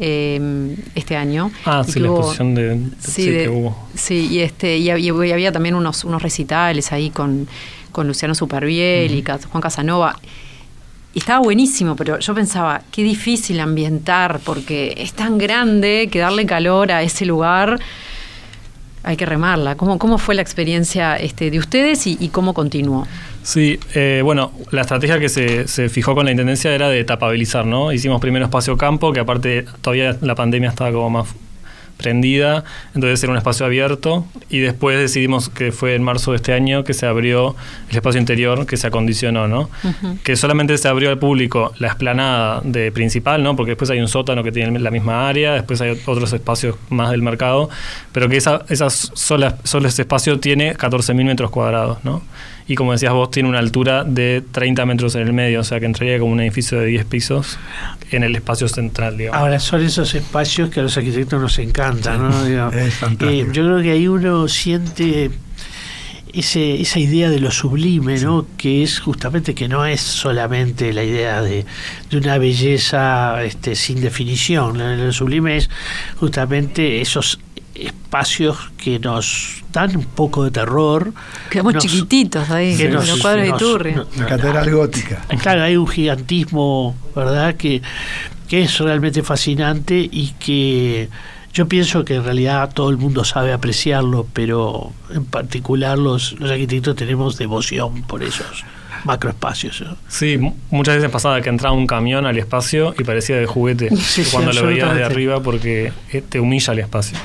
eh, 0.01 0.75
este 0.95 1.15
año. 1.15 1.51
Ah, 1.65 1.83
Y 1.87 1.91
sí, 1.91 1.99
la 1.99 2.09
hubo- 2.09 2.17
exposición 2.17 2.55
de, 2.55 2.75
Sí, 2.99 3.11
sí, 3.11 3.29
de- 3.29 3.43
que 3.43 3.49
hubo. 3.49 3.77
sí, 3.95 4.27
y 4.31 4.39
este 4.39 4.77
y 4.77 4.89
había, 4.89 5.13
y 5.25 5.31
había 5.31 5.51
también 5.51 5.75
unos, 5.75 6.03
unos 6.03 6.21
recitales 6.21 6.91
ahí 6.91 7.09
con, 7.11 7.47
con 7.91 8.07
Luciano 8.07 8.35
Superbiel 8.35 9.13
y 9.13 9.23
Juan 9.23 9.61
Casanova. 9.61 10.19
Y 11.13 11.19
estaba 11.19 11.39
buenísimo, 11.41 11.95
pero 11.97 12.19
yo 12.19 12.33
pensaba, 12.33 12.81
qué 12.91 13.03
difícil 13.03 13.59
ambientar, 13.59 14.39
porque 14.45 14.93
es 14.97 15.11
tan 15.13 15.37
grande 15.37 16.07
que 16.11 16.19
darle 16.19 16.45
calor 16.45 16.91
a 16.91 17.03
ese 17.03 17.25
lugar, 17.25 17.79
hay 19.03 19.17
que 19.17 19.25
remarla. 19.25 19.75
¿Cómo, 19.75 19.97
cómo 19.97 20.17
fue 20.17 20.35
la 20.35 20.41
experiencia 20.41 21.15
este, 21.15 21.51
de 21.51 21.59
ustedes 21.59 22.07
y, 22.07 22.17
y 22.19 22.29
cómo 22.29 22.53
continuó? 22.53 23.07
Sí, 23.43 23.79
eh, 23.95 24.21
bueno, 24.23 24.51
la 24.71 24.81
estrategia 24.81 25.19
que 25.19 25.29
se, 25.29 25.67
se 25.67 25.89
fijó 25.89 26.13
con 26.13 26.25
la 26.25 26.31
Intendencia 26.31 26.73
era 26.73 26.89
de 26.89 27.03
tapabilizar, 27.03 27.65
¿no? 27.65 27.91
Hicimos 27.91 28.21
primero 28.21 28.45
espacio 28.45 28.77
campo, 28.77 29.11
que 29.11 29.19
aparte 29.19 29.65
todavía 29.81 30.15
la 30.21 30.35
pandemia 30.35 30.69
estaba 30.69 30.91
como 30.91 31.09
más 31.09 31.27
prendida, 32.01 32.63
entonces 32.95 33.23
era 33.23 33.31
un 33.31 33.37
espacio 33.37 33.65
abierto 33.65 34.25
y 34.49 34.60
después 34.60 34.97
decidimos 34.97 35.49
que 35.49 35.71
fue 35.71 35.95
en 35.95 36.04
marzo 36.04 36.31
de 36.31 36.37
este 36.37 36.54
año 36.54 36.83
que 36.83 36.93
se 36.93 37.06
abrió 37.06 37.56
el 37.89 37.95
espacio 37.95 38.19
interior 38.19 38.65
que 38.65 38.77
se 38.77 38.87
acondicionó, 38.87 39.47
¿no? 39.47 39.69
Que 40.23 40.35
solamente 40.35 40.77
se 40.77 40.87
abrió 40.87 41.10
al 41.10 41.19
público 41.19 41.73
la 41.77 41.87
explanada 41.87 42.62
de 42.63 42.91
principal, 42.91 43.43
¿no? 43.43 43.56
Porque 43.56 43.71
después 43.71 43.89
hay 43.89 43.99
un 43.99 44.08
sótano 44.08 44.43
que 44.43 44.52
tiene 44.52 44.79
la 44.79 44.91
misma 44.91 45.27
área, 45.27 45.54
después 45.54 45.81
hay 45.81 45.91
otros 46.06 46.33
espacios 46.33 46.75
más 46.89 47.12
del 47.12 47.21
mercado, 47.21 47.69
pero 48.12 48.27
que 48.29 48.37
esa, 48.37 48.63
esa 48.69 48.89
sola, 48.89 49.58
solo 49.63 49.87
ese 49.87 50.02
espacio 50.04 50.39
tiene 50.39 50.75
14.000 50.75 51.23
metros 51.23 51.52
cuadrados, 51.52 52.04
¿no? 52.04 52.21
Y 52.72 52.76
como 52.76 52.94
decías 52.94 53.12
vos, 53.12 53.30
tiene 53.32 53.50
una 53.50 53.60
altura 53.60 54.06
de 54.06 54.42
30 54.50 54.86
metros 54.86 55.15
en 55.15 55.24
el 55.24 55.34
medio, 55.34 55.60
o 55.60 55.63
sea 55.65 55.82
que 55.82 55.86
entraría 55.86 56.17
como 56.19 56.32
un 56.32 56.40
edificio 56.40 56.80
de 56.80 56.86
10 56.86 57.04
pisos 57.06 57.60
en 58.12 58.24
el 58.24 58.34
espacio 58.34 58.69
central, 58.69 59.17
digamos. 59.17 59.42
Ahora, 59.42 59.60
son 59.60 59.82
esos 59.84 60.15
espacios 60.15 60.69
que 60.69 60.80
a 60.80 60.84
los 60.84 60.96
arquitectos 60.96 61.42
nos 61.42 61.60
encantan, 61.60 62.30
¿no? 62.30 62.48
Eh, 62.48 63.48
yo 63.52 63.65
creo 63.65 63.82
que 63.82 63.92
ahí 63.92 64.08
uno 64.08 64.48
siente 64.48 65.32
ese, 66.32 66.80
esa 66.80 67.00
idea 67.00 67.30
de 67.30 67.42
lo 67.42 67.52
sublime, 67.52 68.17
¿no? 68.19 68.48
Que 68.56 68.84
es 68.84 69.02
justamente 69.02 69.54
que 69.54 69.67
no 69.67 69.86
es 69.86 70.00
solamente 70.00 70.94
la 70.94 71.04
idea 71.04 71.42
de, 71.42 71.65
de 72.10 72.17
una 72.17 72.38
belleza 72.38 73.44
este, 73.44 73.76
sin 73.76 74.00
definición. 74.00 74.78
Lo, 74.78 74.96
lo 74.96 75.12
sublime 75.12 75.58
es 75.58 75.69
justamente 76.15 77.02
esos 77.02 77.38
espacios 77.86 78.58
que 78.77 79.00
nos 79.00 79.63
dan 79.71 79.96
un 79.96 80.06
poco 80.06 80.44
de 80.44 80.52
terror. 80.52 81.13
Quedamos 81.50 81.73
nos- 81.75 81.84
chiquititos 81.86 82.50
ahí, 82.50 82.75
que 82.77 82.86
en 82.86 82.94
nos- 82.94 83.08
los 83.08 83.19
cuadros 83.19 83.44
de 83.44 83.50
nos- 83.50 83.62
Iturri. 83.62 83.94
no- 83.96 84.06
La 84.17 84.25
catedral 84.25 84.71
gótica. 84.71 85.21
Claro, 85.42 85.63
hay 85.63 85.77
un 85.77 85.88
gigantismo, 85.88 86.96
¿verdad? 87.15 87.56
Que, 87.56 87.82
que 88.48 88.63
es 88.63 88.79
realmente 88.79 89.23
fascinante 89.23 89.96
y 90.12 90.34
que 90.40 91.10
yo 91.54 91.67
pienso 91.67 92.04
que 92.06 92.15
en 92.15 92.23
realidad 92.23 92.71
todo 92.73 92.90
el 92.90 92.98
mundo 92.98 93.23
sabe 93.25 93.52
apreciarlo, 93.54 94.25
pero 94.34 94.92
en 95.13 95.25
particular 95.25 95.98
los, 95.98 96.34
los 96.40 96.50
arquitectos 96.52 96.96
tenemos 96.96 97.38
devoción 97.38 98.04
por 98.04 98.23
esos 98.23 98.63
macroespacios. 99.04 99.82
¿no? 99.82 99.98
Sí, 100.08 100.38
mu- 100.38 100.54
muchas 100.69 100.96
veces 100.98 101.10
pasaba 101.10 101.42
que 101.42 101.50
entraba 101.50 101.75
un 101.75 101.88
camión 101.88 102.25
al 102.25 102.38
espacio 102.38 102.94
y 102.98 103.04
parecía 103.04 103.36
de 103.38 103.46
juguete 103.48 103.90
Sí, 103.96 104.23
sí, 104.23 104.29
cuando 104.32 104.54
lo 104.54 104.65
veías 104.67 104.94
de 104.96 105.04
arriba 105.04 105.42
porque 105.42 105.92
eh, 106.12 106.21
te 106.27 106.40
humilla 106.40 106.73
el 106.73 106.79
espacio. 106.79 107.17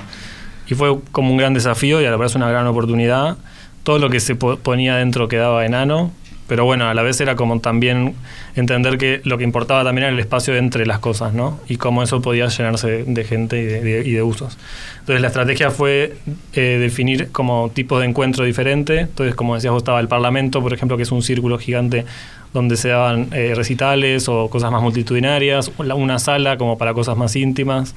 Y 0.68 0.74
fue 0.74 0.98
como 1.12 1.30
un 1.30 1.36
gran 1.36 1.54
desafío 1.54 2.00
y 2.00 2.06
a 2.06 2.10
la 2.10 2.16
vez 2.16 2.34
una 2.34 2.48
gran 2.50 2.66
oportunidad. 2.66 3.36
Todo 3.82 3.98
lo 3.98 4.10
que 4.10 4.20
se 4.20 4.34
po- 4.34 4.56
ponía 4.56 4.96
dentro 4.96 5.28
quedaba 5.28 5.64
enano, 5.64 6.10
pero 6.48 6.64
bueno, 6.64 6.88
a 6.88 6.94
la 6.94 7.02
vez 7.02 7.20
era 7.20 7.34
como 7.36 7.58
también 7.60 8.14
entender 8.54 8.98
que 8.98 9.20
lo 9.24 9.36
que 9.36 9.44
importaba 9.44 9.82
también 9.84 10.04
era 10.04 10.12
el 10.12 10.18
espacio 10.20 10.56
entre 10.56 10.86
las 10.86 11.00
cosas, 11.00 11.34
¿no? 11.34 11.58
Y 11.68 11.76
cómo 11.76 12.02
eso 12.02 12.22
podía 12.22 12.46
llenarse 12.48 13.04
de 13.04 13.24
gente 13.24 13.60
y 13.60 13.64
de, 14.12 14.22
usos. 14.22 14.56
Entonces 15.00 15.20
la 15.20 15.26
estrategia 15.28 15.70
fue 15.70 16.16
eh, 16.52 16.78
definir 16.80 17.30
como 17.32 17.70
tipos 17.74 18.00
de 18.00 18.06
encuentro 18.06 18.44
diferentes. 18.44 19.00
Entonces, 19.02 19.34
como 19.34 19.54
decías 19.56 19.72
vos, 19.72 19.80
estaba 19.82 20.00
el 20.00 20.08
Parlamento, 20.08 20.62
por 20.62 20.72
ejemplo, 20.72 20.96
que 20.96 21.02
es 21.02 21.12
un 21.12 21.22
círculo 21.22 21.58
gigante 21.58 22.04
donde 22.52 22.76
se 22.76 22.88
daban 22.88 23.28
eh, 23.32 23.52
recitales 23.54 24.28
o 24.28 24.48
cosas 24.48 24.70
más 24.70 24.82
multitudinarias, 24.82 25.70
una 25.78 26.18
sala 26.18 26.56
como 26.58 26.78
para 26.78 26.94
cosas 26.94 27.16
más 27.16 27.34
íntimas. 27.36 27.94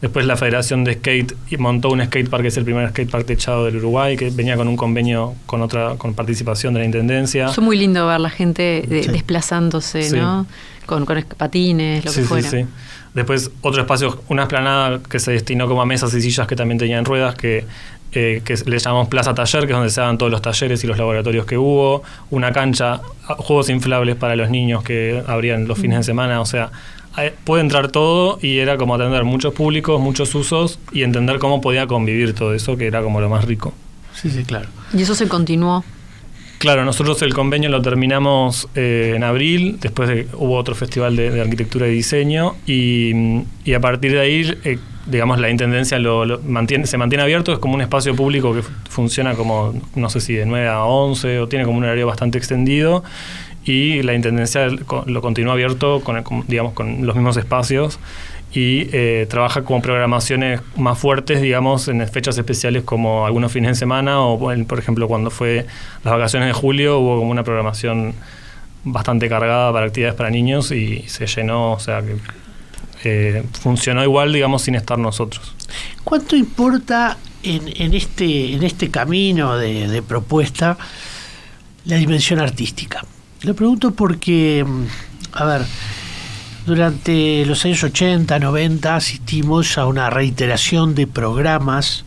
Después 0.00 0.24
la 0.24 0.36
Federación 0.36 0.82
de 0.84 0.94
Skate 0.94 1.34
montó 1.58 1.90
un 1.90 2.02
skatepark, 2.02 2.42
que 2.42 2.48
es 2.48 2.56
el 2.56 2.64
primer 2.64 2.88
skatepark 2.88 3.26
techado 3.26 3.66
del 3.66 3.76
Uruguay, 3.76 4.16
que 4.16 4.30
venía 4.30 4.56
con 4.56 4.66
un 4.66 4.76
convenio 4.76 5.34
con 5.46 5.60
otra 5.60 5.96
con 5.98 6.14
participación 6.14 6.72
de 6.74 6.80
la 6.80 6.86
Intendencia. 6.86 7.46
Es 7.50 7.58
muy 7.58 7.76
lindo 7.78 8.06
ver 8.06 8.18
la 8.20 8.30
gente 8.30 8.82
de- 8.88 9.02
Sí. 9.02 9.10
desplazándose, 9.10 10.02
Sí. 10.02 10.16
¿no? 10.16 10.46
Con, 10.86 11.04
con 11.04 11.22
patines, 11.36 12.04
lo 12.04 12.10
Sí, 12.10 12.16
que 12.20 12.22
sí, 12.22 12.28
fuera. 12.28 12.50
sí. 12.50 12.64
Después 13.14 13.50
otro 13.60 13.82
espacio, 13.82 14.22
una 14.28 14.42
esplanada 14.42 15.00
que 15.02 15.18
se 15.18 15.32
destinó 15.32 15.68
como 15.68 15.82
a 15.82 15.86
mesas 15.86 16.14
y 16.14 16.20
sillas 16.22 16.46
que 16.46 16.56
también 16.56 16.78
tenían 16.78 17.04
ruedas, 17.04 17.34
que, 17.34 17.64
eh, 18.12 18.40
que 18.44 18.54
le 18.66 18.78
llamamos 18.78 19.08
Plaza 19.08 19.34
Taller, 19.34 19.66
que 19.66 19.72
es 19.72 19.76
donde 19.76 19.90
se 19.90 20.00
daban 20.00 20.16
todos 20.16 20.32
los 20.32 20.40
talleres 20.40 20.82
y 20.82 20.86
los 20.86 20.96
laboratorios 20.96 21.44
que 21.44 21.58
hubo. 21.58 22.02
Una 22.30 22.52
cancha, 22.52 23.00
juegos 23.38 23.68
inflables 23.68 24.16
para 24.16 24.34
los 24.36 24.48
niños 24.48 24.82
que 24.82 25.22
abrían 25.26 25.66
los 25.68 25.78
fines 25.78 25.98
de 25.98 26.04
semana. 26.04 26.40
O 26.40 26.46
sea, 26.46 26.66
eh, 26.66 26.70
puede 27.44 27.62
entrar 27.62 27.88
todo 27.88 28.38
y 28.40 28.58
era 28.58 28.76
como 28.76 28.94
atender 28.94 29.24
muchos 29.24 29.52
públicos, 29.54 30.00
muchos 30.00 30.34
usos 30.34 30.78
y 30.92 31.02
entender 31.02 31.38
cómo 31.38 31.60
podía 31.60 31.86
convivir 31.86 32.34
todo 32.34 32.54
eso, 32.54 32.76
que 32.76 32.86
era 32.86 33.02
como 33.02 33.20
lo 33.20 33.28
más 33.28 33.44
rico. 33.44 33.72
Sí, 34.14 34.30
sí, 34.30 34.44
claro. 34.44 34.68
Y 34.92 35.02
eso 35.02 35.14
se 35.14 35.28
continuó. 35.28 35.84
Claro, 36.58 36.84
nosotros 36.84 37.22
el 37.22 37.32
convenio 37.32 37.70
lo 37.70 37.80
terminamos 37.80 38.68
eh, 38.74 39.14
en 39.16 39.24
abril, 39.24 39.78
después 39.80 40.08
de, 40.10 40.28
hubo 40.34 40.56
otro 40.56 40.74
festival 40.74 41.16
de, 41.16 41.30
de 41.30 41.40
arquitectura 41.40 41.88
y 41.88 41.92
diseño 41.92 42.54
y, 42.66 43.12
y 43.64 43.72
a 43.72 43.80
partir 43.80 44.12
de 44.12 44.20
ahí, 44.20 44.58
eh, 44.64 44.78
digamos, 45.06 45.40
la 45.40 45.48
Intendencia 45.48 45.98
lo, 45.98 46.26
lo 46.26 46.38
mantiene, 46.42 46.86
se 46.86 46.98
mantiene 46.98 47.22
abierto, 47.22 47.54
es 47.54 47.58
como 47.60 47.76
un 47.76 47.80
espacio 47.80 48.14
público 48.14 48.54
que 48.54 48.60
fu- 48.60 48.72
funciona 48.90 49.32
como, 49.34 49.72
no 49.94 50.10
sé 50.10 50.20
si 50.20 50.34
de 50.34 50.44
9 50.44 50.68
a 50.68 50.84
11 50.84 51.38
o 51.40 51.48
tiene 51.48 51.64
como 51.64 51.78
un 51.78 51.84
horario 51.84 52.06
bastante 52.06 52.36
extendido 52.36 53.02
y 53.64 54.02
la 54.02 54.14
Intendencia 54.14 54.68
lo 54.68 55.20
continúa 55.20 55.52
abierto 55.52 56.00
con, 56.00 56.24
digamos, 56.48 56.72
con 56.72 57.06
los 57.06 57.14
mismos 57.14 57.36
espacios 57.36 57.98
y 58.52 58.88
eh, 58.92 59.26
trabaja 59.28 59.62
con 59.62 59.80
programaciones 59.80 60.60
más 60.76 60.98
fuertes, 60.98 61.40
digamos, 61.40 61.86
en 61.88 62.06
fechas 62.08 62.36
especiales 62.36 62.82
como 62.82 63.26
algunos 63.26 63.52
fines 63.52 63.72
de 63.72 63.74
semana 63.76 64.20
o, 64.20 64.38
por 64.38 64.78
ejemplo, 64.78 65.06
cuando 65.06 65.30
fue 65.30 65.66
las 66.04 66.14
vacaciones 66.14 66.48
de 66.48 66.52
julio 66.52 66.98
hubo 66.98 67.18
como 67.18 67.30
una 67.30 67.44
programación 67.44 68.14
bastante 68.82 69.28
cargada 69.28 69.72
para 69.72 69.86
actividades 69.86 70.16
para 70.16 70.30
niños 70.30 70.72
y 70.72 71.04
se 71.06 71.26
llenó, 71.26 71.72
o 71.72 71.78
sea 71.78 72.02
que 72.02 72.16
eh, 73.04 73.44
funcionó 73.60 74.02
igual, 74.02 74.32
digamos, 74.32 74.62
sin 74.62 74.74
estar 74.74 74.98
nosotros. 74.98 75.54
¿Cuánto 76.02 76.34
importa 76.34 77.18
en, 77.42 77.68
en 77.76 77.94
este, 77.94 78.54
en 78.54 78.64
este 78.64 78.90
camino 78.90 79.56
de 79.56 80.02
propuesta 80.02 80.76
la 81.84 81.96
dimensión 81.96 82.40
artística? 82.40 83.04
Lo 83.42 83.54
pregunto 83.54 83.92
porque, 83.92 84.64
mm, 84.66 84.84
a 85.32 85.44
ver, 85.46 85.62
durante 86.66 87.44
los 87.46 87.64
años 87.64 87.82
80, 87.82 88.38
90 88.38 88.96
asistimos 88.96 89.78
a 89.78 89.86
una 89.86 90.10
reiteración 90.10 90.94
de 90.94 91.06
programas 91.06 92.04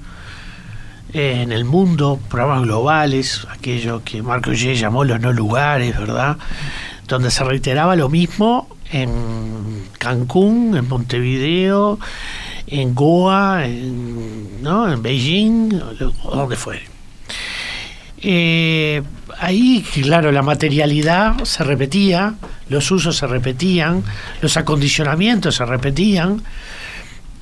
eh, 1.11 1.41
en 1.41 1.51
el 1.51 1.65
mundo, 1.65 2.19
programas 2.29 2.63
globales, 2.63 3.47
aquello 3.49 4.03
que 4.03 4.21
Marco 4.21 4.51
G 4.51 4.75
llamó 4.75 5.05
los 5.05 5.19
no 5.19 5.33
lugares, 5.33 5.97
¿verdad? 5.97 6.37
Donde 7.07 7.31
se 7.31 7.43
reiteraba 7.43 7.95
lo 7.95 8.09
mismo 8.09 8.67
en 8.91 9.85
Cancún, 9.97 10.77
en 10.77 10.87
Montevideo, 10.87 11.99
en 12.67 12.93
Goa, 12.93 13.65
en, 13.65 14.61
¿no? 14.61 14.91
en 14.91 15.01
Beijing, 15.01 15.69
donde 16.23 16.55
fuere. 16.55 16.92
Eh, 18.25 19.03
ahí, 19.37 19.85
claro, 20.01 20.31
la 20.31 20.41
materialidad 20.41 21.43
se 21.43 21.63
repetía, 21.65 22.35
los 22.69 22.89
usos 22.89 23.17
se 23.17 23.27
repetían, 23.27 24.03
los 24.41 24.55
acondicionamientos 24.55 25.55
se 25.55 25.65
repetían, 25.65 26.41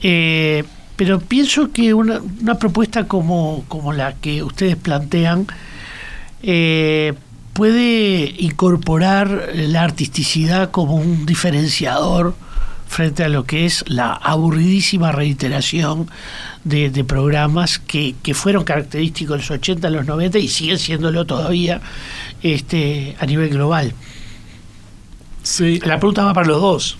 eh, 0.01 0.63
pero 0.95 1.19
pienso 1.19 1.71
que 1.71 1.93
una, 1.93 2.19
propuesta 2.59 3.07
como, 3.07 3.63
como 3.67 3.93
la 3.93 4.13
que 4.13 4.41
ustedes 4.41 4.75
plantean 4.75 5.45
eh, 6.41 7.13
puede 7.53 8.33
incorporar 8.39 9.49
la 9.53 9.83
artisticidad 9.83 10.71
como 10.71 10.95
un 10.95 11.27
diferenciador 11.27 12.35
frente 12.91 13.23
a 13.23 13.29
lo 13.29 13.45
que 13.45 13.65
es 13.65 13.85
la 13.87 14.11
aburridísima 14.11 15.13
reiteración 15.13 16.09
de, 16.65 16.89
de 16.89 17.03
programas 17.05 17.79
que, 17.79 18.15
que 18.21 18.33
fueron 18.33 18.65
característicos 18.65 19.35
en 19.35 19.39
los 19.39 19.51
80, 19.51 19.87
en 19.87 19.93
los 19.93 20.05
90 20.05 20.39
y 20.39 20.49
siguen 20.49 20.77
siéndolo 20.77 21.25
todavía 21.25 21.79
este, 22.43 23.15
a 23.17 23.25
nivel 23.25 23.49
global. 23.49 23.93
Sí. 25.41 25.79
La 25.85 25.99
pregunta 25.99 26.25
va 26.25 26.33
para 26.33 26.47
los 26.47 26.61
dos. 26.61 26.97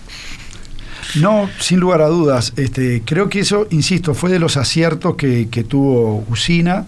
No, 1.16 1.50
sin 1.60 1.78
lugar 1.78 2.00
a 2.00 2.06
dudas. 2.06 2.54
Este, 2.56 3.02
creo 3.04 3.28
que 3.28 3.40
eso, 3.40 3.66
insisto, 3.70 4.14
fue 4.14 4.30
de 4.30 4.38
los 4.38 4.56
aciertos 4.56 5.14
que, 5.16 5.48
que 5.50 5.62
tuvo 5.62 6.24
Usina. 6.30 6.86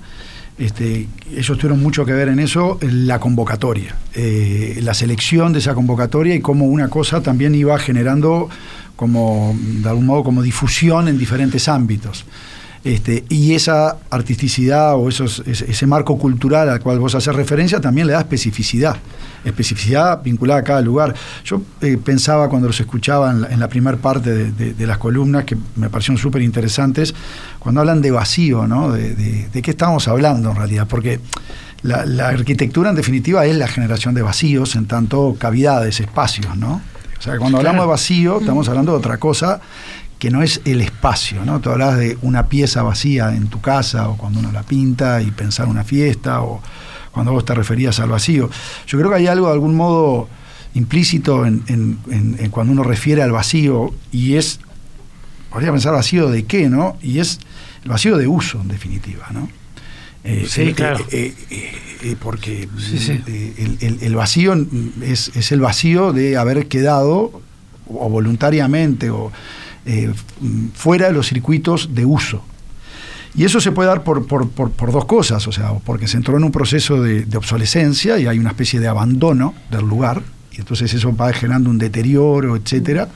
Este, 0.56 1.08
ellos 1.30 1.58
tuvieron 1.58 1.82
mucho 1.82 2.06
que 2.06 2.12
ver 2.12 2.28
en 2.28 2.38
eso, 2.38 2.78
en 2.80 3.08
la 3.08 3.18
convocatoria, 3.18 3.96
eh, 4.14 4.78
la 4.82 4.94
selección 4.94 5.52
de 5.52 5.58
esa 5.58 5.74
convocatoria 5.74 6.36
y 6.36 6.40
cómo 6.40 6.66
una 6.66 6.88
cosa 6.88 7.22
también 7.22 7.56
iba 7.56 7.76
generando 7.76 8.48
como, 8.96 9.56
de 9.58 9.88
algún 9.88 10.06
modo, 10.06 10.24
como 10.24 10.42
difusión 10.42 11.08
en 11.08 11.18
diferentes 11.18 11.68
ámbitos. 11.68 12.24
Este, 12.84 13.24
y 13.30 13.54
esa 13.54 13.96
artisticidad 14.10 14.94
o 14.96 15.08
esos, 15.08 15.42
ese, 15.46 15.86
marco 15.86 16.18
cultural 16.18 16.68
al 16.68 16.80
cual 16.80 16.98
vos 16.98 17.14
haces 17.14 17.34
referencia 17.34 17.80
también 17.80 18.06
le 18.06 18.12
da 18.12 18.20
especificidad, 18.20 18.94
especificidad 19.42 20.22
vinculada 20.22 20.60
a 20.60 20.64
cada 20.64 20.82
lugar. 20.82 21.14
Yo 21.46 21.62
eh, 21.80 21.96
pensaba 21.96 22.50
cuando 22.50 22.68
los 22.68 22.78
escuchaba 22.78 23.30
en 23.30 23.40
la, 23.40 23.56
la 23.56 23.68
primera 23.68 23.96
parte 23.96 24.30
de, 24.30 24.52
de, 24.52 24.74
de, 24.74 24.86
las 24.86 24.98
columnas, 24.98 25.44
que 25.44 25.56
me 25.76 25.88
parecieron 25.88 26.18
súper 26.18 26.42
interesantes, 26.42 27.14
cuando 27.58 27.80
hablan 27.80 28.02
de 28.02 28.10
vacío, 28.10 28.66
¿no? 28.66 28.92
De, 28.92 29.14
de, 29.14 29.48
de, 29.48 29.62
qué 29.62 29.70
estamos 29.70 30.06
hablando 30.06 30.50
en 30.50 30.56
realidad, 30.56 30.86
porque 30.86 31.20
la, 31.80 32.04
la, 32.04 32.28
arquitectura 32.28 32.90
en 32.90 32.96
definitiva 32.96 33.46
es 33.46 33.56
la 33.56 33.66
generación 33.66 34.14
de 34.14 34.20
vacíos 34.20 34.76
en 34.76 34.84
tanto 34.84 35.36
cavidades, 35.38 36.00
espacios, 36.00 36.54
¿no? 36.58 36.82
O 37.24 37.26
sea, 37.26 37.38
cuando 37.38 37.56
hablamos 37.56 37.84
de 37.84 37.86
vacío, 37.86 38.38
estamos 38.38 38.68
hablando 38.68 38.92
de 38.92 38.98
otra 38.98 39.16
cosa 39.16 39.58
que 40.18 40.30
no 40.30 40.42
es 40.42 40.60
el 40.66 40.82
espacio, 40.82 41.42
¿no? 41.46 41.58
Tú 41.58 41.70
hablas 41.70 41.96
de 41.96 42.18
una 42.20 42.48
pieza 42.50 42.82
vacía 42.82 43.34
en 43.34 43.46
tu 43.46 43.62
casa 43.62 44.10
o 44.10 44.18
cuando 44.18 44.40
uno 44.40 44.52
la 44.52 44.62
pinta 44.62 45.22
y 45.22 45.30
pensar 45.30 45.66
una 45.66 45.84
fiesta 45.84 46.42
o 46.42 46.60
cuando 47.12 47.32
vos 47.32 47.46
te 47.46 47.54
referías 47.54 47.98
al 47.98 48.10
vacío. 48.10 48.50
Yo 48.86 48.98
creo 48.98 49.08
que 49.10 49.16
hay 49.16 49.26
algo 49.26 49.46
de 49.46 49.54
algún 49.54 49.74
modo 49.74 50.28
implícito 50.74 51.46
en, 51.46 51.62
en, 51.68 51.98
en, 52.10 52.36
en 52.38 52.50
cuando 52.50 52.74
uno 52.74 52.82
refiere 52.82 53.22
al 53.22 53.32
vacío 53.32 53.94
y 54.12 54.34
es, 54.34 54.60
podría 55.48 55.72
pensar 55.72 55.94
vacío 55.94 56.28
de 56.28 56.44
qué, 56.44 56.68
¿no? 56.68 56.98
Y 57.00 57.20
es 57.20 57.40
el 57.84 57.88
vacío 57.88 58.18
de 58.18 58.26
uso, 58.26 58.60
en 58.60 58.68
definitiva, 58.68 59.28
¿no? 59.30 59.48
Eh, 60.24 60.44
sí, 60.46 60.74
claro. 60.74 61.06
Eh, 61.10 61.34
eh, 61.50 61.72
eh, 62.04 62.16
porque 62.20 62.68
Sí, 62.78 62.98
sí. 62.98 63.20
eh, 63.26 63.54
el, 63.58 63.78
el- 63.80 63.98
el 64.02 64.14
vacío 64.14 64.54
es, 65.02 65.30
es 65.34 65.50
el 65.52 65.60
vacío 65.60 66.12
de 66.12 66.36
haber 66.36 66.68
quedado, 66.68 67.40
o 67.86 68.08
voluntariamente, 68.08 69.10
o 69.10 69.32
eh, 69.86 70.12
fuera 70.74 71.06
de 71.08 71.12
los 71.12 71.28
circuitos 71.28 71.94
de 71.94 72.04
uso. 72.06 72.42
Y 73.36 73.44
eso 73.44 73.60
se 73.60 73.72
puede 73.72 73.88
dar 73.88 74.04
por, 74.04 74.26
por- 74.26 74.48
por- 74.48 74.70
por 74.70 74.92
dos 74.92 75.06
cosas, 75.06 75.46
o 75.48 75.52
sea, 75.52 75.72
porque 75.84 76.06
se 76.06 76.16
entró 76.16 76.36
en 76.36 76.44
un 76.44 76.52
proceso 76.52 77.02
de, 77.02 77.24
de 77.24 77.36
obsolescencia 77.36 78.18
y 78.18 78.26
hay 78.26 78.38
una 78.38 78.50
especie 78.50 78.78
de 78.80 78.86
abandono 78.88 79.54
del 79.70 79.86
lugar, 79.86 80.22
y 80.52 80.60
entonces 80.60 80.94
eso 80.94 81.14
va 81.16 81.32
generando 81.32 81.68
un 81.68 81.78
deterioro, 81.78 82.54
etcétera, 82.56 83.08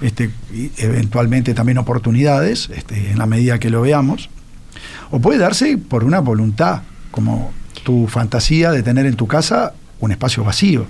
este, 0.00 0.30
y 0.54 0.70
eventualmente 0.78 1.52
también 1.52 1.78
oportunidades, 1.78 2.70
este, 2.74 3.10
en 3.10 3.18
la 3.18 3.26
medida 3.26 3.58
que 3.58 3.70
lo 3.70 3.80
veamos, 3.82 4.30
o 5.10 5.18
puede 5.20 5.38
darse 5.40 5.76
por 5.78 6.04
una 6.04 6.20
voluntad, 6.20 6.82
como 7.10 7.52
tu 7.82 8.06
fantasía 8.06 8.70
de 8.72 8.82
tener 8.82 9.06
en 9.06 9.14
tu 9.16 9.26
casa 9.26 9.74
un 10.00 10.10
espacio 10.12 10.42
vacío. 10.42 10.86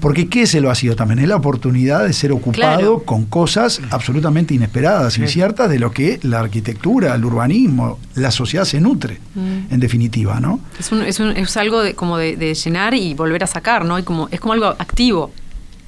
Porque 0.00 0.28
¿qué 0.28 0.42
es 0.42 0.54
el 0.54 0.64
vacío 0.64 0.96
también? 0.96 1.18
Es 1.18 1.28
la 1.28 1.36
oportunidad 1.36 2.04
de 2.06 2.14
ser 2.14 2.32
ocupado 2.32 2.78
Claro. 2.78 3.02
con 3.04 3.26
cosas 3.26 3.82
absolutamente 3.90 4.54
inesperadas, 4.54 5.18
inciertas 5.18 5.68
de 5.68 5.78
lo 5.78 5.90
que 5.90 6.18
la 6.22 6.40
arquitectura, 6.40 7.14
el 7.14 7.24
urbanismo, 7.26 7.98
la 8.14 8.30
sociedad 8.30 8.64
se 8.64 8.80
nutre, 8.80 9.20
Mm. 9.34 9.74
en 9.74 9.78
definitiva, 9.80 10.40
¿no? 10.40 10.60
Es, 10.80 10.90
un- 10.90 11.02
es, 11.02 11.20
un- 11.20 11.32
es 11.36 11.54
algo 11.58 11.82
de, 11.82 11.92
como 11.94 12.16
de, 12.16 12.36
de 12.38 12.54
llenar 12.54 12.94
y 12.94 13.12
volver 13.12 13.44
a 13.44 13.46
sacar, 13.46 13.84
¿no? 13.84 13.98
Y 13.98 14.04
como, 14.04 14.28
es 14.30 14.40
como 14.40 14.54
algo 14.54 14.68
activo. 14.68 15.32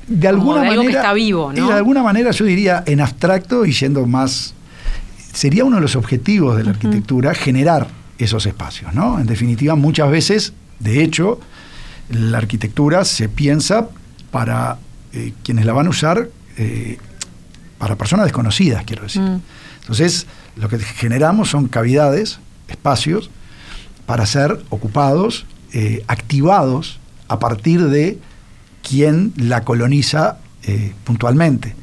De 0.06 0.28
alguna 0.28 0.60
de 0.60 0.68
algo 0.68 0.82
que 0.82 0.88
manera. 0.88 1.00
está 1.00 1.12
vivo, 1.14 1.52
¿no? 1.54 1.64
y 1.64 1.68
de 1.68 1.74
alguna 1.74 2.02
manera 2.02 2.30
yo 2.32 2.44
diría 2.44 2.82
en 2.86 3.00
abstracto 3.00 3.64
y 3.64 3.72
yendo 3.72 4.04
más. 4.06 4.52
Sería 5.32 5.64
uno 5.64 5.76
de 5.76 5.82
los 5.82 5.96
objetivos 5.96 6.56
de 6.56 6.64
la 6.64 6.70
arquitectura 6.70 7.32
generar 7.34 7.86
esos 8.18 8.46
espacios, 8.46 8.94
¿no? 8.94 9.20
En 9.20 9.26
definitiva, 9.26 9.74
muchas 9.76 10.10
veces, 10.10 10.52
de 10.80 11.02
hecho, 11.02 11.40
la 12.10 12.38
arquitectura 12.38 13.04
se 13.04 13.28
piensa 13.28 13.88
para 14.30 14.78
eh, 15.12 15.32
quienes 15.42 15.64
la 15.64 15.72
van 15.72 15.86
a 15.86 15.90
usar, 15.90 16.28
eh, 16.56 16.98
para 17.78 17.96
personas 17.96 18.26
desconocidas, 18.26 18.84
quiero 18.84 19.04
decir. 19.04 19.22
Mm. 19.22 19.40
Entonces, 19.80 20.26
lo 20.56 20.68
que 20.68 20.78
generamos 20.78 21.48
son 21.50 21.68
cavidades, 21.68 22.40
espacios, 22.68 23.30
para 24.06 24.26
ser 24.26 24.62
ocupados, 24.70 25.46
eh, 25.72 26.02
activados 26.08 26.98
a 27.28 27.38
partir 27.38 27.84
de 27.88 28.18
quien 28.82 29.32
la 29.36 29.62
coloniza 29.64 30.38
puntualmente. 31.04 31.74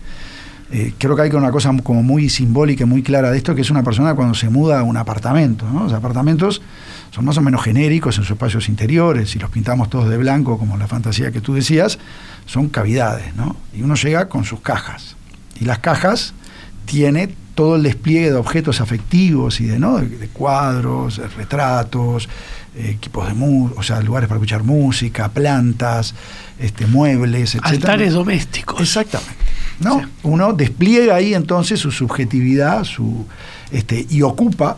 Eh, 0.72 0.94
creo 0.98 1.16
que 1.16 1.22
hay 1.22 1.30
una 1.32 1.52
cosa 1.52 1.72
como 1.84 2.02
muy 2.02 2.30
simbólica 2.30 2.84
y 2.84 2.88
muy 2.88 3.04
clara 3.04 3.30
de 3.30 3.38
esto, 3.38 3.54
que 3.54 3.62
es 3.62 3.70
una 3.70 3.84
persona 3.84 4.16
cuando 4.16 4.34
se 4.34 4.50
muda 4.50 4.80
a 4.80 4.84
un 4.84 4.98
apartamento. 4.98 5.66
¿no? 5.72 5.84
Los 5.84 5.94
apartamentos 5.94 6.62
son 7.12 7.26
más 7.26 7.38
o 7.38 7.42
menos 7.42 7.64
genéricos 7.64 8.18
en 8.18 8.24
sus 8.24 8.32
espacios 8.32 8.68
interiores, 8.68 9.30
si 9.30 9.40
los 9.40 9.50
pintamos 9.50 9.90
todos 9.90 10.10
de 10.10 10.18
blanco, 10.18 10.58
como 10.58 10.78
la 10.78 10.88
fantasía 10.88 11.32
que 11.32 11.40
tú 11.42 11.54
decías, 11.54 12.00
son 12.46 12.70
cavidades. 12.70 13.36
¿no? 13.36 13.56
Y 13.74 13.84
uno 13.84 13.96
llega 13.96 14.28
con 14.28 14.44
sus 14.44 14.60
cajas. 14.62 15.16
Y 15.60 15.66
las 15.66 15.80
cajas 15.80 16.34
tiene 16.86 17.30
todo 17.54 17.78
el 17.78 17.84
despliegue 17.84 18.32
de 18.32 18.36
objetos 18.36 18.82
afectivos 18.82 19.62
y 19.62 19.66
de, 19.66 19.80
¿no? 19.80 20.00
de, 20.00 20.10
de 20.10 20.28
cuadros, 20.28 21.18
de 21.18 21.28
retratos, 21.28 22.28
eh, 22.76 22.92
equipos 22.92 23.28
de 23.28 23.34
música, 23.34 23.80
o 23.80 23.84
sea, 23.84 24.02
lugares 24.02 24.28
para 24.28 24.40
escuchar 24.40 24.64
música, 24.64 25.30
plantas, 25.30 26.14
este, 26.60 26.86
muebles, 26.86 27.56
etc. 27.56 27.66
Altares 27.66 28.14
domésticos. 28.14 28.82
Exactamente. 28.82 29.55
¿No? 29.80 30.00
Sí. 30.00 30.06
Uno 30.24 30.54
despliega 30.54 31.16
ahí 31.16 31.34
entonces 31.34 31.80
su 31.80 31.92
subjetividad 31.92 32.84
su, 32.84 33.26
este, 33.72 34.06
y 34.10 34.22
ocupa 34.22 34.78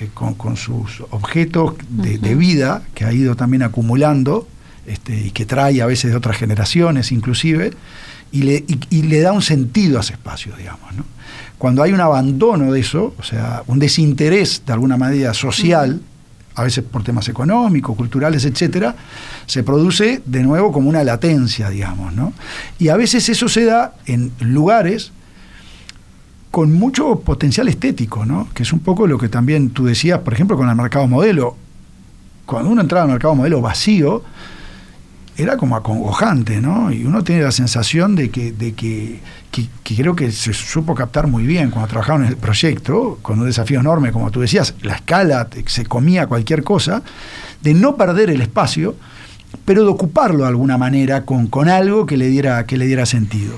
eh, 0.00 0.08
con, 0.14 0.34
con 0.34 0.56
sus 0.56 1.02
objetos 1.10 1.74
de, 1.88 2.18
de 2.18 2.34
vida 2.34 2.82
que 2.94 3.04
ha 3.04 3.12
ido 3.12 3.34
también 3.36 3.62
acumulando 3.62 4.48
este, 4.86 5.16
y 5.26 5.30
que 5.30 5.46
trae 5.46 5.80
a 5.80 5.86
veces 5.86 6.10
de 6.10 6.16
otras 6.16 6.36
generaciones 6.36 7.12
inclusive, 7.12 7.72
y 8.32 8.42
le, 8.42 8.64
y- 8.66 8.80
y 8.90 9.02
le 9.02 9.20
da 9.20 9.32
un 9.32 9.42
sentido 9.42 9.98
a 9.98 10.00
ese 10.00 10.14
espacio, 10.14 10.54
digamos. 10.56 10.92
¿no? 10.96 11.04
Cuando 11.58 11.82
hay 11.82 11.92
un 11.92 12.00
abandono 12.00 12.72
de 12.72 12.80
eso, 12.80 13.14
o 13.18 13.22
sea, 13.22 13.62
un 13.68 13.78
desinterés 13.78 14.62
de 14.66 14.72
alguna 14.72 14.96
manera 14.96 15.34
social, 15.34 16.00
a 16.54 16.62
veces 16.62 16.84
por 16.84 17.02
temas 17.02 17.28
económicos, 17.28 17.96
culturales, 17.96 18.44
etcétera, 18.44 18.94
se 19.46 19.62
produce 19.62 20.22
de 20.24 20.42
nuevo 20.42 20.72
como 20.72 20.88
una 20.88 21.04
latencia, 21.04 21.70
digamos, 21.70 22.12
¿no? 22.14 22.32
Y 22.78 22.88
a 22.88 22.96
veces 22.96 23.28
eso 23.28 23.48
se 23.48 23.64
da 23.64 23.94
en 24.06 24.32
lugares 24.40 25.12
con 26.50 26.72
mucho 26.72 27.20
potencial 27.20 27.68
estético, 27.68 28.26
¿no? 28.26 28.48
Que 28.54 28.62
es 28.62 28.72
un 28.72 28.80
poco 28.80 29.06
lo 29.06 29.16
que 29.18 29.28
también 29.28 29.70
tú 29.70 29.86
decías, 29.86 30.20
por 30.20 30.34
ejemplo, 30.34 30.56
con 30.56 30.68
el 30.68 30.76
mercado 30.76 31.06
modelo. 31.06 31.56
Cuando 32.44 32.70
uno 32.70 32.82
entraba 32.82 33.04
al 33.04 33.10
mercado 33.10 33.34
modelo 33.34 33.62
vacío, 33.62 34.22
era 35.36 35.56
como 35.56 35.76
acongojante, 35.76 36.60
¿no? 36.60 36.92
Y 36.92 37.04
uno 37.04 37.24
tiene 37.24 37.42
la 37.42 37.52
sensación 37.52 38.14
de 38.14 38.30
que, 38.30 38.52
de 38.52 38.74
que, 38.74 39.20
que- 39.50 39.68
creo 39.96 40.14
que 40.14 40.30
se 40.30 40.52
supo 40.52 40.94
captar 40.94 41.26
muy 41.26 41.44
bien 41.46 41.70
cuando 41.70 41.88
trabajaron 41.88 42.22
en 42.24 42.28
el 42.28 42.36
proyecto, 42.36 43.18
con 43.22 43.40
un 43.40 43.46
desafío 43.46 43.80
enorme, 43.80 44.12
como 44.12 44.30
tú 44.30 44.40
decías, 44.40 44.74
la 44.82 44.94
escala, 44.96 45.48
se 45.66 45.86
comía 45.86 46.26
cualquier 46.26 46.62
cosa, 46.62 47.02
de 47.62 47.72
no 47.74 47.96
perder 47.96 48.30
el 48.30 48.40
espacio, 48.42 48.94
pero 49.64 49.82
de 49.84 49.88
ocuparlo 49.90 50.42
de 50.44 50.48
alguna 50.48 50.76
manera 50.78 51.24
con, 51.24 51.46
con 51.46 51.68
algo 51.68 52.04
que 52.06 52.16
le, 52.16 52.28
diera, 52.28 52.64
que 52.66 52.76
le 52.76 52.86
diera 52.86 53.06
sentido. 53.06 53.54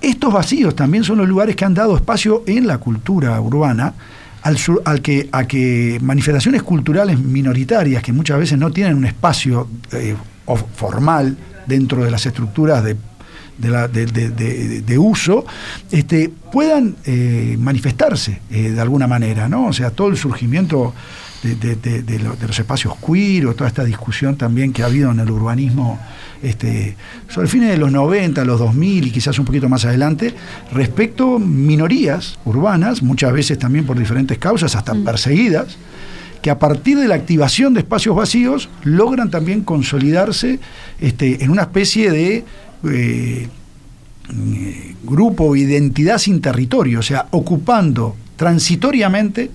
Estos 0.00 0.32
vacíos 0.32 0.74
también 0.74 1.04
son 1.04 1.18
los 1.18 1.28
lugares 1.28 1.54
que 1.54 1.64
han 1.64 1.74
dado 1.74 1.96
espacio 1.96 2.42
en 2.46 2.66
la 2.66 2.78
cultura 2.78 3.40
urbana 3.40 3.94
al, 4.42 4.58
sur- 4.58 4.82
al 4.84 5.00
que, 5.00 5.28
a 5.32 5.44
que 5.44 5.98
manifestaciones 6.02 6.62
culturales 6.62 7.18
minoritarias 7.20 8.02
que 8.02 8.12
muchas 8.12 8.38
veces 8.38 8.58
no 8.58 8.70
tienen 8.72 8.96
un 8.96 9.04
espacio 9.04 9.68
eh, 9.92 10.16
o- 10.46 10.56
formal 10.56 11.36
dentro 11.66 12.04
de 12.04 12.10
las 12.10 12.26
estructuras 12.26 12.82
de, 12.84 12.96
de 13.58 13.68
la- 13.70 13.88
de- 13.88 14.06
de- 14.06 14.30
de- 14.30 14.80
de 14.82 14.98
uso, 14.98 15.44
este, 15.90 16.30
puedan 16.50 16.96
eh, 17.04 17.56
manifestarse 17.58 18.40
eh, 18.50 18.70
de 18.70 18.80
alguna 18.80 19.06
manera, 19.06 19.48
¿no? 19.48 19.66
O 19.66 19.72
sea, 19.72 19.90
todo 19.90 20.08
el 20.08 20.16
surgimiento 20.16 20.92
de, 21.42 21.54
de- 21.56 21.76
de- 21.76 22.02
de 22.02 22.18
lo- 22.20 22.34
de 22.36 22.46
los 22.46 22.58
espacios 22.58 22.94
queer 23.04 23.46
o 23.46 23.54
toda 23.54 23.68
esta 23.68 23.84
discusión 23.84 24.36
también 24.36 24.72
que 24.72 24.82
ha 24.82 24.86
habido 24.86 25.10
en 25.10 25.18
el 25.20 25.30
urbanismo 25.30 25.98
este, 26.42 26.96
sobre 27.28 27.46
fines 27.46 27.70
de 27.70 27.76
los 27.78 27.92
90, 27.92 28.44
los 28.44 28.58
2000 28.58 29.06
y 29.06 29.10
quizás 29.12 29.38
un 29.38 29.44
poquito 29.44 29.68
más 29.68 29.84
adelante, 29.84 30.34
respecto 30.72 31.38
minorías 31.38 32.36
urbanas, 32.44 33.00
muchas 33.02 33.32
veces 33.32 33.58
también 33.58 33.86
por 33.86 33.96
diferentes 33.98 34.38
causas, 34.38 34.74
hasta 34.74 34.92
perseguidas, 34.94 35.76
que 36.42 36.50
a 36.50 36.58
partir 36.58 36.98
de 36.98 37.08
la 37.08 37.14
activación 37.14 37.72
de 37.72 37.80
espacios 37.80 38.16
vacíos 38.16 38.68
logran 38.82 39.30
también 39.30 39.62
consolidarse 39.62 40.58
este, 41.00 41.44
en 41.44 41.50
una 41.50 41.62
especie 41.62 42.10
de 42.10 42.44
eh, 42.84 43.48
grupo 45.04 45.44
o 45.44 45.56
identidad 45.56 46.18
sin 46.18 46.40
territorio, 46.40 47.00
o 47.00 47.02
sea, 47.02 47.26
ocupando 47.30 48.16
transitoriamente 48.36 49.50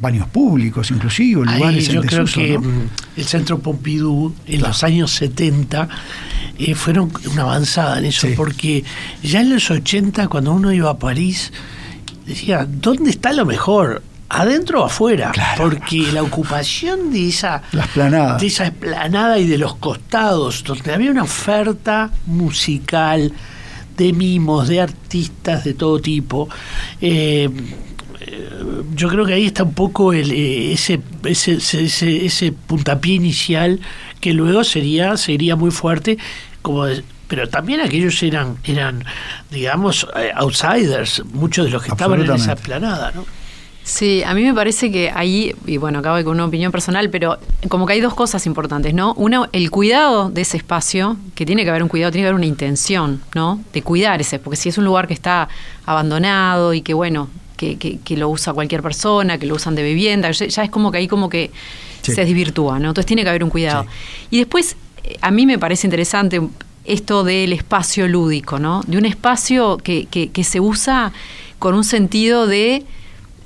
baños 0.00 0.28
públicos, 0.28 0.90
inclusive, 0.92 1.42
Ahí 1.46 1.58
lugares 1.58 1.88
yo 1.88 2.00
en 2.02 2.06
creo 2.06 2.24
que 2.24 2.58
¿no? 2.58 2.62
el 3.16 3.24
Centro 3.24 3.58
Pompidou 3.58 4.32
en 4.46 4.60
los 4.62 4.84
años 4.84 5.10
70 5.12 5.88
eh, 6.58 6.74
fueron 6.74 7.10
una 7.32 7.42
avanzada 7.42 7.98
en 7.98 8.04
eso, 8.06 8.28
Sí. 8.28 8.34
porque 8.36 8.84
ya 9.22 9.40
en 9.40 9.50
los 9.50 9.70
80 9.70 10.28
cuando 10.28 10.52
uno 10.52 10.72
iba 10.72 10.90
a 10.90 10.98
París 10.98 11.52
decía, 12.26 12.64
¿dónde 12.70 13.10
está 13.10 13.32
lo 13.32 13.44
mejor? 13.44 14.02
¿Adentro 14.30 14.82
o 14.82 14.84
afuera? 14.86 15.30
Claro. 15.32 15.62
Porque 15.62 16.12
la 16.12 16.22
ocupación 16.22 17.10
de 17.10 17.28
esa, 17.28 17.62
de 18.38 18.46
esa 18.46 18.64
esplanada 18.66 19.38
y 19.38 19.46
de 19.46 19.56
los 19.58 19.76
costados, 19.76 20.62
donde 20.64 20.92
había 20.92 21.10
una 21.10 21.22
oferta 21.22 22.10
musical 22.26 23.32
de 23.96 24.12
mimos, 24.12 24.68
de 24.68 24.80
artistas 24.82 25.64
de 25.64 25.74
todo 25.74 25.98
tipo, 26.00 26.48
eh, 27.00 27.48
yo 28.94 29.08
creo 29.08 29.24
que 29.24 29.34
ahí 29.34 29.46
está 29.46 29.62
un 29.62 29.72
poco 29.74 30.12
el, 30.12 30.30
eh, 30.32 30.72
ese, 30.72 31.00
ese, 31.24 31.54
ese, 31.54 32.26
ese- 32.26 32.52
puntapié 32.52 33.14
inicial 33.14 33.80
que 34.20 34.32
luego 34.34 34.62
sería, 34.64 35.16
sería 35.16 35.56
muy 35.56 35.70
fuerte, 35.70 36.18
como 36.62 36.84
de- 36.84 37.02
pero 37.28 37.48
también 37.48 37.80
aquellos 37.80 38.22
eran, 38.22 38.56
eran 38.64 39.04
digamos, 39.50 40.06
eh, 40.16 40.30
outsiders, 40.34 41.22
muchos 41.32 41.66
de 41.66 41.70
los 41.70 41.82
que 41.82 41.90
estaban 41.90 42.20
en 42.20 42.26
esa 42.42 42.52
esplanada, 42.54 43.12
¿no? 43.14 43.24
Sí, 43.88 44.22
a 44.22 44.34
mí 44.34 44.42
me 44.44 44.52
parece 44.52 44.92
que 44.92 45.10
ahí, 45.14 45.54
y 45.66 45.78
bueno, 45.78 46.00
acabo 46.00 46.16
de 46.16 46.22
con 46.24 46.34
una 46.34 46.44
opinión 46.44 46.70
personal, 46.70 47.08
pero 47.08 47.38
como 47.70 47.86
que 47.86 47.94
hay 47.94 48.02
dos 48.02 48.12
cosas 48.12 48.44
importantes, 48.44 48.92
¿no? 48.92 49.14
Una, 49.14 49.48
el 49.52 49.70
cuidado 49.70 50.28
de 50.28 50.42
ese 50.42 50.58
espacio, 50.58 51.16
que 51.34 51.46
tiene 51.46 51.64
que 51.64 51.70
haber 51.70 51.82
un 51.82 51.88
cuidado, 51.88 52.12
tiene 52.12 52.24
que 52.24 52.28
haber 52.28 52.36
una 52.36 52.44
intención, 52.44 53.22
¿no? 53.34 53.58
De 53.72 53.80
cuidar 53.80 54.20
ese, 54.20 54.38
porque 54.38 54.56
si 54.56 54.68
es 54.68 54.76
un 54.76 54.84
lugar 54.84 55.08
que 55.08 55.14
está 55.14 55.48
abandonado 55.86 56.74
y 56.74 56.82
que, 56.82 56.92
bueno, 56.92 57.30
que, 57.56 57.78
que- 57.78 57.98
que 58.00 58.18
lo 58.18 58.28
usa 58.28 58.52
cualquier 58.52 58.82
persona, 58.82 59.38
que 59.38 59.46
lo 59.46 59.54
usan 59.54 59.74
de 59.74 59.82
vivienda, 59.82 60.30
ya, 60.32 60.62
es 60.64 60.70
como 60.70 60.92
que 60.92 60.98
ahí 60.98 61.08
como 61.08 61.30
que 61.30 61.50
Sí. 62.02 62.12
se 62.12 62.24
desvirtúa, 62.26 62.78
¿no? 62.78 62.88
Entonces 62.88 63.06
tiene 63.06 63.22
que 63.22 63.30
haber 63.30 63.42
un 63.42 63.48
cuidado. 63.50 63.86
Y 64.30 64.36
después, 64.36 64.76
eh, 65.02 65.16
a 65.22 65.30
mí 65.30 65.46
me 65.46 65.58
parece 65.58 65.86
interesante 65.86 66.42
esto 66.84 67.24
del 67.24 67.54
espacio 67.54 68.06
lúdico, 68.06 68.58
¿no? 68.58 68.82
De 68.86 68.98
un 68.98 69.06
espacio 69.06 69.78
que, 69.78 70.04
que- 70.10 70.28
que 70.30 70.44
se 70.44 70.60
usa 70.60 71.10
con 71.58 71.74
un 71.74 71.84
sentido 71.84 72.46
de 72.46 72.84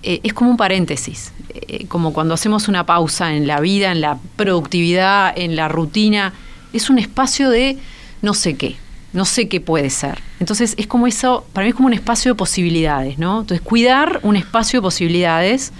eh, 0.03 0.20
es 0.22 0.32
como 0.32 0.50
un 0.50 0.57
paréntesis, 0.57 1.32
eh, 1.55 1.86
como 1.86 2.12
cuando 2.12 2.34
hacemos 2.34 2.68
una 2.68 2.84
pausa 2.84 3.34
en 3.34 3.46
la 3.46 3.61
vida, 3.61 3.92
en 3.92 4.00
la 4.00 4.18
productividad, 4.36 5.32
en 5.36 5.57
la 5.57 5.68
rutina, 5.68 6.32
es 6.72 6.90
un 6.90 6.98
espacio 6.98 7.50
de 7.50 7.78
no 8.20 8.34
sé 8.34 8.57
qué, 8.57 8.76
no 9.12 9.24
sé 9.24 9.48
qué 9.48 9.61
puede 9.61 9.90
ser. 9.90 10.18
Entonces 10.40 10.74
es 10.76 10.86
como 10.86 11.07
eso, 11.07 11.46
para 11.53 11.64
mí 11.64 11.70
es 11.70 11.74
como 11.74 11.86
un 11.86 11.94
espacio 11.94 12.32
de 12.32 12.36
posibilidades, 12.36 13.18
¿no? 13.18 13.40
Entonces 13.40 13.61
cuidar 13.61 14.20
un 14.22 14.36
espacio 14.36 14.80
de 14.80 14.82
posibilidades, 14.82 15.72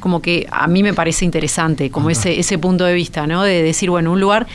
como 0.00 0.20
que 0.20 0.46
a 0.50 0.66
mí 0.66 0.82
me 0.82 0.92
parece 0.92 1.24
interesante, 1.24 1.90
como 1.90 2.10
ese, 2.10 2.38
ese 2.38 2.58
punto 2.58 2.84
de 2.84 2.94
vista, 2.94 3.26
¿no? 3.26 3.42
De 3.42 3.62
decir, 3.62 3.90
bueno, 3.90 4.12
un 4.12 4.20
lugar... 4.20 4.46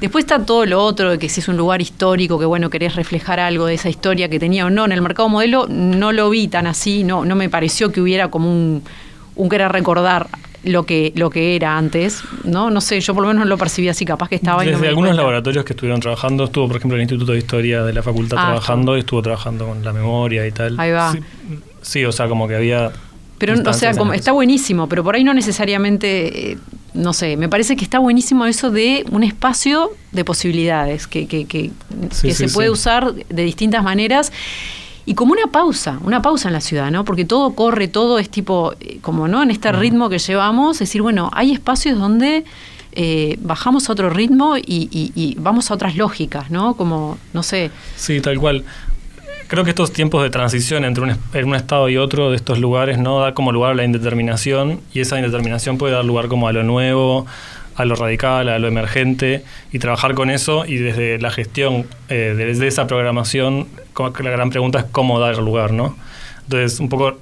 Después 0.00 0.24
está 0.24 0.44
todo 0.44 0.64
lo 0.64 0.82
otro, 0.82 1.10
de 1.10 1.18
que 1.18 1.28
si 1.28 1.40
es 1.40 1.48
un 1.48 1.56
lugar 1.56 1.82
histórico, 1.82 2.38
que 2.38 2.44
bueno, 2.46 2.70
querés 2.70 2.94
reflejar 2.94 3.40
algo 3.40 3.66
de 3.66 3.74
esa 3.74 3.88
historia 3.88 4.28
que 4.28 4.38
tenía 4.38 4.66
o 4.66 4.70
no. 4.70 4.84
En 4.84 4.92
el 4.92 5.02
mercado 5.02 5.28
modelo 5.28 5.66
no 5.68 6.12
lo 6.12 6.30
vi 6.30 6.48
tan 6.48 6.66
así, 6.66 7.04
no, 7.04 7.24
no 7.24 7.34
me 7.34 7.48
pareció 7.48 7.90
que 7.90 8.00
hubiera 8.00 8.28
como 8.28 8.50
un, 8.50 8.82
un 9.34 9.48
querer 9.48 9.72
recordar 9.72 10.28
lo 10.64 10.84
que, 10.84 11.12
lo 11.16 11.30
que 11.30 11.56
era 11.56 11.76
antes, 11.76 12.22
¿no? 12.44 12.70
No 12.70 12.80
sé, 12.80 13.00
yo 13.00 13.14
por 13.14 13.22
lo 13.22 13.28
menos 13.28 13.44
no 13.44 13.48
lo 13.48 13.58
percibí 13.58 13.88
así, 13.88 14.04
capaz 14.04 14.28
que 14.28 14.34
estaba 14.36 14.64
y 14.64 14.66
no 14.66 14.72
Desde 14.72 14.82
me 14.82 14.88
algunos 14.88 15.16
laboratorios 15.16 15.64
que 15.64 15.72
estuvieron 15.72 16.00
trabajando, 16.00 16.44
estuvo 16.44 16.66
por 16.66 16.76
ejemplo 16.76 16.96
el 16.96 17.02
Instituto 17.02 17.32
de 17.32 17.38
Historia 17.38 17.82
de 17.82 17.92
la 17.92 18.02
facultad 18.02 18.38
Ah, 18.38 18.46
trabajando 18.46 18.96
y 18.96 19.00
estuvo 19.00 19.22
trabajando 19.22 19.66
con 19.66 19.84
la 19.84 19.92
memoria 19.92 20.46
y 20.46 20.52
tal. 20.52 20.78
Ahí 20.78 20.90
va. 20.90 21.12
Sí, 21.12 21.20
sí, 21.82 22.04
o 22.04 22.12
sea, 22.12 22.28
como 22.28 22.46
que 22.48 22.56
había... 22.56 22.90
Pero, 23.38 23.54
o 23.70 23.72
sea, 23.72 23.90
como, 23.94 24.12
está 24.14 24.32
buenísimo, 24.32 24.88
pero 24.88 25.04
por 25.04 25.14
ahí 25.14 25.24
no 25.24 25.32
necesariamente, 25.34 26.52
eh, 26.52 26.58
no 26.94 27.12
sé, 27.12 27.36
me 27.36 27.48
parece 27.48 27.76
que 27.76 27.84
está 27.84 27.98
buenísimo 27.98 28.46
eso 28.46 28.70
de 28.70 29.04
un 29.10 29.22
espacio 29.22 29.90
de 30.12 30.24
posibilidades, 30.24 31.06
que, 31.06 31.26
que, 31.26 31.44
que, 31.46 31.70
Sí, 32.10 32.28
que 32.28 32.34
sí, 32.34 32.48
se 32.48 32.54
puede 32.54 32.70
usar 32.70 33.14
de 33.14 33.42
distintas 33.44 33.82
maneras. 33.84 34.32
Y 35.06 35.14
como 35.14 35.32
una 35.32 35.46
pausa, 35.46 35.98
una 36.04 36.20
pausa 36.20 36.48
en 36.48 36.52
la 36.52 36.60
ciudad, 36.60 36.90
¿no? 36.90 37.04
Porque 37.04 37.24
todo 37.24 37.54
corre, 37.54 37.88
todo 37.88 38.18
es 38.18 38.28
tipo, 38.28 38.74
eh, 38.80 38.98
como 39.00 39.26
no, 39.26 39.42
en 39.42 39.50
este 39.50 39.72
ritmo 39.72 40.10
que 40.10 40.18
llevamos, 40.18 40.76
es 40.76 40.80
decir, 40.80 41.00
bueno, 41.00 41.30
hay 41.32 41.52
espacios 41.52 41.98
donde 41.98 42.44
eh, 42.92 43.38
bajamos 43.40 43.88
a 43.88 43.92
otro 43.92 44.10
ritmo 44.10 44.56
y, 44.58 44.62
y- 44.90 45.12
y 45.14 45.36
vamos 45.38 45.70
a 45.70 45.74
otras 45.74 45.96
lógicas, 45.96 46.50
¿no? 46.50 46.74
Como, 46.74 47.16
no 47.32 47.42
sé, 47.42 47.70
Sí, 47.96 48.20
tal 48.20 48.38
cual. 48.38 48.64
Creo 49.48 49.64
que 49.64 49.70
estos 49.70 49.94
tiempos 49.94 50.22
de 50.22 50.28
transición 50.28 50.84
entre 50.84 51.04
un, 51.04 51.16
en 51.32 51.44
un 51.46 51.54
estado 51.54 51.88
y 51.88 51.96
otro 51.96 52.28
de 52.30 52.36
estos 52.36 52.58
lugares 52.58 52.98
no 52.98 53.20
da 53.20 53.32
como 53.32 53.50
lugar 53.50 53.72
a 53.72 53.74
la 53.74 53.84
indeterminación 53.84 54.82
y 54.92 55.00
esa 55.00 55.16
indeterminación 55.16 55.78
puede 55.78 55.94
dar 55.94 56.04
lugar 56.04 56.28
como 56.28 56.48
a 56.48 56.52
lo 56.52 56.64
nuevo, 56.64 57.24
a 57.74 57.86
lo 57.86 57.94
radical, 57.94 58.50
a 58.50 58.58
lo 58.58 58.68
emergente 58.68 59.44
y 59.72 59.78
trabajar 59.78 60.14
con 60.14 60.28
eso 60.28 60.66
y 60.66 60.76
desde 60.76 61.18
la 61.18 61.30
gestión, 61.30 61.86
eh, 62.10 62.34
desde 62.36 62.66
esa 62.66 62.86
programación, 62.86 63.68
como 63.94 64.12
que 64.12 64.22
la 64.22 64.30
gran 64.30 64.50
pregunta 64.50 64.80
es 64.80 64.84
cómo 64.84 65.18
dar 65.18 65.38
lugar, 65.38 65.72
¿no? 65.72 65.96
Entonces, 66.42 66.78
un 66.78 66.90
poco 66.90 67.18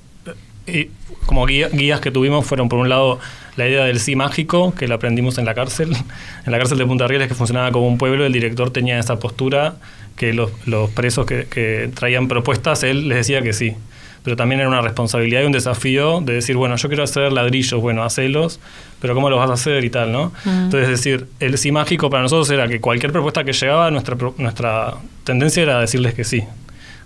y 0.67 0.91
como 1.27 1.47
guía- 1.47 1.69
guías 1.73 2.01
que 2.01 2.11
tuvimos 2.11 2.45
fueron 2.47 2.69
por 2.69 2.79
un 2.79 2.89
lado 2.89 3.19
la 3.57 3.67
idea 3.69 3.85
del 3.85 4.01
sí 4.01 4.17
mágico, 4.17 4.75
que 4.75 4.87
lo 4.87 4.95
aprendimos 4.97 5.39
en 5.39 5.45
la 5.45 5.55
cárcel. 5.55 5.91
En 6.47 6.53
la 6.53 6.59
cárcel 6.59 6.79
de 6.79 6.87
Punta 6.87 7.07
Rieles, 7.09 7.27
que 7.29 7.35
funcionaba 7.35 7.73
como 7.73 7.89
un 7.89 7.99
pueblo, 7.99 8.25
el 8.27 8.33
director 8.33 8.71
tenía 8.71 8.99
esa 8.99 9.19
postura 9.19 9.77
que 10.17 10.33
los, 10.33 10.51
los 10.67 10.91
presos 10.91 11.27
que, 11.27 11.47
que 11.47 11.91
traían 11.95 12.29
propuestas, 12.29 12.83
él 12.85 13.09
les 13.09 13.19
decía 13.19 13.43
que 13.43 13.53
sí. 13.53 13.75
Pero 14.23 14.37
también 14.37 14.61
era 14.61 14.69
una 14.69 14.81
responsabilidad 14.81 15.43
y 15.43 15.45
un 15.45 15.53
desafío 15.53 16.21
de 16.21 16.33
decir, 16.35 16.57
bueno, 16.57 16.75
yo 16.77 16.89
quiero 16.89 17.05
hacer 17.05 17.33
ladrillos, 17.33 17.81
bueno, 17.81 18.03
hacelos, 18.03 18.59
pero 19.01 19.15
¿cómo 19.15 19.31
los 19.31 19.39
vas 19.39 19.51
a 19.51 19.53
hacer 19.55 19.85
y 19.85 19.91
tal, 19.91 20.11
no? 20.13 20.33
Entonces, 20.45 20.83
es 20.85 20.89
decir, 20.89 21.27
el 21.41 21.57
sí 21.59 21.71
mágico 21.73 22.11
para 22.11 22.23
nosotros 22.25 22.51
era 22.51 22.67
que 22.69 22.81
cualquier 22.81 23.13
propuesta 23.13 23.45
que 23.45 23.53
llegaba, 23.53 23.91
nuestra, 23.91 24.17
nuestra 24.39 24.95
tendencia 25.25 25.63
era 25.63 25.81
decirles 25.81 26.15
que 26.15 26.25
sí. 26.25 26.43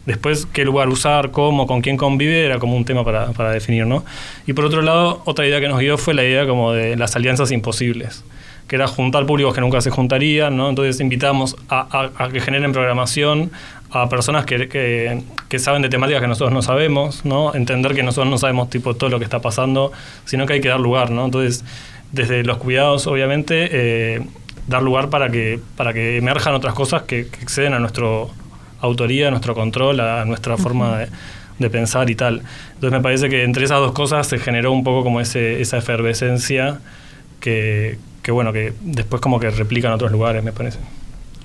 Después, 0.06 0.46
qué 0.46 0.64
lugar 0.64 0.88
usar, 0.88 1.30
cómo, 1.30 1.66
con 1.66 1.82
quién 1.82 1.96
convive, 1.96 2.44
era 2.46 2.58
como 2.58 2.74
un 2.76 2.84
tema 2.84 3.04
para, 3.04 3.32
para 3.32 3.50
definir, 3.52 3.86
¿no? 3.86 4.04
Y 4.46 4.54
por 4.54 4.64
otro 4.64 4.82
lado, 4.82 5.22
otra 5.26 5.46
idea 5.46 5.60
que 5.60 5.68
nos 5.68 5.78
guió 5.78 5.98
fue 5.98 6.14
la 6.14 6.24
idea 6.24 6.46
como 6.46 6.72
de 6.72 6.96
las 6.96 7.14
alianzas 7.16 7.52
imposibles, 7.52 8.24
que 8.66 8.76
era 8.76 8.86
juntar 8.86 9.26
públicos 9.26 9.54
que 9.54 9.60
nunca 9.60 9.80
se 9.80 9.90
juntarían, 9.90 10.56
¿no? 10.56 10.68
Entonces 10.70 11.00
invitamos 11.00 11.56
a, 11.68 11.86
a- 12.18 12.24
a 12.24 12.28
que 12.30 12.40
generen 12.40 12.72
programación 12.72 13.50
a 13.92 14.08
personas 14.08 14.46
que, 14.46 14.68
que- 14.68 15.22
que 15.48 15.58
saben 15.58 15.82
de 15.82 15.88
temáticas 15.88 16.22
que 16.22 16.28
nosotros 16.28 16.52
no 16.52 16.62
sabemos, 16.62 17.24
¿no? 17.24 17.54
Entender 17.54 17.94
que 17.94 18.02
nosotros 18.02 18.30
no 18.30 18.38
sabemos 18.38 18.70
tipo 18.70 18.94
todo 18.94 19.10
lo 19.10 19.18
que 19.18 19.24
está 19.24 19.40
pasando, 19.40 19.92
sino 20.24 20.46
que 20.46 20.54
hay 20.54 20.60
que 20.60 20.68
dar 20.68 20.80
lugar, 20.80 21.10
¿no? 21.10 21.24
Entonces, 21.26 21.64
desde 22.12 22.42
los 22.42 22.56
cuidados, 22.58 23.06
obviamente, 23.06 23.68
eh, 23.70 24.22
dar 24.66 24.82
lugar 24.82 25.10
para 25.10 25.28
que, 25.30 25.58
para 25.76 25.92
que 25.92 26.16
emerjan 26.16 26.54
otras 26.54 26.74
cosas 26.74 27.02
que, 27.02 27.26
que 27.26 27.40
exceden 27.42 27.74
a 27.74 27.78
nuestro 27.80 28.30
autoría, 28.80 29.28
a 29.28 29.30
nuestro 29.30 29.54
control, 29.54 30.00
a 30.00 30.24
nuestra 30.24 30.56
forma 30.56 30.98
de, 30.98 31.08
de 31.58 31.70
pensar 31.70 32.08
y 32.10 32.14
tal. 32.14 32.42
Entonces 32.74 32.92
me 32.92 33.00
parece 33.02 33.28
que 33.28 33.44
entre 33.44 33.64
esas 33.64 33.78
dos 33.78 33.92
cosas 33.92 34.26
se 34.26 34.38
generó 34.38 34.72
un 34.72 34.84
poco 34.84 35.02
como 35.04 35.20
ese, 35.20 35.60
esa 35.60 35.78
efervescencia 35.78 36.78
que, 37.40 37.98
que, 38.22 38.30
bueno, 38.32 38.52
que 38.52 38.72
después 38.82 39.20
como 39.22 39.38
que 39.40 39.50
replica 39.50 39.88
en 39.88 39.94
otros 39.94 40.10
lugares, 40.12 40.42
me 40.42 40.52
parece. 40.52 40.78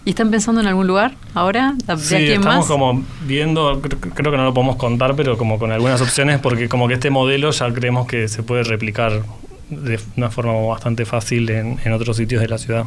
¿y 0.08 0.12
están 0.12 0.30
pensando 0.30 0.62
en 0.62 0.68
algún 0.68 0.86
lugar 0.86 1.16
ahora? 1.34 1.74
¿De 1.88 1.98
Sí, 1.98 2.14
aquí 2.16 2.26
en 2.28 2.32
estamos 2.34 2.58
más? 2.58 2.66
como 2.68 3.04
viendo, 3.26 3.82
cre- 3.82 3.98
creo 4.14 4.32
que 4.32 4.38
no 4.38 4.44
lo 4.44 4.54
podemos 4.54 4.76
contar, 4.76 5.16
pero 5.16 5.36
como 5.36 5.58
con 5.58 5.72
algunas 5.72 6.00
opciones, 6.00 6.38
porque 6.40 6.70
como 6.70 6.88
que 6.88 6.94
este 6.94 7.10
modelo 7.10 7.50
ya 7.50 7.74
creemos 7.74 8.06
que 8.06 8.28
se 8.28 8.44
puede 8.44 8.62
replicar 8.64 9.24
de 9.72 10.00
una 10.16 10.30
forma 10.30 10.54
bastante 10.68 11.06
fácil 11.06 11.50
en, 11.50 11.80
en 11.84 11.92
otros 11.92 12.18
sitios 12.18 12.40
de 12.42 12.48
la 12.50 12.60
ciudad. 12.60 12.84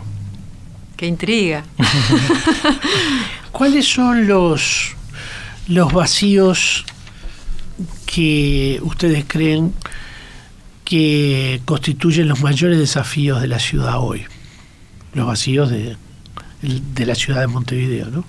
¡Qué 0.98 1.06
intriga! 1.06 1.64
¿Cuáles 3.52 3.86
son 3.86 4.26
los, 4.26 4.96
los 5.68 5.92
vacíos 5.92 6.84
que 8.04 8.80
ustedes 8.82 9.24
creen 9.28 9.72
que 10.84 11.60
constituyen 11.64 12.26
los 12.26 12.42
mayores 12.42 12.80
desafíos 12.80 13.40
de 13.40 13.46
la 13.46 13.60
ciudad 13.60 14.00
hoy? 14.00 14.24
Los 15.14 15.28
vacíos 15.28 15.70
de, 15.70 15.96
de 16.62 17.06
la 17.06 17.14
ciudad 17.14 17.42
de 17.42 17.46
Montevideo, 17.46 18.10
¿no? 18.10 18.24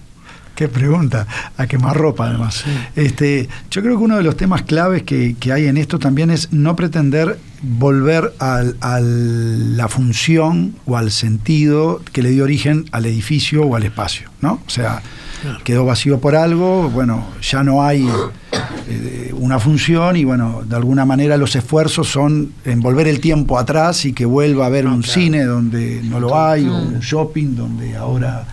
Qué 0.55 0.67
pregunta, 0.67 1.25
a 1.57 1.67
quemar 1.67 1.95
ropa 1.95 2.27
además. 2.27 2.63
Este, 2.95 3.47
yo 3.71 3.81
creo 3.81 3.97
que 3.97 4.03
uno 4.03 4.17
de 4.17 4.23
los 4.23 4.35
temas 4.35 4.63
claves 4.63 5.03
que, 5.03 5.35
que 5.39 5.53
hay 5.53 5.67
en 5.67 5.77
esto 5.77 5.99
también 5.99 6.31
es 6.31 6.51
no 6.51 6.75
pretender 6.75 7.39
volver 7.61 8.33
al- 8.39 8.75
a 8.81 8.99
la 9.01 9.87
función 9.87 10.75
o 10.85 10.97
al 10.97 11.11
sentido 11.11 12.01
que 12.11 12.21
le 12.23 12.31
dio 12.31 12.43
origen 12.43 12.85
al 12.91 13.05
edificio 13.05 13.63
o 13.63 13.75
al 13.75 13.83
espacio, 13.83 14.29
¿no? 14.41 14.61
O 14.65 14.69
sea, 14.69 15.01
quedó 15.63 15.85
vacío 15.85 16.19
por 16.19 16.35
algo, 16.35 16.89
bueno, 16.89 17.25
ya 17.41 17.63
no 17.63 17.81
hay 17.83 18.05
eh, 18.87 19.33
una 19.37 19.59
función 19.59 20.17
y 20.17 20.23
bueno, 20.25 20.63
de 20.65 20.75
alguna 20.75 21.05
manera 21.05 21.37
los 21.37 21.55
esfuerzos 21.55 22.07
son 22.09 22.51
en 22.65 22.81
volver 22.81 23.07
el 23.07 23.19
tiempo 23.21 23.57
atrás 23.57 24.05
y 24.05 24.11
que 24.13 24.25
vuelva 24.25 24.65
a 24.65 24.67
haber 24.67 24.87
un 24.87 25.03
cine 25.03 25.43
donde 25.45 26.01
no 26.03 26.19
lo 26.19 26.37
hay, 26.37 26.67
o 26.67 26.75
un 26.75 26.99
shopping 26.99 27.55
donde 27.55 27.95
ahora 27.95 28.45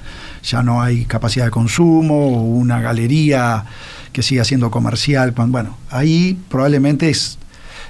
ya 0.47 0.63
no 0.63 0.81
hay 0.83 1.05
capacidad 1.05 1.45
de 1.45 1.51
consumo, 1.51 2.43
una 2.43 2.81
galería 2.81 3.65
que 4.13 4.23
siga 4.23 4.45
siendo 4.45 4.71
comercial. 4.71 5.33
Bueno, 5.33 5.77
ahí 5.91 6.39
probablemente 6.49 7.11
es, 7.11 7.39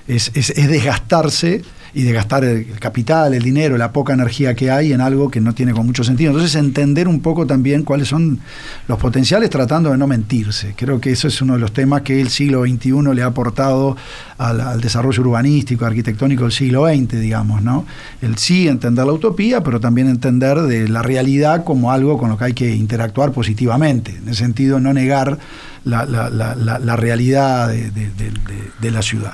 es, 0.08 0.30
es- 0.34 0.50
es 0.50 0.68
desgastarse 0.68 1.62
y 1.96 2.02
desgastar 2.02 2.44
el 2.44 2.78
capital, 2.78 3.32
el 3.32 3.42
dinero, 3.42 3.78
la 3.78 3.90
poca 3.90 4.12
energía 4.12 4.54
que 4.54 4.70
hay 4.70 4.92
en 4.92 5.00
algo 5.00 5.30
que 5.30 5.40
no 5.40 5.54
tiene 5.54 5.72
con 5.72 5.86
mucho 5.86 6.04
sentido. 6.04 6.30
Entonces 6.30 6.54
entender 6.54 7.08
un 7.08 7.20
poco 7.20 7.46
también 7.46 7.84
cuáles 7.84 8.08
son 8.08 8.38
los 8.86 8.98
potenciales 8.98 9.48
tratando 9.48 9.90
de 9.90 9.96
no 9.96 10.06
mentirse. 10.06 10.74
Creo 10.76 11.00
que 11.00 11.10
eso 11.12 11.26
es 11.26 11.40
uno 11.40 11.54
de 11.54 11.58
los 11.60 11.72
temas 11.72 12.02
que 12.02 12.20
el 12.20 12.28
siglo 12.28 12.64
XXI 12.66 13.14
le 13.14 13.22
ha 13.22 13.26
aportado 13.26 13.96
al, 14.36 14.78
desarrollo 14.82 15.22
urbanístico, 15.22 15.86
arquitectónico 15.86 16.42
del 16.42 16.52
siglo 16.52 16.86
XX, 16.86 17.18
digamos, 17.18 17.62
¿no? 17.62 17.86
El 18.20 18.36
sí 18.36 18.68
entender 18.68 19.06
la 19.06 19.12
utopía, 19.12 19.62
pero 19.62 19.80
también 19.80 20.08
entender 20.10 20.60
de 20.60 20.90
la 20.90 21.00
realidad 21.00 21.64
como 21.64 21.92
algo 21.92 22.18
con 22.18 22.28
lo 22.28 22.36
que 22.36 22.44
hay 22.44 22.52
que 22.52 22.74
interactuar 22.76 23.32
positivamente. 23.32 24.10
En 24.22 24.28
ese 24.28 24.40
sentido, 24.44 24.80
no 24.80 24.92
negar 24.92 25.38
la, 25.84 26.04
la- 26.04 26.28
la- 26.28 26.54
la- 26.78 26.96
realidad 26.96 27.68
de- 27.68 27.90
de- 27.90 28.10
de- 28.10 28.30
de- 28.32 28.70
de 28.82 28.90
la 28.90 29.00
ciudad. 29.00 29.32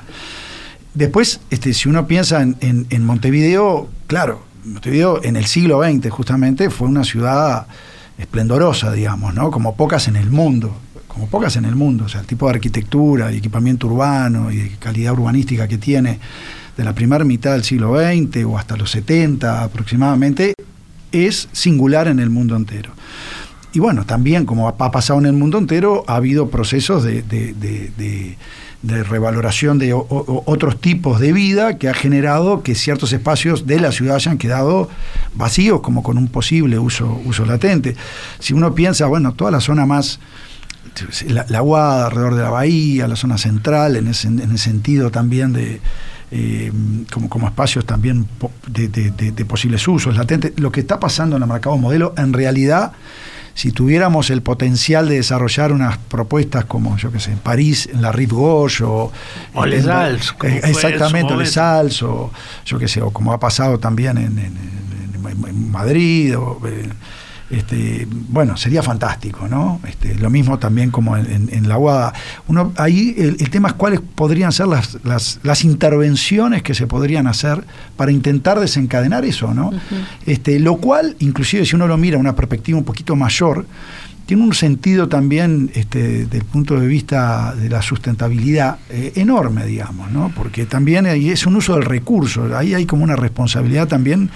Después, 0.95 1.41
este, 1.51 1.73
si 1.73 1.89
uno 1.89 2.07
piensa 2.07 2.43
en, 2.43 2.57
en- 2.61 3.05
Montevideo, 3.05 3.89
claro, 4.07 4.43
Montevideo 4.65 5.23
en 5.25 5.37
el 5.37 5.47
siglo 5.47 5.83
XX 5.83 6.11
justamente 6.11 6.69
fue 6.71 6.87
una 6.89 7.03
ciudad 7.05 7.67
esplendorosa, 8.19 8.93
digamos, 8.93 9.35
¿no? 9.35 9.51
Como 9.51 9.75
pocas 9.75 10.07
en 10.09 10.17
el 10.17 10.31
mundo, 10.31 10.77
como 11.09 11.27
pocas 11.29 11.57
en 11.57 11.65
el 11.65 11.75
mundo, 11.77 12.05
o 12.05 12.09
sea, 12.09 12.21
el 12.21 12.27
tipo 12.27 12.47
de 12.47 12.55
arquitectura 12.55 13.33
y 13.33 13.39
equipamiento 13.39 13.87
urbano 13.87 14.51
y 14.53 14.57
de 14.59 14.69
calidad 14.79 15.13
urbanística 15.15 15.67
que 15.67 15.79
tiene 15.79 16.19
de 16.77 16.85
la 16.85 16.95
primera 16.95 17.25
mitad 17.25 17.53
del 17.53 17.65
siglo 17.65 17.95
XX 17.99 18.45
o 18.45 18.59
hasta 18.59 18.77
los 18.77 18.91
70 18.91 19.63
aproximadamente, 19.65 20.55
es 21.11 21.49
singular 21.53 22.07
en 22.09 22.19
el 22.21 22.31
mundo 22.31 22.55
entero. 22.57 22.93
Y 23.75 23.79
bueno, 23.81 24.05
también 24.05 24.45
como 24.47 24.69
ha 24.69 24.77
pasado 24.91 25.19
en 25.21 25.27
el 25.27 25.33
mundo 25.33 25.57
entero, 25.59 26.05
ha 26.07 26.17
habido 26.17 26.49
procesos 26.51 27.03
de- 27.05 27.23
de 28.83 29.05
revaloración 29.05 29.79
de 29.79 29.93
o- 29.93 30.43
otros 30.47 30.81
tipos 30.81 31.21
de 31.21 31.33
vida 31.33 31.79
que 31.79 31.89
ha 31.89 31.95
generado 31.95 32.63
que 32.63 32.75
ciertos 32.75 33.13
espacios 33.13 33.67
de 33.67 33.79
la 33.81 33.93
ciudad 33.93 34.17
hayan 34.17 34.39
quedado 34.39 34.89
vacíos, 35.35 35.81
como 35.81 36.03
con 36.03 36.19
un 36.19 36.29
posible 36.29 36.79
uso, 36.79 37.21
uso 37.25 37.47
latente. 37.47 37.95
Si 38.41 38.53
uno 38.55 38.75
piensa, 38.75 39.07
bueno, 39.07 39.35
toda 39.35 39.51
la 39.51 39.61
zona 39.61 39.87
más 39.87 40.19
la, 41.29 41.47
la 41.49 41.61
Guada, 41.61 42.07
alrededor 42.07 42.35
de 42.35 42.43
la 42.43 42.51
bahía, 42.51 43.09
la 43.09 43.17
zona 43.17 43.39
central, 43.39 43.97
en 43.97 44.09
ese, 44.09 44.29
en 44.29 44.41
el 44.41 44.59
sentido 44.59 45.11
también 45.11 45.53
de, 45.53 45.81
eh, 46.31 46.73
como, 47.13 47.29
como 47.29 47.47
espacios 47.47 47.87
también 47.87 48.27
de, 48.67 49.45
posibles 49.47 49.87
usos 49.87 50.17
latentes. 50.17 50.53
Lo 50.57 50.73
que 50.73 50.81
está 50.81 50.99
pasando 50.99 51.37
en 51.37 51.43
el 51.43 51.49
mercado 51.49 51.77
modelo, 51.79 52.15
en 52.17 52.33
realidad, 52.33 52.93
si 53.55 53.71
tuviéramos 53.73 54.31
el 54.31 54.43
potencial 54.43 55.09
de 55.09 55.17
desarrollar 55.17 55.73
unas 55.73 55.99
propuestas 55.99 56.65
como, 56.65 56.97
yo 56.97 57.13
qué 57.13 57.21
sé, 57.21 57.33
en 57.33 57.39
París, 57.39 57.89
en 57.93 58.01
la 58.03 58.11
Rive 58.13 58.35
Gauche 58.35 58.85
o... 58.85 59.13
O 59.55 59.67
Les 59.67 59.85
eh, 60.45 60.61
exactamente, 60.65 61.35
Les. 61.37 61.57
Halles, 61.59 62.03
o 62.03 62.31
yo 62.65 62.79
qué 62.79 62.89
sé, 62.89 63.03
o 63.03 63.11
como 63.11 63.33
ha 63.33 63.39
pasado 63.41 63.79
también 63.79 64.17
en, 64.19 64.39
en- 64.39 64.57
en- 65.27 65.47
en 65.49 65.71
Madrid, 65.71 66.37
o... 66.39 66.61
eh, 66.67 66.89
este, 67.53 68.09
bueno, 68.11 68.57
sería 68.57 68.83
fantástico, 68.83 69.47
¿no? 69.47 69.79
Este, 69.87 70.15
lo 70.17 70.31
mismo 70.31 70.59
también 70.59 70.91
como 70.91 71.17
en, 71.17 71.31
en- 71.31 71.49
en 71.53 71.69
la 71.69 71.77
Guada. 71.77 72.13
Uno, 72.49 72.73
ahí 72.77 73.15
el, 73.19 73.37
el 73.39 73.51
tema 73.51 73.69
es 73.69 73.75
cuáles 73.75 74.01
podrían 74.01 74.51
ser 74.53 74.67
las, 74.67 74.99
las, 75.05 75.39
las 75.43 75.65
intervenciones 75.65 76.63
que 76.63 76.75
se 76.75 76.87
podrían 76.87 77.27
hacer 77.27 77.63
para 77.97 78.11
intentar 78.11 78.59
desencadenar 78.59 79.25
eso, 79.25 79.53
¿no? 79.55 79.71
este, 80.27 80.59
lo 80.59 80.77
cual, 80.79 81.15
inclusive 81.21 81.65
si 81.67 81.77
uno 81.77 81.87
lo 81.87 81.97
mira 81.97 82.17
a 82.17 82.21
una 82.21 82.35
perspectiva 82.35 82.79
un 82.79 82.85
poquito 82.85 83.15
mayor, 83.17 83.67
tiene 84.25 84.45
un 84.45 84.55
sentido 84.55 85.09
también 85.09 85.71
este, 85.75 86.25
desde 86.25 86.39
el 86.39 86.45
punto 86.45 86.79
de 86.81 86.87
vista 86.87 87.55
de 87.55 87.69
la 87.69 87.83
sustentabilidad 87.83 88.79
eh, 88.89 89.13
enorme, 89.17 89.67
digamos, 89.67 90.11
¿no? 90.13 90.33
Porque 90.35 90.65
también 90.65 91.07
es 91.07 91.45
un 91.45 91.57
uso 91.57 91.75
del 91.75 91.85
recurso, 91.85 92.57
ahí 92.57 92.73
hay 92.73 92.87
como 92.87 93.03
una 93.05 93.17
responsabilidad 93.17 93.89
también 93.89 94.31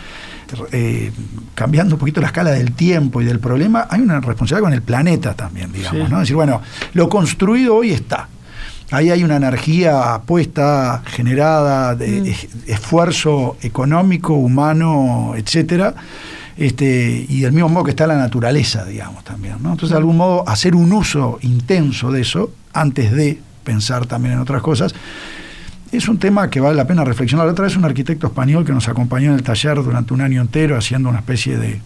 eh, 0.73 1.11
cambiando 1.55 1.95
un 1.95 1.99
poquito 1.99 2.21
la 2.21 2.29
escala 2.29 2.51
del 2.51 2.73
tiempo 2.73 3.21
y 3.21 3.25
del 3.25 3.39
problema, 3.41 3.87
hay 3.91 4.01
una 4.01 4.21
responsabilidad 4.21 4.67
con 4.67 4.73
el 4.73 4.83
planeta 4.83 5.35
también, 5.35 5.73
digamos, 5.73 6.07
Sí. 6.07 6.11
¿no? 6.11 6.17
Es 6.19 6.23
decir, 6.23 6.37
bueno, 6.37 6.63
lo 6.95 7.09
construido 7.09 7.77
hoy 7.77 7.93
está. 7.93 8.29
Ahí 8.93 9.11
hay 9.11 9.25
una 9.25 9.37
energía 9.37 10.21
puesta, 10.25 11.03
generada, 11.07 11.95
de 11.97 12.31
es- 12.31 12.47
esfuerzo 12.67 13.57
económico, 13.63 14.35
humano, 14.35 15.35
etcétera. 15.37 15.95
Este, 16.57 17.27
y 17.29 17.41
del 17.41 17.53
mismo 17.53 17.69
modo 17.69 17.85
que 17.85 17.91
está 17.91 18.07
la 18.07 18.17
naturaleza, 18.17 18.85
digamos, 18.85 19.25
también. 19.25 19.57
¿no? 19.61 19.73
Entonces, 19.73 19.91
de 19.91 19.97
algún 19.99 20.17
modo, 20.17 20.49
hacer 20.49 20.75
un 20.75 20.93
uso 20.93 21.39
intenso 21.43 22.11
de 22.13 22.23
eso, 22.23 22.51
antes 22.73 23.13
de 23.13 23.41
pensar 23.65 24.07
también 24.07 24.35
en 24.35 24.41
otras 24.41 24.63
cosas, 24.63 24.95
es 25.97 26.09
un 26.09 26.19
tema 26.19 26.51
que 26.51 26.61
vale 26.61 26.77
la 26.77 26.87
pena 26.87 27.05
reflexionar. 27.05 27.47
Otra 27.47 27.65
vez 27.65 27.77
un 27.77 27.85
arquitecto 27.85 28.27
español 28.27 28.65
que 28.65 28.73
nos 28.73 28.89
acompañó 28.89 29.31
en 29.31 29.35
el 29.35 29.43
taller 29.43 29.83
durante 29.83 30.15
un 30.15 30.21
año 30.21 30.41
entero 30.41 30.77
haciendo 30.77 31.09
una 31.09 31.19
especie 31.19 31.59
de... 31.59 31.81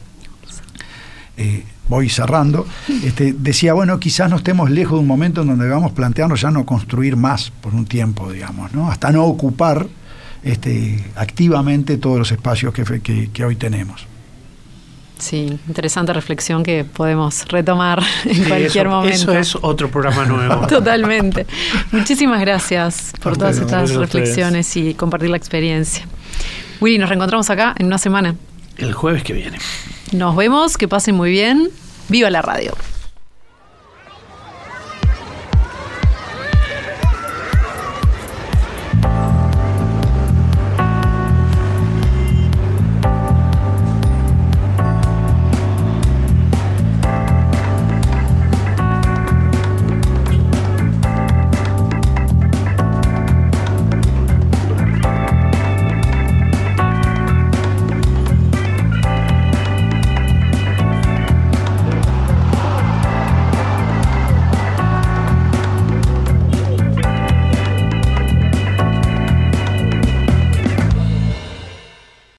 eh, 1.36 1.64
voy 1.88 2.08
cerrando, 2.08 2.66
este, 3.02 3.32
decía, 3.32 3.72
bueno, 3.72 3.98
quizás 3.98 4.30
no 4.30 4.36
estemos 4.36 4.70
lejos 4.70 4.92
de 4.92 5.00
un 5.00 5.08
momento 5.08 5.42
en 5.42 5.48
donde 5.48 5.68
vamos 5.68 5.90
plantearnos 5.90 6.40
ya 6.40 6.52
no 6.52 6.64
construir 6.64 7.16
más 7.16 7.50
por 7.50 7.74
un 7.74 7.84
tiempo, 7.84 8.30
digamos, 8.30 8.72
¿no? 8.72 8.88
hasta 8.88 9.10
no 9.10 9.24
ocupar 9.24 9.88
este, 10.44 11.04
activamente 11.16 11.98
todos 11.98 12.18
los 12.18 12.30
espacios 12.30 12.72
que 12.72 13.44
hoy 13.44 13.56
tenemos. 13.56 14.09
Sí, 15.20 15.58
interesante 15.68 16.12
reflexión 16.12 16.62
que 16.62 16.84
podemos 16.84 17.46
retomar 17.48 18.02
en 18.24 18.34
Sí, 18.34 18.42
cualquier 18.48 18.86
eso, 18.86 18.96
momento. 18.96 19.32
Eso 19.32 19.38
es 19.38 19.58
otro 19.60 19.90
programa 19.90 20.24
nuevo. 20.24 20.66
Totalmente. 20.68 21.46
Muchísimas 21.92 22.40
gracias 22.40 23.12
por 23.22 23.36
todas 23.36 23.60
Bueno, 23.60 23.66
estas 23.84 23.94
reflexiones 23.96 24.76
y 24.76 24.94
compartir 24.94 25.30
la 25.30 25.36
experiencia. 25.36 26.06
Willy, 26.80 26.98
nos 26.98 27.08
reencontramos 27.10 27.48
acá 27.50 27.74
en 27.78 27.86
una 27.86 27.98
semana. 27.98 28.34
El 28.78 28.94
jueves 28.94 29.22
que 29.22 29.34
viene. 29.34 29.58
Nos 30.12 30.34
vemos, 30.34 30.76
que 30.78 30.88
pasen 30.88 31.14
muy 31.14 31.30
bien. 31.30 31.68
Viva 32.08 32.30
la 32.30 32.42
radio. 32.42 32.72